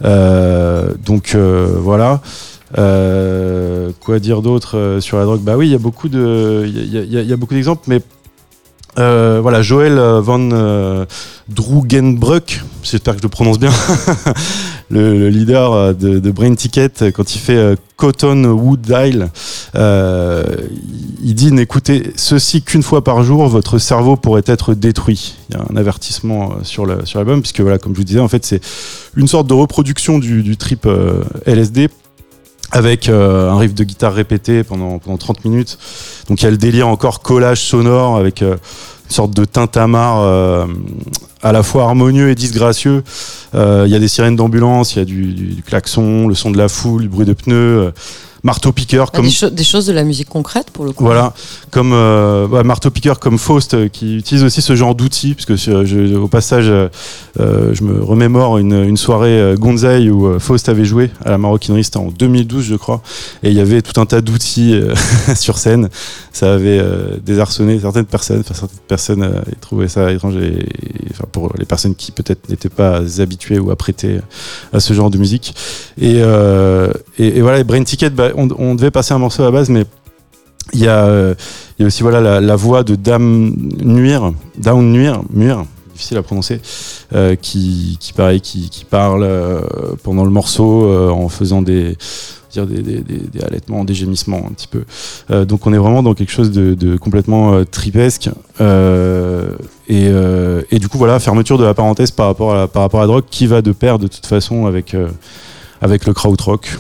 Donc 0.03 1.34
voilà. 1.34 2.20
Quoi 2.74 4.18
dire 4.18 4.43
d'autre 4.43 4.99
sur 5.01 5.18
la 5.18 5.24
drogue? 5.24 5.41
Bah 5.41 5.57
oui, 5.57 5.68
il 5.68 5.72
y 5.72 5.74
a 5.74 5.78
beaucoup 5.78 6.09
de, 6.09 6.64
il 6.66 7.30
y 7.30 7.36
beaucoup 7.36 7.55
d'exemples, 7.55 7.84
mais 7.86 8.01
voilà, 8.97 9.62
Joël 9.62 9.99
van 9.99 10.51
euh, 10.53 11.05
Drugenbruck, 11.49 12.62
j'espère 12.82 13.14
que 13.14 13.20
je 13.20 13.24
le 13.24 13.28
prononce 13.28 13.59
bien, 13.59 13.70
le, 14.91 15.18
le 15.18 15.28
leader 15.28 15.72
euh, 15.72 15.93
de, 15.93 16.18
de 16.18 16.30
Brain 16.30 16.55
Ticket, 16.55 16.91
euh, 17.01 17.11
quand 17.11 17.34
il 17.34 17.38
fait 17.38 17.57
euh, 17.57 17.76
Cotton 17.97 18.45
Wood 18.45 18.80
Dial, 18.80 19.30
il 19.74 21.34
dit 21.34 21.53
n'écoutez 21.53 22.12
ceci 22.16 22.62
qu'une 22.62 22.82
fois 22.82 23.05
par 23.05 23.22
jour, 23.22 23.47
votre 23.47 23.78
cerveau 23.78 24.16
pourrait 24.16 24.43
être 24.47 24.74
détruit. 24.74 25.36
Il 25.49 25.57
y 25.57 25.59
a 25.59 25.64
un 25.70 25.76
avertissement 25.76 26.55
sur 26.62 26.86
l'album, 26.86 27.43
puisque 27.43 27.61
voilà, 27.61 27.78
comme 27.78 27.93
je 27.93 27.99
vous 27.99 28.05
disais, 28.05 28.20
en 28.20 28.28
fait, 28.28 28.47
c'est 28.47 28.62
une 29.16 29.28
sorte 29.28 29.47
de 29.47 29.53
reproduction 29.53 30.18
du, 30.18 30.57
trip 30.57 30.88
LSD 31.45 31.88
avec 32.73 33.09
euh, 33.09 33.51
un 33.51 33.59
riff 33.59 33.75
de 33.75 33.85
guitare 33.85 34.14
répété 34.14 34.62
pendant, 34.64 34.99
pendant 34.99 35.16
30 35.18 35.45
minutes. 35.45 35.79
Donc 36.29 36.41
il 36.41 36.45
y 36.45 36.49
a 36.49 36.51
le 36.51 36.57
délire 36.57 36.89
encore 36.89 37.21
collage 37.21 37.61
sonore 37.62 38.16
avec 38.16 38.43
euh, 38.43 38.53
une 39.07 39.11
sorte 39.14 39.35
de 39.35 39.45
tintamarre 39.45 40.21
euh, 40.21 40.66
à 41.43 41.53
la 41.53 41.62
fois 41.62 41.85
harmonieux 41.85 42.31
et 42.31 42.35
disgracieux. 42.35 43.03
Euh, 43.55 43.85
Il 43.87 43.93
y 43.93 43.97
a 43.97 43.99
des 43.99 44.09
sirènes 44.09 44.37
d'ambulance, 44.37 44.95
il 44.95 44.99
y 45.01 45.03
a 45.03 45.05
du, 45.05 45.33
du- 45.33 45.55
du 45.55 45.62
klaxon, 45.62 46.29
le 46.29 46.35
son 46.35 46.51
de 46.51 46.59
la 46.59 46.68
foule, 46.68 47.03
du 47.03 47.09
bruit 47.09 47.27
de 47.27 47.33
pneus, 47.33 47.55
euh, 47.87 47.91
marteau-piqueur 48.43 49.09
Ah, 49.12 49.16
comme... 49.16 49.26
des, 49.26 49.30
cho- 49.30 49.51
des 49.51 49.64
choses 49.64 49.86
de 49.86 49.93
la 49.93 50.05
musique 50.05 50.28
concrète 50.28 50.70
pour 50.72 50.84
le 50.84 50.93
coup. 50.93 51.05
Voilà, 51.05 51.32
comme 51.70 51.93
euh, 51.93 52.62
marteau-piqueur 52.64 53.20
comme 53.20 53.38
Faust 53.38 53.74
euh, 53.74 53.88
qui 53.88 54.16
utilise 54.16 54.45
aussi 54.45 54.62
ce 54.62 54.74
genre 54.76 54.95
d'outils, 54.95 55.34
parce 55.34 55.47
que 55.47 55.70
euh, 55.70 55.84
je- 55.84 56.16
au 56.16 56.28
passage, 56.28 56.66
euh, 56.68 56.88
je 57.38 57.82
me 57.82 58.03
remémore 58.03 58.59
une, 58.59 58.72
une 58.84 58.97
soirée 58.97 59.55
Gonzaï 59.59 60.11
où 60.11 60.38
Faust 60.38 60.68
avait 60.68 60.84
joué 60.84 61.11
à 61.24 61.30
la 61.30 61.38
maroquinerie, 61.38 61.84
c'était 61.84 61.99
en 61.99 62.09
2012 62.11 62.64
je 62.64 62.76
crois, 62.76 63.03
et 63.43 63.51
il 63.51 63.57
y 63.57 63.61
avait 63.61 63.82
tout 63.82 64.01
un 64.01 64.07
tas 64.07 64.20
d'outils 64.20 64.80
sur 65.36 65.59
scène. 65.59 65.88
Ça 66.32 66.55
avait 66.55 66.80
désarçonné 67.24 67.78
certaines 67.80 68.05
personnes, 68.07 68.41
enfin 68.41 68.55
certaines 68.55 68.78
personnes 68.88 69.43
trouvaient 69.61 69.88
ça 69.88 70.12
étrange, 70.12 70.36
et, 70.36 70.59
et, 70.59 71.07
enfin 71.11 71.24
pour 71.30 71.53
les 71.59 71.64
personnes 71.64 71.95
qui 71.95 72.12
peut-être 72.12 72.49
n'étaient 72.49 72.68
pas 72.68 73.01
habituées 73.20 73.59
ou 73.59 73.70
apprêtées 73.70 74.20
à 74.72 74.80
ce 74.80 74.93
genre 74.95 75.11
de 75.11 75.18
musique. 75.18 75.55
Et, 76.01 76.18
et, 77.18 77.36
et 77.38 77.41
voilà, 77.41 77.59
et 77.59 77.64
Brain 77.64 77.82
Ticket, 77.84 78.11
bah, 78.11 78.30
on, 78.37 78.74
devait 78.74 78.91
passer 78.91 79.14
un 79.14 79.18
morceau 79.18 79.43
à 79.43 79.47
la 79.47 79.53
base, 79.53 79.68
mais 79.68 79.85
il 80.72 80.81
y 80.81 80.89
a, 80.89 81.07
euh, 81.07 81.35
aussi 81.81 82.03
voilà 82.03 82.41
la, 82.41 82.57
voix 82.57 82.85
de 82.85 82.95
Dame 82.95 83.55
Nuire, 83.83 84.33
Down 84.59 84.93
Nuire, 84.93 85.22
Muir, 85.33 85.64
difficile 85.93 86.16
à 86.16 86.22
prononcer, 86.22 86.61
euh, 87.14 87.35
qui, 87.35 87.99
pareil, 88.16 88.41
qui, 88.41 88.85
parle 88.89 89.22
euh, 89.22 89.61
pendant 90.03 90.24
le 90.24 90.31
morceau 90.31 90.93
en 91.11 91.28
faisant 91.28 91.62
des 91.62 91.97
dire 92.53 92.66
des, 92.66 92.83
des, 92.83 93.01
des, 93.01 93.45
halètements, 93.45 93.85
des 93.85 93.95
gémissements 93.95 94.45
un 94.45 94.53
petit 94.53 94.66
peu. 94.66 94.85
Donc 95.45 95.68
on 95.68 95.72
est 95.72 95.78
vraiment 95.78 96.03
dans 96.03 96.14
quelque 96.14 96.33
chose 96.33 96.51
de, 96.51 96.97
complètement 96.97 97.64
tripesque. 97.64 98.28
Et, 99.89 100.11
du 100.78 100.89
coup 100.89 100.99
voilà, 100.99 101.20
fermeture 101.20 101.59
de 101.59 101.64
la 101.64 101.74
parenthèse 101.74 102.11
par 102.11 102.26
rapport 102.26 102.53
à 102.53 102.57
la, 102.57 102.68
par 102.68 102.83
rapport 102.83 103.03
à 103.03 103.07
drogue 103.07 103.24
qui 103.31 103.47
va 103.47 103.62
de 103.62 103.70
pair 103.72 103.99
de 104.01 104.09
toute 104.09 104.26
façon 104.26 104.66
avec, 104.66 104.97
avec 105.81 106.07
le 106.07 106.12
krautrock. 106.12 106.76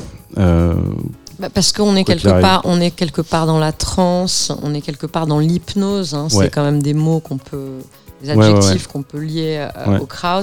Bah, 1.40 1.48
parce 1.52 1.72
qu'on 1.72 1.96
est 1.96 2.04
quelque 2.04 2.28
part, 2.42 2.60
on 2.64 2.80
est 2.80 2.90
quelque 2.90 3.22
part 3.22 3.46
dans 3.46 3.58
la 3.58 3.72
transe, 3.72 4.52
on 4.62 4.74
est 4.74 4.82
quelque 4.82 5.06
part 5.06 5.26
dans 5.26 5.38
l'hypnose. 5.38 6.14
hein. 6.14 6.28
Ouais. 6.32 6.44
C'est 6.44 6.50
quand 6.50 6.62
même 6.64 6.82
des 6.82 6.92
mots 6.94 7.20
qu'on 7.20 7.38
peut, 7.38 7.78
des 8.22 8.28
Ouais, 8.30 8.36
ouais, 8.36 8.44
adjectifs 8.54 8.86
qu'on 8.86 9.02
peut 9.02 9.18
lier 9.20 9.66
euh, 9.76 9.98
au 10.00 10.06
kraut. 10.06 10.42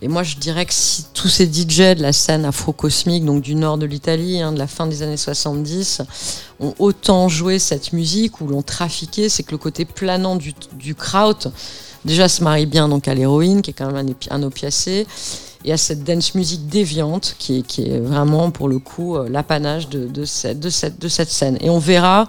Et 0.00 0.08
moi, 0.08 0.22
je 0.22 0.36
dirais 0.36 0.64
que 0.64 0.72
si 0.72 1.04
tous 1.12 1.28
ces 1.28 1.44
DJ 1.44 1.94
de 1.96 2.00
la 2.02 2.14
scène 2.14 2.46
afro-cosmique, 2.46 3.24
donc 3.26 3.42
du 3.42 3.54
nord 3.54 3.76
de 3.76 3.84
l'Italie, 3.84 4.40
hein, 4.40 4.52
de 4.52 4.58
la 4.58 4.66
fin 4.66 4.86
des 4.86 5.02
années 5.02 5.18
70, 5.18 6.00
ont 6.60 6.72
autant 6.78 7.28
joué 7.28 7.58
cette 7.58 7.92
musique 7.92 8.40
ou 8.40 8.46
l'ont 8.46 8.62
trafiqué, 8.62 9.28
c'est 9.28 9.42
que 9.42 9.50
le 9.52 9.58
côté 9.58 9.84
planant 9.84 10.36
du, 10.36 10.54
du 10.78 10.94
kraut, 10.94 11.34
déjà, 12.06 12.28
se 12.28 12.42
marie 12.42 12.64
bien 12.64 12.88
donc 12.88 13.06
à 13.08 13.14
l'héroïne, 13.14 13.60
qui 13.60 13.72
est 13.72 13.74
quand 13.74 13.92
même 13.92 14.08
un, 14.30 14.34
un 14.34 14.42
opiacé 14.42 15.06
et 15.66 15.72
à 15.72 15.76
cette 15.76 16.04
dance 16.04 16.34
music 16.34 16.68
déviante 16.68 17.34
qui 17.38 17.58
est, 17.58 17.98
vraiment 17.98 18.50
pour 18.50 18.68
le 18.68 18.78
coup 18.78 19.16
euh, 19.16 19.28
l'apanage 19.28 19.88
de, 19.88 20.24
cette, 20.24 21.28
scène. 21.28 21.58
Et 21.60 21.68
on 21.68 21.80
verra 21.80 22.28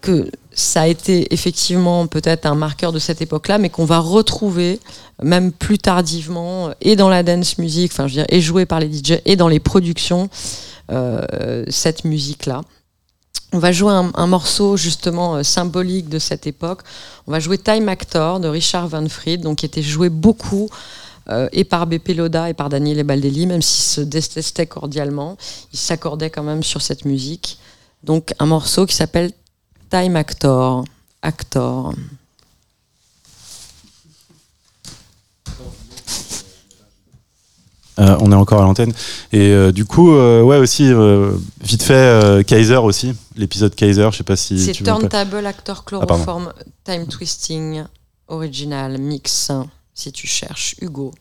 que 0.00 0.28
ça 0.52 0.82
a 0.82 0.86
été 0.88 1.32
effectivement 1.32 2.06
peut-être 2.08 2.46
un 2.46 2.56
marqueur 2.56 2.92
de 2.92 2.98
cette 2.98 3.22
époque-là, 3.22 3.58
mais 3.58 3.70
qu'on 3.70 3.84
va 3.84 4.00
retrouver 4.00 4.80
même 5.22 5.52
plus 5.52 5.78
tardivement 5.78 6.68
euh, 6.68 6.72
et 6.80 6.96
dans 6.96 7.08
la 7.08 7.22
dance 7.22 7.58
music, 7.58 7.92
enfin 7.92 8.08
je 8.08 8.16
veux 8.16 8.22
dire, 8.22 8.26
et 8.28 8.40
joué 8.40 8.66
par 8.66 8.80
les 8.80 8.92
DJ 8.92 9.20
et 9.24 9.36
dans 9.36 9.48
les 9.48 9.60
productions, 9.60 10.28
euh, 10.90 11.64
cette 11.68 12.04
musique-là. 12.04 12.62
On 13.52 13.58
va 13.58 13.70
jouer 13.70 13.92
un, 13.92 14.26
morceau 14.26 14.76
justement 14.76 15.44
symbolique 15.44 16.08
de 16.08 16.18
cette 16.18 16.48
époque. 16.48 16.80
On 17.28 17.30
va 17.30 17.38
jouer 17.38 17.56
Time 17.56 17.88
Actor 17.88 18.40
de 18.40 18.48
Richard 18.48 18.88
Van 18.88 19.08
Fried, 19.08 19.42
donc 19.42 19.58
qui 19.58 19.66
était 19.66 19.80
joué 19.80 20.08
beaucoup 20.08 20.68
euh, 21.30 21.48
et 21.52 21.64
par 21.64 21.86
BP 21.86 22.10
Loda 22.16 22.50
et 22.50 22.54
par 22.54 22.68
Daniele 22.68 23.02
Baldelli, 23.04 23.46
même 23.46 23.62
s'ils 23.62 23.84
se 23.84 24.00
détestaient 24.00 24.66
cordialement, 24.66 25.36
ils 25.72 25.78
s'accordaient 25.78 26.30
quand 26.30 26.42
même 26.42 26.62
sur 26.62 26.82
cette 26.82 27.04
musique. 27.04 27.58
Donc 28.02 28.32
un 28.38 28.46
morceau 28.46 28.86
qui 28.86 28.94
s'appelle 28.94 29.32
Time 29.90 30.16
Actor. 30.16 30.84
Actor. 31.22 31.94
Euh, 38.00 38.16
on 38.20 38.32
est 38.32 38.34
encore 38.34 38.60
à 38.60 38.64
l'antenne. 38.64 38.92
Et 39.32 39.50
euh, 39.50 39.70
du 39.70 39.84
coup, 39.84 40.12
euh, 40.12 40.42
ouais, 40.42 40.56
aussi, 40.56 40.92
vite 41.62 41.82
fait, 41.82 42.44
Kaiser 42.46 42.76
aussi, 42.76 43.14
l'épisode 43.36 43.74
Kaiser, 43.74 44.08
je 44.10 44.18
sais 44.18 44.24
pas 44.24 44.36
si 44.36 44.58
C'est. 44.58 44.72
Turntable 44.72 45.46
Actor 45.46 45.84
pardon. 45.84 46.06
Chloroform 46.06 46.52
Time 46.84 47.06
Twisting 47.06 47.84
Original 48.28 48.98
Mix, 48.98 49.52
si 49.94 50.12
tu 50.12 50.26
cherches. 50.26 50.74
Hugo. 50.80 51.12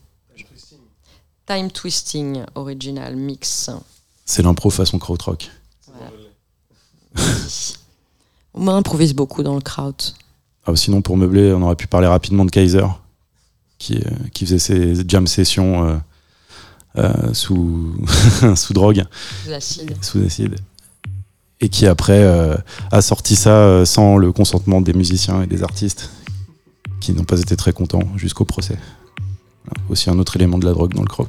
Time 1.46 1.70
Twisting 1.72 2.44
Original 2.56 3.16
Mix. 3.16 3.70
C'est 4.26 4.42
l'impro 4.44 4.70
façon 4.70 4.98
krautrock. 5.00 5.50
On 8.54 8.68
improvise 8.68 9.14
beaucoup 9.14 9.44
dans 9.44 9.56
le 9.56 9.62
crowd. 9.62 9.96
Ah, 10.66 10.76
sinon, 10.76 11.02
pour 11.02 11.18
meubler, 11.18 11.52
on 11.52 11.62
aurait 11.62 11.76
pu 11.76 11.88
parler 11.88 12.08
rapidement 12.08 12.46
de 12.46 12.52
Kaiser, 12.52 12.86
qui, 13.80 13.98
euh, 13.98 14.10
qui 14.34 14.46
faisait 14.46 14.60
ses 14.60 15.04
jam 15.08 15.28
sessions 15.28 15.86
euh, 15.86 15.98
euh, 16.98 17.34
sous, 17.34 17.96
sous 18.56 18.74
drogue, 18.74 19.04
L'acide. 19.48 19.98
sous 20.02 20.24
acide. 20.24 20.56
Et 21.60 21.70
qui 21.70 21.88
après 21.88 22.24
a 22.92 23.02
sorti 23.02 23.36
ça 23.38 23.86
sans 23.86 24.18
le 24.18 24.32
consentement 24.34 24.82
des 24.82 24.94
musiciens 24.94 25.44
et 25.44 25.48
des 25.48 25.64
artistes, 25.64 26.10
qui 27.04 27.12
n'ont 27.12 27.26
pas 27.26 27.40
été 27.40 27.58
très 27.58 27.74
contents 27.74 28.08
jusqu'au 28.16 28.46
procès. 28.46 28.78
Aussi 29.90 30.10
un 30.10 30.18
autre 30.20 30.38
élément 30.38 30.58
de 30.58 30.66
la 30.66 30.72
drogue 30.72 30.94
dans 30.94 31.02
le 31.02 31.08
kraut. 31.08 31.28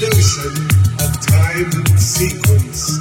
Notion 0.00 0.54
of 1.02 1.10
time 1.26 1.70
and 1.74 1.98
sequence, 1.98 2.98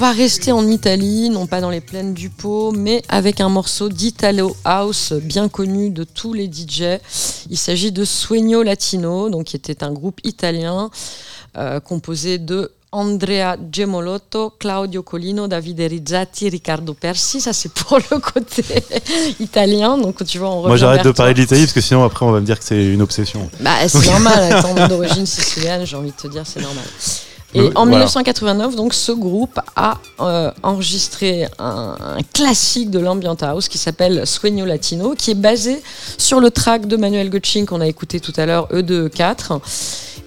va 0.00 0.12
rester 0.12 0.50
en 0.50 0.66
Italie, 0.66 1.28
non 1.28 1.46
pas 1.46 1.60
dans 1.60 1.68
les 1.68 1.82
plaines 1.82 2.14
du 2.14 2.30
Pau, 2.30 2.72
mais 2.72 3.02
avec 3.10 3.38
un 3.38 3.50
morceau 3.50 3.90
d'Italo 3.90 4.56
House 4.64 5.12
bien 5.12 5.50
connu 5.50 5.90
de 5.90 6.04
tous 6.04 6.32
les 6.32 6.46
DJ. 6.46 6.98
Il 7.50 7.58
s'agit 7.58 7.92
de 7.92 8.06
Sueño 8.06 8.62
Latino, 8.62 9.28
donc 9.28 9.44
qui 9.44 9.56
était 9.56 9.84
un 9.84 9.92
groupe 9.92 10.18
italien 10.24 10.88
euh, 11.58 11.80
composé 11.80 12.38
de 12.38 12.72
Andrea 12.92 13.58
Gemolotto, 13.70 14.54
Claudio 14.58 15.02
Colino, 15.02 15.46
Davide 15.48 15.80
Rizzati, 15.82 16.48
Riccardo 16.48 16.94
Persi. 16.94 17.42
Ça 17.42 17.52
c'est 17.52 17.70
pour 17.70 17.98
le 17.98 18.18
côté 18.20 18.64
italien. 19.38 19.98
Donc 19.98 20.24
tu 20.24 20.38
vois, 20.38 20.48
on 20.48 20.66
Moi 20.66 20.78
j'arrête 20.78 21.04
de 21.04 21.10
parler 21.10 21.34
de 21.34 21.40
l'Italie 21.40 21.64
parce 21.64 21.74
que 21.74 21.82
sinon 21.82 22.04
après 22.04 22.24
on 22.24 22.32
va 22.32 22.40
me 22.40 22.46
dire 22.46 22.58
que 22.58 22.64
c'est 22.64 22.86
une 22.86 23.02
obsession. 23.02 23.50
Bah, 23.60 23.86
c'est 23.86 24.06
normal, 24.10 24.62
mon 24.64 24.88
d'origine 24.88 25.26
sicilienne, 25.26 25.84
j'ai 25.84 25.96
envie 25.96 26.12
de 26.12 26.16
te 26.16 26.26
dire, 26.26 26.46
c'est 26.46 26.62
normal. 26.62 26.84
Et 27.54 27.60
Oui, 27.60 27.66
en 27.74 27.84
voilà. 27.84 27.98
1989, 27.98 28.76
donc, 28.76 28.94
ce 28.94 29.12
groupe 29.12 29.58
a 29.76 29.98
euh, 30.20 30.50
enregistré 30.62 31.46
un, 31.58 31.96
un 32.00 32.22
classique 32.32 32.90
de 32.90 32.98
l'ambient 32.98 33.36
house 33.40 33.68
qui 33.68 33.78
s'appelle 33.78 34.26
Sueño 34.26 34.64
Latino, 34.64 35.14
qui 35.16 35.32
est 35.32 35.34
basé 35.34 35.82
sur 36.16 36.40
le 36.40 36.50
track 36.50 36.86
de 36.86 36.96
Manuel 36.96 37.30
Gotching 37.30 37.66
qu'on 37.66 37.80
a 37.80 37.88
écouté 37.88 38.20
tout 38.20 38.32
à 38.36 38.46
l'heure, 38.46 38.68
E 38.72 38.82
E2E4. 38.82 39.60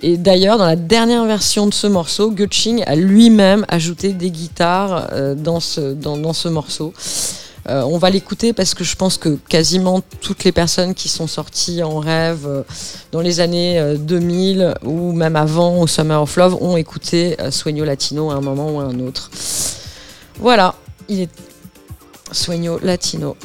Et 0.05 0.17
d'ailleurs, 0.17 0.57
dans 0.57 0.65
la 0.65 0.75
dernière 0.75 1.23
version 1.23 1.65
de 1.65 1.73
ce 1.73 1.87
morceau, 1.87 2.29
Gutsching 2.29 2.83
a 2.85 2.95
lui-même 2.95 3.65
ajouté 3.69 4.11
des 4.11 4.31
guitares 4.31 5.07
euh, 5.13 5.33
dans, 5.33 5.61
ce, 5.61 5.93
dans, 5.93 6.17
dans 6.17 6.33
ce 6.33 6.49
morceau. 6.49 6.93
Euh, 7.69 7.81
on 7.83 7.97
va 7.97 8.09
l'écouter 8.09 8.51
parce 8.51 8.73
que 8.73 8.83
je 8.83 8.95
pense 8.95 9.17
que 9.17 9.37
quasiment 9.47 10.01
toutes 10.21 10.43
les 10.43 10.51
personnes 10.51 10.93
qui 10.93 11.07
sont 11.07 11.27
sorties 11.27 11.81
en 11.81 11.99
rêve 11.99 12.45
euh, 12.45 12.63
dans 13.13 13.21
les 13.21 13.39
années 13.39 13.79
euh, 13.79 13.95
2000 13.95 14.73
ou 14.83 15.13
même 15.13 15.37
avant 15.37 15.79
au 15.79 15.87
Summer 15.87 16.21
of 16.21 16.35
Love 16.35 16.57
ont 16.61 16.75
écouté 16.75 17.37
euh, 17.39 17.51
Sueño 17.51 17.85
Latino 17.85 18.31
à 18.31 18.35
un 18.35 18.41
moment 18.41 18.69
ou 18.75 18.79
à 18.81 18.83
un 18.83 18.99
autre. 18.99 19.31
Voilà, 20.39 20.75
il 21.07 21.21
est 21.21 21.29
Sueño 22.33 22.79
Latino. 22.81 23.37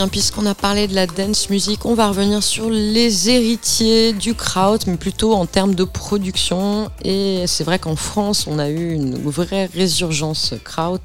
Bien, 0.00 0.08
puisqu'on 0.08 0.46
a 0.46 0.54
parlé 0.54 0.88
de 0.88 0.94
la 0.94 1.06
dance 1.06 1.50
music, 1.50 1.84
on 1.84 1.92
va 1.92 2.08
revenir 2.08 2.42
sur 2.42 2.70
les 2.70 3.28
héritiers 3.28 4.14
du 4.14 4.34
kraut, 4.34 4.78
mais 4.86 4.96
plutôt 4.96 5.34
en 5.34 5.44
termes 5.44 5.74
de 5.74 5.84
production. 5.84 6.90
Et 7.04 7.44
c'est 7.46 7.64
vrai 7.64 7.78
qu'en 7.78 7.96
France, 7.96 8.46
on 8.46 8.58
a 8.58 8.70
eu 8.70 8.94
une 8.94 9.14
vraie 9.28 9.68
résurgence 9.74 10.54
kraut, 10.64 10.98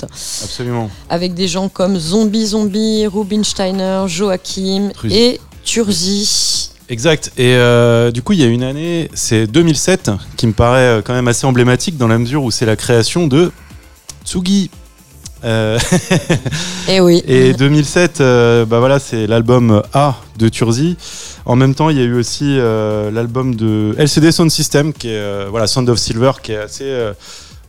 Absolument. 0.44 0.90
avec 1.10 1.34
des 1.34 1.50
gens 1.50 1.68
comme 1.68 2.00
Zombie 2.00 2.46
Zombie, 2.46 3.06
Rubinsteiner, 3.06 4.06
Joachim 4.08 4.92
et 5.10 5.42
Turzi. 5.66 6.70
Exact. 6.88 7.34
Et 7.38 7.54
euh, 7.56 8.12
du 8.12 8.22
coup, 8.22 8.32
il 8.32 8.40
y 8.40 8.44
a 8.44 8.48
une 8.48 8.64
année, 8.64 9.10
c'est 9.14 9.46
2007, 9.46 10.12
qui 10.38 10.48
me 10.48 10.54
paraît 10.54 11.00
euh, 11.00 11.02
quand 11.04 11.14
même 11.14 11.28
assez 11.28 11.46
emblématique 11.46 11.98
dans 11.98 12.08
la 12.08 12.18
mesure 12.18 12.44
où 12.44 12.52
c'est 12.52 12.66
la 12.66 12.78
création 12.78 13.28
de 13.28 13.52
Tsugi. 14.24 14.70
Euh, 15.46 15.80
Eh 16.90 17.00
oui. 17.00 17.24
et 17.28 17.54
2007, 17.54 18.22
euh, 18.22 18.66
bah 18.66 18.80
voilà, 18.80 19.00
c'est 19.00 19.28
l'album 19.28 19.82
A 19.94 20.16
de 20.38 20.50
Turzi. 20.50 20.98
En 21.46 21.56
même 21.56 21.76
temps, 21.76 21.90
il 21.90 21.98
y 21.98 22.02
a 22.02 22.04
eu 22.04 22.16
aussi 22.16 22.58
euh, 22.58 23.12
l'album 23.12 23.56
de 23.56 23.96
LCD 23.98 24.32
Sound 24.32 24.52
System, 24.52 24.92
qui 24.94 25.10
est 25.10 25.46
voilà 25.50 25.68
Sound 25.68 25.90
of 25.90 26.00
Silver, 26.00 26.32
qui 26.42 26.52
est 26.54 26.58
assez 26.58 27.14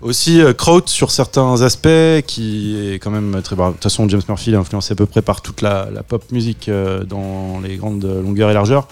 aussi 0.02 0.40
euh, 0.40 0.52
kraut 0.52 0.82
sur 0.86 1.10
certains 1.10 1.62
aspects, 1.62 2.22
qui 2.26 2.76
est 2.92 2.98
quand 2.98 3.10
même 3.10 3.40
très. 3.42 3.56
De 3.56 3.72
toute 3.72 3.82
façon, 3.82 4.08
James 4.08 4.22
Murphy 4.28 4.52
est 4.52 4.56
influencé 4.56 4.92
à 4.92 4.96
peu 4.96 5.06
près 5.06 5.22
par 5.22 5.40
toute 5.40 5.62
la, 5.62 5.88
la 5.92 6.02
pop 6.02 6.22
musique 6.32 6.68
euh, 6.68 7.04
dans 7.04 7.60
les 7.62 7.76
grandes 7.76 8.04
longueurs 8.04 8.50
et 8.50 8.54
largeurs. 8.54 8.88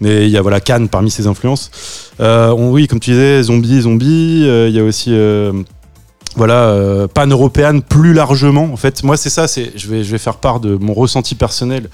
Mais 0.00 0.24
il 0.26 0.30
y 0.30 0.38
a 0.38 0.42
voilà 0.42 0.60
Cannes 0.60 0.88
parmi 0.88 1.10
ses 1.10 1.26
influences. 1.26 1.70
Euh, 2.20 2.50
on, 2.50 2.70
oui, 2.70 2.86
comme 2.86 3.00
tu 3.00 3.10
disais, 3.10 3.42
zombie, 3.42 3.82
zombie. 3.82 4.44
Il 4.46 4.70
y 4.70 4.80
a 4.80 4.84
aussi 4.84 5.14
voilà 6.36 6.54
euh, 6.68 7.06
pan-européenne 7.08 7.82
plus 7.82 8.12
largement. 8.14 8.68
En 8.72 8.76
fait, 8.76 9.02
moi 9.02 9.16
c'est 9.16 9.30
ça. 9.30 9.48
C'est 9.48 9.72
je 9.76 9.88
vais 9.88 10.04
je 10.04 10.10
vais 10.12 10.18
faire 10.18 10.36
part 10.36 10.60
de 10.60 10.76
mon 10.80 10.94
ressenti 10.94 11.34
personnel. 11.34 11.88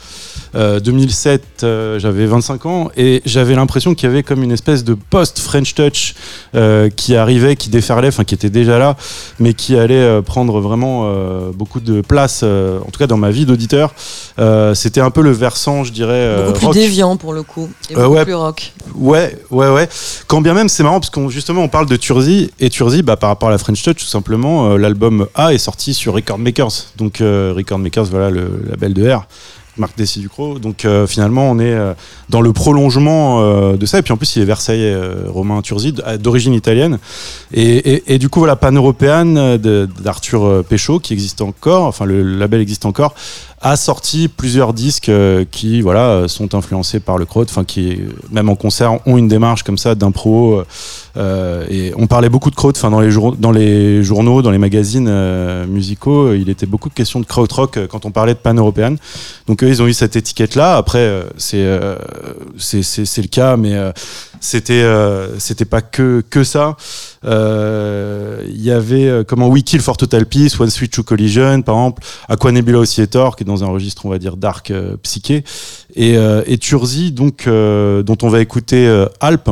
Euh, 0.54 0.78
2007, 0.80 1.42
euh, 1.62 1.98
j'avais 1.98 2.26
25 2.26 2.66
ans 2.66 2.90
et 2.96 3.22
j'avais 3.24 3.54
l'impression 3.54 3.94
qu'il 3.94 4.08
y 4.08 4.12
avait 4.12 4.22
comme 4.22 4.42
une 4.42 4.52
espèce 4.52 4.84
de 4.84 4.94
post-French 4.94 5.74
Touch 5.74 6.14
euh, 6.54 6.88
qui 6.88 7.16
arrivait, 7.16 7.56
qui 7.56 7.68
déferlait, 7.70 8.08
enfin 8.08 8.24
qui 8.24 8.34
était 8.34 8.50
déjà 8.50 8.78
là, 8.78 8.96
mais 9.38 9.54
qui 9.54 9.76
allait 9.76 9.94
euh, 9.94 10.22
prendre 10.22 10.60
vraiment 10.60 11.04
euh, 11.06 11.50
beaucoup 11.52 11.80
de 11.80 12.00
place, 12.00 12.40
euh, 12.42 12.78
en 12.80 12.90
tout 12.90 12.98
cas 12.98 13.06
dans 13.06 13.16
ma 13.18 13.30
vie 13.30 13.46
d'auditeur. 13.46 13.94
Euh, 14.38 14.74
C'était 14.74 15.00
un 15.00 15.10
peu 15.10 15.22
le 15.22 15.30
versant, 15.32 15.82
je 15.84 15.92
dirais, 15.92 16.12
euh, 16.12 16.46
Beaucoup 16.46 16.58
plus 16.58 16.66
rock. 16.66 16.74
déviant 16.74 17.16
pour 17.16 17.32
le 17.32 17.42
coup. 17.42 17.68
Et 17.90 17.96
Euh, 17.96 18.02
beaucoup 18.04 18.14
ouais. 18.16 18.24
plus 18.24 18.34
rock. 18.34 18.72
Ouais, 18.94 19.38
ouais, 19.50 19.70
ouais. 19.70 19.88
Quand 20.26 20.40
bien 20.40 20.54
même, 20.54 20.68
c'est 20.68 20.82
marrant 20.82 21.00
parce 21.00 21.10
qu'on 21.10 21.28
justement 21.28 21.62
on 21.62 21.68
parle 21.68 21.86
de 21.86 21.96
Turzi 21.96 22.50
et 22.60 22.70
Turzi, 22.70 23.02
bah, 23.02 23.16
par 23.16 23.28
rapport 23.30 23.48
à 23.48 23.52
la 23.52 23.58
French 23.58 23.82
Touch, 23.82 23.96
tout 23.96 24.04
simplement, 24.04 24.25
euh, 24.34 24.78
l'album 24.78 25.26
A 25.34 25.54
est 25.54 25.58
sorti 25.58 25.94
sur 25.94 26.14
Record 26.14 26.38
Makers. 26.38 26.86
Donc 26.96 27.20
euh, 27.20 27.52
Record 27.56 27.78
Makers, 27.78 28.04
voilà 28.06 28.30
le 28.30 28.62
label 28.68 28.94
de 28.94 29.10
R. 29.10 29.26
Marc 29.76 29.96
Dessy 29.98 30.20
Ducrot. 30.20 30.58
Donc 30.58 30.84
euh, 30.84 31.06
finalement, 31.06 31.50
on 31.50 31.58
est 31.58 31.76
dans 32.30 32.40
le 32.40 32.52
prolongement 32.52 33.42
de 33.74 33.86
ça. 33.86 33.98
Et 33.98 34.02
puis 34.02 34.12
en 34.12 34.16
plus, 34.16 34.36
il 34.36 34.42
est 34.42 34.46
Versaillais, 34.46 34.94
euh, 34.94 35.24
Romain 35.28 35.60
Turzi, 35.60 35.94
d'origine 36.18 36.54
italienne. 36.54 36.98
Et, 37.52 38.18
du 38.18 38.28
coup, 38.30 38.38
voilà, 38.38 38.56
Pan-Européenne 38.56 39.58
d'Arthur 39.58 40.64
Péchaud, 40.64 40.98
qui 40.98 41.12
existe 41.12 41.42
encore, 41.42 41.84
enfin 41.84 42.06
le 42.06 42.22
label 42.22 42.60
existe 42.60 42.86
encore, 42.86 43.14
a 43.70 43.76
sorti 43.76 44.28
plusieurs 44.28 44.72
disques 44.72 45.08
euh, 45.08 45.44
qui 45.50 45.80
voilà 45.80 46.04
euh, 46.10 46.28
sont 46.28 46.54
influencés 46.54 47.00
par 47.00 47.18
le 47.18 47.24
crowd, 47.24 47.48
enfin 47.50 47.64
qui 47.64 47.98
même 48.30 48.48
en 48.48 48.54
concert 48.54 48.98
ont 49.06 49.16
une 49.18 49.28
démarche 49.28 49.62
comme 49.64 49.78
ça 49.78 49.94
d'impro. 49.94 50.62
euh, 51.16 51.64
et 51.70 51.92
on 51.96 52.06
parlait 52.06 52.28
beaucoup 52.28 52.50
de 52.50 52.54
crowd, 52.54 52.76
enfin 52.76 52.90
dans 52.90 53.00
les 53.00 53.10
jour- 53.10 53.34
dans 53.36 53.50
les 53.50 54.04
journaux, 54.04 54.42
dans 54.42 54.50
les 54.52 54.58
magazines 54.58 55.08
euh, 55.08 55.66
musicaux, 55.66 56.28
euh, 56.28 56.38
il 56.38 56.48
était 56.48 56.66
beaucoup 56.66 56.88
de 56.88 56.94
questions 56.94 57.20
de 57.20 57.26
crowd 57.26 57.50
rock 57.50 57.76
euh, 57.76 57.86
quand 57.86 58.04
on 58.04 58.12
parlait 58.12 58.34
de 58.34 58.38
pan 58.38 58.54
européenne. 58.54 58.98
Donc 59.48 59.62
eux, 59.62 59.68
ils 59.68 59.82
ont 59.82 59.86
eu 59.86 59.94
cette 59.94 60.14
étiquette 60.16 60.54
là. 60.54 60.76
Après, 60.76 60.98
euh, 60.98 61.24
c'est 61.36 61.64
euh, 61.64 61.96
c'est 62.58 63.22
le 63.22 63.28
cas, 63.28 63.56
mais 63.56 63.74
euh, 63.74 63.90
c'était 64.40 64.74
euh, 64.74 65.38
c'était 65.38 65.64
pas 65.64 65.80
que 65.80 66.22
que 66.28 66.44
ça. 66.44 66.76
Euh, 67.24 68.42
Il 68.48 68.62
y 68.62 68.70
avait 68.70 69.08
euh, 69.08 69.24
comment 69.24 69.48
We 69.48 69.62
Kill 69.62 69.80
for 69.80 69.96
Total 69.96 70.26
Peace, 70.26 70.58
One 70.58 70.70
Switch 70.70 70.92
to 70.92 71.02
Collision, 71.02 71.62
par 71.62 71.76
exemple, 71.76 72.02
Aqua 72.28 72.52
Nebula 72.52 72.78
Oscillator, 72.78 73.36
qui 73.36 73.44
est 73.44 73.46
dans 73.46 73.64
un 73.64 73.68
registre, 73.68 74.06
on 74.06 74.10
va 74.10 74.18
dire, 74.18 74.36
dark 74.36 74.72
psyché, 75.02 75.44
et, 75.94 76.16
et 76.46 76.58
Turzi, 76.58 77.12
donc, 77.12 77.46
dont 77.46 78.18
on 78.22 78.28
va 78.28 78.40
écouter 78.40 79.06
Alp, 79.20 79.50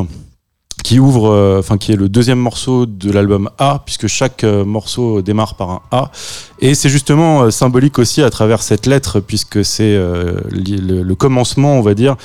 qui 0.83 0.99
ouvre, 0.99 1.57
enfin, 1.59 1.77
qui 1.77 1.91
est 1.91 1.95
le 1.95 2.09
deuxième 2.09 2.39
morceau 2.39 2.85
de 2.85 3.11
l'album 3.11 3.49
A, 3.57 3.81
puisque 3.85 4.07
chaque 4.07 4.43
morceau 4.43 5.21
démarre 5.21 5.55
par 5.55 5.69
un 5.69 5.81
A. 5.91 6.11
Et 6.59 6.75
c'est 6.75 6.89
justement 6.89 7.49
symbolique 7.51 7.99
aussi 7.99 8.21
à 8.21 8.29
travers 8.29 8.61
cette 8.61 8.85
lettre, 8.85 9.19
puisque 9.19 9.65
c'est 9.65 9.97
le 9.97 11.13
commencement, 11.13 11.77
on 11.77 11.81
va 11.81 11.93
dire, 11.93 12.15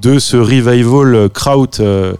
de 0.00 0.18
ce 0.18 0.36
revival 0.36 1.28
kraut 1.30 1.80
euh, 1.80 2.14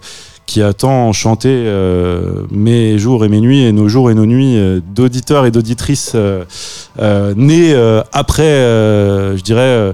qui 0.45 0.61
a 0.61 0.73
tant 0.73 1.11
chanté 1.11 1.49
euh, 1.49 2.43
mes 2.51 2.97
jours 2.97 3.25
et 3.25 3.29
mes 3.29 3.41
nuits 3.41 3.63
et 3.63 3.71
nos 3.71 3.89
jours 3.89 4.09
et 4.09 4.13
nos 4.13 4.25
nuits 4.25 4.57
euh, 4.57 4.79
d'auditeurs 4.95 5.45
et 5.45 5.51
d'auditrices 5.51 6.15
nés 7.35 7.75
après, 8.13 8.45
je 9.37 9.41
dirais, 9.41 9.93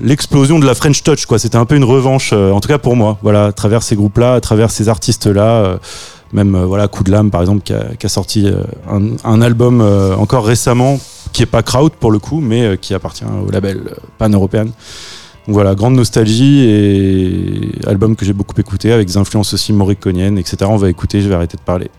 l'explosion 0.00 0.58
de 0.58 0.66
la 0.66 0.74
French 0.74 1.02
Touch. 1.02 1.26
quoi. 1.26 1.38
C'était 1.38 1.56
un 1.56 1.66
peu 1.66 1.76
une 1.76 1.84
revanche, 1.84 2.32
en 2.32 2.60
tout 2.60 2.68
cas 2.68 2.78
pour 2.78 2.96
moi, 2.96 3.18
voilà, 3.22 3.46
à 3.46 3.52
travers 3.52 3.82
ces 3.82 3.96
groupes-là, 3.96 4.34
à 4.34 4.40
travers 4.40 4.70
ces 4.70 4.88
artistes-là. 4.88 5.78
même 6.32 6.56
voilà 6.56 6.88
coup 6.88 7.04
de 7.04 7.10
lame 7.10 7.30
par 7.30 7.40
exemple 7.40 7.62
qui 7.62 7.72
a, 7.72 8.08
sorti 8.08 8.48
un, 9.24 9.42
album 9.42 9.80
encore 10.18 10.44
récemment 10.44 10.98
qui 11.32 11.42
est 11.42 11.46
pas 11.46 11.62
Kraut 11.62 11.90
pour 11.90 12.10
le 12.10 12.18
coup 12.18 12.40
mais 12.40 12.78
qui 12.78 12.94
appartient 12.94 13.24
au 13.24 13.50
label 13.50 13.94
pan 14.18 14.28
européen 14.28 14.66
donc 15.46 15.54
voilà, 15.54 15.74
grande 15.74 15.94
nostalgie 15.94 16.60
et 16.60 17.70
album 17.86 18.14
que 18.14 18.24
j'ai 18.24 18.32
beaucoup 18.32 18.58
écouté 18.60 18.92
avec 18.92 19.06
des 19.06 19.16
influences 19.16 19.54
aussi 19.54 19.72
morriconiennes, 19.72 20.38
etc. 20.38 20.58
On 20.68 20.76
va 20.76 20.90
écouter, 20.90 21.20
je 21.20 21.28
vais 21.28 21.34
arrêter 21.34 21.56
de 21.56 21.62
parler. 21.62 21.90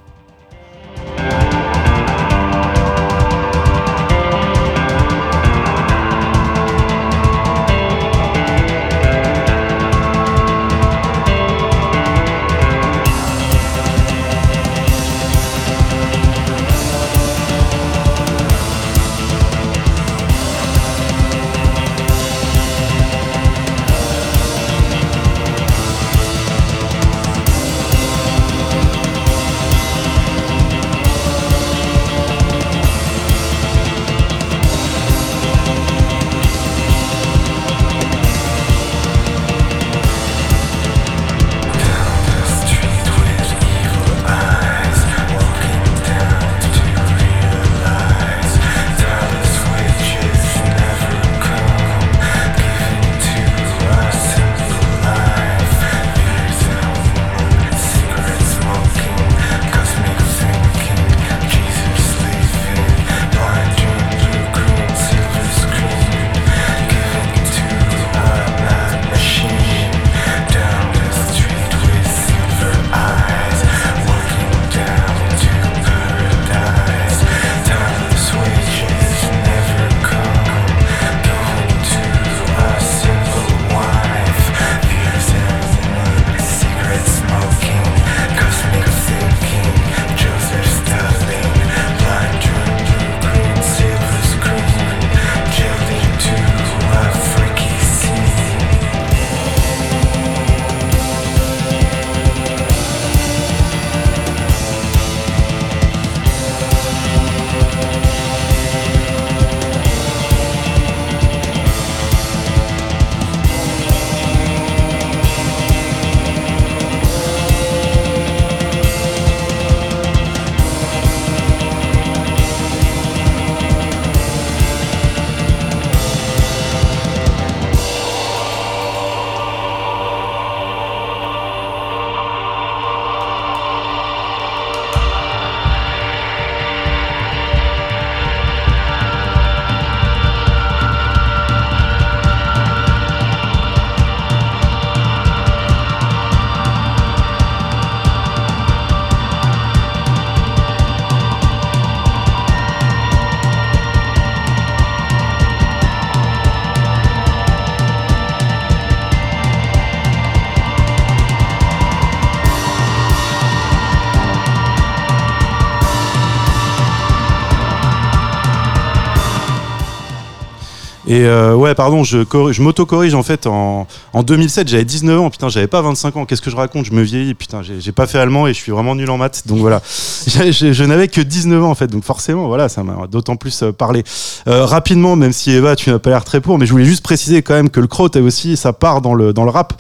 Et 171.12 171.26
euh, 171.26 171.56
ouais, 171.56 171.76
pardon, 171.76 172.06
je, 172.06 172.20
je 172.52 172.62
m'auto-corrige 172.62 173.16
en 173.16 173.22
fait. 173.22 173.46
En, 173.46 173.86
en 174.14 174.24
2007, 174.24 174.70
j'avais 174.70 174.86
19 174.86 175.20
ans. 175.20 175.30
Putain, 175.30 175.50
j'avais 175.50 175.68
pas 175.68 175.82
25 175.82 176.16
ans. 176.16 176.26
Qu'est-ce 176.26 176.42
que 176.42 176.50
je 176.50 176.56
raconte? 176.56 176.86
Je 176.86 176.94
me 176.94 177.02
vieillis. 177.02 177.34
Putain, 177.34 177.62
j'ai 177.64 177.92
pas 177.92 178.08
fait 178.08 178.18
allemand 178.18 178.48
et 178.48 178.54
je 178.54 178.60
suis 178.60 178.72
vraiment 178.72 178.96
nul 178.96 179.10
en 179.10 179.18
maths. 179.18 179.46
Donc 179.46 179.58
voilà, 179.58 179.82
je 180.26 180.84
n'avais 180.86 181.10
que 181.10 181.20
19 181.20 181.66
ans 181.66 181.70
en 181.70 181.76
fait. 181.76 181.88
Donc 181.88 182.06
forcément, 182.06 182.48
voilà, 182.48 182.70
ça 182.70 182.84
m'a 182.84 183.08
d'autant 183.08 183.36
plus 183.36 183.62
euh, 183.62 183.74
parlé. 183.74 184.06
Euh, 184.48 184.64
rapidement, 184.66 185.18
même 185.18 185.34
si 185.34 185.52
Eva, 185.52 185.76
tu 185.76 185.90
n'as 185.90 186.00
pas 186.00 186.12
l'air 186.12 186.24
très 186.24 186.40
pour, 186.40 186.58
mais 186.58 186.66
je 186.66 186.72
voulais 186.72 186.86
juste 186.86 187.04
préciser 187.04 187.42
quand 187.42 187.56
même 187.56 187.70
que 187.70 187.82
le 187.82 187.88
kraut 187.88 188.08
a 188.16 188.20
aussi 188.22 188.56
sa 188.56 188.72
part 188.72 189.02
dans 189.02 189.14
le, 189.14 189.34
dans 189.34 189.44
le 189.44 189.52
rap. 189.52 189.74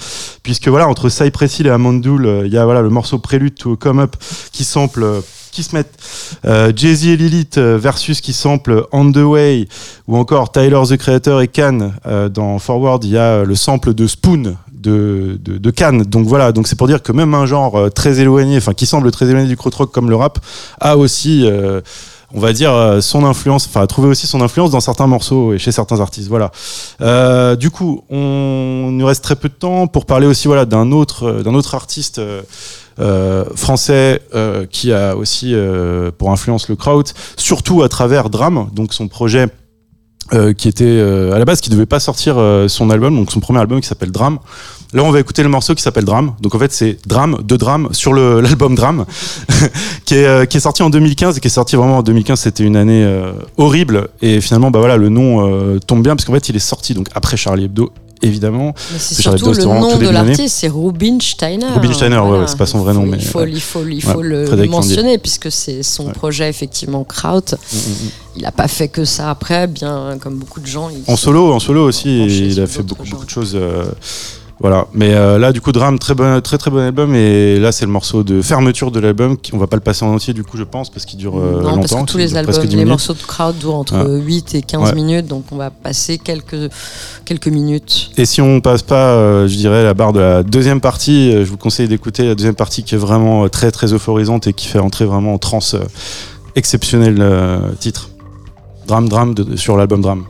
Puisque 0.43 0.67
voilà, 0.67 0.89
entre 0.89 1.07
Cypress 1.07 1.61
et 1.61 1.69
Amandoul, 1.69 2.41
il 2.45 2.51
y 2.51 2.57
a 2.57 2.65
voilà, 2.65 2.81
le 2.81 2.89
morceau 2.89 3.19
Prélude 3.19 3.55
to 3.55 3.77
Come 3.77 3.99
Up 3.99 4.17
qui 4.51 4.65
sample. 4.65 5.21
Qui 5.51 5.63
se 5.63 5.75
mettent. 5.75 5.93
Euh, 6.45 6.71
Jay-Z 6.75 7.07
et 7.07 7.17
Lilith 7.17 7.57
euh, 7.57 7.77
versus 7.77 8.21
qui 8.21 8.33
sample 8.33 8.85
On 8.91 9.11
the 9.11 9.17
Way, 9.17 9.67
ou 10.07 10.17
encore 10.17 10.51
Tyler 10.51 10.81
the 10.89 10.97
Creator 10.97 11.41
et 11.41 11.47
Can. 11.47 11.91
Euh, 12.07 12.29
dans 12.29 12.57
Forward, 12.59 13.03
il 13.03 13.11
y 13.11 13.17
a 13.17 13.21
euh, 13.21 13.45
le 13.45 13.55
sample 13.55 13.93
de 13.93 14.07
Spoon 14.07 14.55
de, 14.73 15.37
de, 15.43 15.57
de 15.57 15.71
Can. 15.71 16.03
Donc 16.07 16.25
voilà, 16.25 16.51
donc 16.51 16.67
c'est 16.67 16.75
pour 16.75 16.87
dire 16.87 17.03
que 17.03 17.11
même 17.11 17.33
un 17.33 17.45
genre 17.45 17.91
très 17.93 18.19
éloigné, 18.19 18.57
enfin 18.57 18.73
qui 18.73 18.85
semble 18.85 19.11
très 19.11 19.27
éloigné 19.27 19.47
du 19.47 19.57
krautrock 19.57 19.91
comme 19.91 20.09
le 20.09 20.15
rap, 20.15 20.39
a 20.79 20.97
aussi. 20.97 21.45
on 22.33 22.39
va 22.39 22.53
dire 22.53 22.97
son 23.01 23.23
influence, 23.25 23.67
enfin 23.67 23.81
a 23.81 23.87
trouvé 23.87 24.07
aussi 24.07 24.25
son 24.25 24.41
influence 24.41 24.71
dans 24.71 24.79
certains 24.79 25.05
morceaux 25.05 25.53
et 25.53 25.59
chez 25.59 25.71
certains 25.71 25.99
artistes. 25.99 26.29
Voilà. 26.29 26.49
Du 27.57 27.69
coup, 27.69 28.03
on 28.09 28.89
nous 28.91 29.05
reste 29.05 29.23
très 29.23 29.35
peu 29.35 29.49
de 29.49 29.53
temps 29.53 29.85
pour 29.85 30.07
parler 30.07 30.25
aussi 30.25 30.47
voilà 30.47 30.65
d'un 30.65 30.91
autre 30.91 31.43
d'un 31.43 31.53
autre 31.53 31.75
artiste 31.75 32.19
français 33.55 34.21
euh, 34.33 34.65
qui 34.69 34.91
a 34.93 35.15
aussi 35.15 35.53
euh, 35.53 36.11
pour 36.17 36.31
influence 36.31 36.69
le 36.69 36.75
kraut, 36.75 37.03
surtout 37.37 37.83
à 37.83 37.89
travers 37.89 38.29
Drame, 38.29 38.69
donc 38.73 38.93
son 38.93 39.07
projet 39.07 39.47
euh, 40.33 40.53
qui 40.53 40.69
était 40.69 40.85
euh, 40.85 41.33
à 41.33 41.39
la 41.39 41.45
base 41.45 41.59
qui 41.59 41.69
devait 41.69 41.85
pas 41.85 41.99
sortir 41.99 42.35
euh, 42.37 42.69
son 42.69 42.89
album, 42.89 43.15
donc 43.15 43.31
son 43.31 43.41
premier 43.41 43.59
album 43.59 43.81
qui 43.81 43.87
s'appelle 43.87 44.11
Drame. 44.11 44.39
Là, 44.93 45.03
on 45.03 45.11
va 45.11 45.19
écouter 45.19 45.43
le 45.43 45.49
morceau 45.49 45.73
qui 45.75 45.81
s'appelle 45.81 46.05
Drame. 46.05 46.35
Donc 46.41 46.55
en 46.55 46.59
fait, 46.59 46.71
c'est 46.71 46.97
Drame, 47.05 47.37
de 47.43 47.55
Drame 47.57 47.89
sur 47.91 48.13
l'album 48.41 48.75
Drame, 48.75 49.05
qui, 50.05 50.15
est, 50.15 50.25
euh, 50.25 50.45
qui 50.45 50.57
est 50.57 50.61
sorti 50.61 50.83
en 50.83 50.89
2015 50.89 51.37
et 51.37 51.39
qui 51.41 51.47
est 51.47 51.49
sorti 51.49 51.75
vraiment 51.75 51.97
en 51.97 52.03
2015. 52.03 52.39
C'était 52.39 52.63
une 52.63 52.75
année 52.75 53.03
euh, 53.03 53.33
horrible 53.57 54.09
et 54.21 54.41
finalement, 54.41 54.71
bah 54.71 54.79
voilà, 54.79 54.97
le 54.97 55.09
nom 55.09 55.47
euh, 55.49 55.79
tombe 55.79 56.03
bien 56.03 56.15
parce 56.15 56.25
qu'en 56.25 56.33
fait, 56.33 56.49
il 56.49 56.55
est 56.55 56.59
sorti 56.59 56.93
donc 56.93 57.07
après 57.13 57.35
Charlie 57.35 57.65
Hebdo, 57.65 57.91
évidemment. 58.21 58.73
Mais 58.91 58.99
c'est 58.99 59.21
surtout 59.21 59.51
le 59.53 59.63
nom 59.63 59.97
de 59.97 60.09
l'artiste, 60.09 60.55
c'est 60.59 60.67
Rubinsteiner. 60.67 61.65
Rubinsteiner, 61.75 62.17
ouais, 62.19 62.39
ouais, 62.39 62.47
c'est 62.47 62.57
pas 62.57 62.65
son 62.65 62.79
vrai 62.79 62.93
Il 62.93 62.99
nom, 62.99 63.05
mais, 63.05 63.17
Il 63.17 63.25
faut, 63.25 63.39
ouais. 63.39 63.51
il 63.51 63.61
faut, 63.61 63.85
il 63.87 64.01
faut 64.01 64.19
Ouais, 64.19 64.23
le 64.23 64.65
mentionner 64.67 65.17
puisque 65.17 65.51
c'est 65.51 65.83
son 65.83 66.05
projet, 66.05 66.49
effectivement, 66.49 67.03
Kraut. 67.03 67.39
Mm, 67.41 67.75
mm, 67.75 67.79
mm. 67.79 68.09
Il 68.37 68.41
n'a 68.43 68.51
pas 68.51 68.67
fait 68.67 68.87
que 68.87 69.03
ça 69.03 69.29
après, 69.29 69.67
bien 69.67 70.17
comme 70.21 70.35
beaucoup 70.35 70.61
de 70.61 70.67
gens. 70.67 70.89
En 71.07 71.15
solo, 71.17 71.51
en 71.51 71.59
solo 71.59 71.85
aussi, 71.87 72.25
il 72.25 72.59
a 72.59 72.67
fait 72.67 72.83
beaucoup 72.83 73.03
de 73.25 73.29
choses. 73.29 73.53
euh, 73.55 73.85
voilà. 74.61 74.87
Mais 74.93 75.13
euh, 75.15 75.37
là, 75.39 75.51
du 75.51 75.59
coup, 75.59 75.71
Drame, 75.71 75.97
très 75.99 76.13
bon, 76.13 76.39
très 76.41 76.57
très 76.57 76.69
bon 76.71 76.77
album. 76.77 77.15
Et 77.15 77.59
là, 77.59 77.71
c'est 77.71 77.85
le 77.85 77.91
morceau 77.91 78.23
de 78.23 78.41
fermeture 78.41 78.91
de 78.91 78.99
l'album. 78.99 79.35
On 79.53 79.57
va 79.57 79.67
pas 79.67 79.75
le 79.75 79.81
passer 79.81 80.05
en 80.05 80.13
entier, 80.13 80.33
du 80.33 80.43
coup, 80.43 80.55
je 80.55 80.63
pense, 80.63 80.89
parce 80.89 81.05
qu'il 81.05 81.17
dure 81.19 81.37
euh, 81.39 81.61
non, 81.63 81.69
longtemps. 81.75 81.79
parce 81.79 81.95
que 81.95 82.11
tous 82.11 82.17
les 82.19 82.37
albums, 82.37 82.53
presque 82.53 82.67
10 82.69 82.75
les 82.77 82.85
morceaux 82.85 83.13
de 83.13 83.19
Kraut 83.19 83.53
durent 83.53 83.75
entre 83.75 83.95
Ouais. 84.07 84.21
8 84.21 84.55
et 84.55 84.61
15 84.61 84.89
Ouais. 84.89 84.95
minutes, 84.95 85.25
donc 85.27 85.45
on 85.51 85.55
va 85.55 85.71
passer 85.71 86.17
quelques, 86.19 86.69
quelques 87.25 87.47
minutes. 87.47 88.11
Et 88.17 88.25
si 88.25 88.39
on 88.41 88.61
passe 88.61 88.83
pas, 88.83 89.09
euh, 89.15 89.47
je 89.47 89.55
dirais, 89.55 89.83
la 89.83 89.93
barre 89.93 90.13
de 90.13 90.19
la 90.19 90.43
deuxième 90.43 90.79
partie, 90.79 91.31
je 91.31 91.49
vous 91.49 91.57
conseille 91.57 91.87
d'écouter 91.87 92.27
la 92.27 92.35
deuxième 92.35 92.55
partie 92.55 92.83
qui 92.83 92.95
est 92.95 92.99
vraiment 92.99 93.49
très 93.49 93.71
très 93.71 93.91
euphorisante 93.93 94.45
et 94.47 94.53
qui 94.53 94.67
fait 94.67 94.79
entrer 94.79 95.05
vraiment 95.05 95.33
en 95.33 95.37
transe 95.39 95.75
exceptionnel 96.55 97.23
titre. 97.79 98.09
Drame, 98.87 99.09
drame 99.09 99.33
de- 99.33 99.55
sur 99.55 99.77
l'album 99.77 100.01
Drame. 100.01 100.25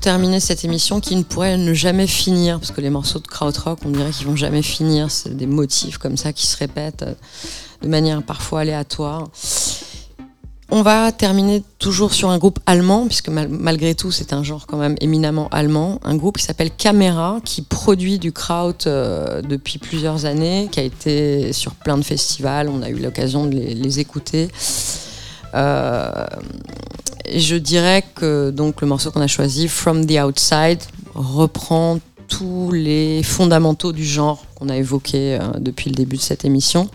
Terminer 0.00 0.40
cette 0.40 0.64
émission 0.64 0.98
qui 1.00 1.14
ne 1.14 1.22
pourrait 1.22 1.58
ne 1.58 1.74
jamais 1.74 2.06
finir, 2.06 2.58
parce 2.58 2.70
que 2.70 2.80
les 2.80 2.88
morceaux 2.88 3.18
de 3.18 3.26
krautrock, 3.26 3.80
on 3.84 3.90
dirait 3.90 4.10
qu'ils 4.10 4.26
vont 4.26 4.36
jamais 4.36 4.62
finir, 4.62 5.10
c'est 5.10 5.36
des 5.36 5.46
motifs 5.46 5.98
comme 5.98 6.16
ça 6.16 6.32
qui 6.32 6.46
se 6.46 6.56
répètent 6.56 7.02
euh, 7.02 7.12
de 7.82 7.88
manière 7.88 8.22
parfois 8.22 8.60
aléatoire. 8.60 9.28
On 10.70 10.82
va 10.82 11.12
terminer 11.12 11.62
toujours 11.78 12.14
sur 12.14 12.30
un 12.30 12.38
groupe 12.38 12.60
allemand, 12.64 13.08
puisque 13.08 13.28
mal- 13.28 13.48
malgré 13.48 13.94
tout 13.94 14.10
c'est 14.10 14.32
un 14.32 14.42
genre 14.42 14.66
quand 14.66 14.78
même 14.78 14.96
éminemment 15.00 15.48
allemand, 15.48 15.98
un 16.02 16.16
groupe 16.16 16.38
qui 16.38 16.44
s'appelle 16.44 16.70
Camera, 16.70 17.40
qui 17.44 17.60
produit 17.60 18.18
du 18.18 18.32
kraut 18.32 18.86
euh, 18.86 19.42
depuis 19.42 19.78
plusieurs 19.78 20.24
années, 20.24 20.68
qui 20.72 20.80
a 20.80 20.84
été 20.84 21.52
sur 21.52 21.74
plein 21.74 21.98
de 21.98 22.04
festivals, 22.04 22.70
on 22.70 22.80
a 22.80 22.88
eu 22.88 23.00
l'occasion 23.00 23.46
de 23.46 23.54
les, 23.54 23.98
écouter. 24.00 24.48
Euh, 25.54 26.24
je 27.38 27.56
dirais 27.56 28.04
que 28.14 28.50
donc 28.50 28.80
le 28.80 28.86
morceau 28.86 29.10
qu'on 29.10 29.20
a 29.20 29.26
choisi, 29.26 29.68
From 29.68 30.06
the 30.06 30.18
Outside, 30.20 30.80
reprend 31.14 31.98
tous 32.28 32.70
les 32.70 33.22
fondamentaux 33.22 33.92
du 33.92 34.04
genre 34.04 34.44
qu'on 34.54 34.68
a 34.68 34.76
évoqués 34.76 35.38
euh, 35.40 35.58
depuis 35.58 35.90
le 35.90 35.96
début 35.96 36.16
de 36.16 36.22
cette 36.22 36.44
émission. 36.44 36.88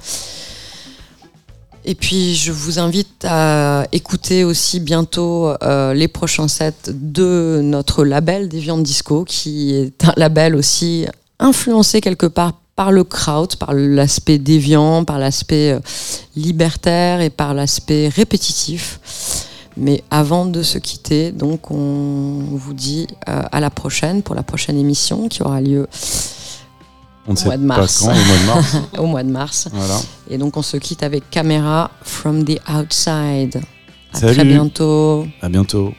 Et 1.84 1.94
puis 1.94 2.34
je 2.34 2.52
vous 2.52 2.80
invite 2.80 3.26
à 3.26 3.86
écouter 3.92 4.44
aussi 4.44 4.80
bientôt 4.80 5.52
euh, 5.62 5.94
les 5.94 6.08
prochains 6.08 6.48
sets 6.48 6.90
de 6.90 7.62
notre 7.64 8.04
label 8.04 8.50
Deviant 8.50 8.80
Disco, 8.80 9.24
qui 9.24 9.76
est 9.76 10.04
un 10.04 10.14
label 10.18 10.56
aussi 10.56 11.06
influencé 11.38 12.02
quelque 12.02 12.26
part 12.26 12.54
par 12.76 12.92
le 12.92 13.04
kraut, 13.04 13.48
par 13.60 13.74
l'aspect 13.74 14.38
déviant, 14.38 15.06
par 15.06 15.20
l'aspect 15.20 15.74
euh, 15.74 15.80
libertaire 16.36 17.22
et 17.22 17.30
par 17.30 17.54
l'aspect 17.54 18.10
répétitif. 18.10 19.00
Mais 19.78 20.04
avant 20.10 20.46
de 20.46 20.64
se 20.64 20.78
quitter, 20.78 21.32
donc 21.32 21.70
on 21.70 22.40
vous 22.54 22.74
dit 22.74 23.08
euh, 23.28 23.44
à 23.52 23.60
la 23.60 23.70
prochaine 23.70 24.22
pour 24.24 24.34
la 24.36 24.44
prochaine 24.44 24.78
émission 24.78 25.28
qui 25.28 25.42
aura 25.44 25.60
lieu 25.60 25.88
On 27.28 27.34
Au 27.36 27.44
mois 27.46 27.58
de 27.58 27.64
mars. 27.64 28.00
quand, 28.00 28.12
au 28.12 28.14
mois 28.14 28.38
de 28.38 28.46
mars. 28.46 28.76
au 29.00 29.06
mois 29.06 29.24
de 29.24 29.32
mars. 29.32 29.68
voilà. 29.74 30.00
Et 30.30 30.38
donc 30.38 30.56
on 30.58 30.62
se 30.62 30.78
quitte 30.78 31.04
avec 31.04 31.30
Caméra 31.30 31.92
from 32.04 32.46
the 32.46 32.60
outside. 32.70 33.62
À 34.14 34.20
Salut. 34.20 34.36
très 34.36 34.46
bientôt. 34.46 35.26
À 35.42 35.50
bientôt. 35.50 35.94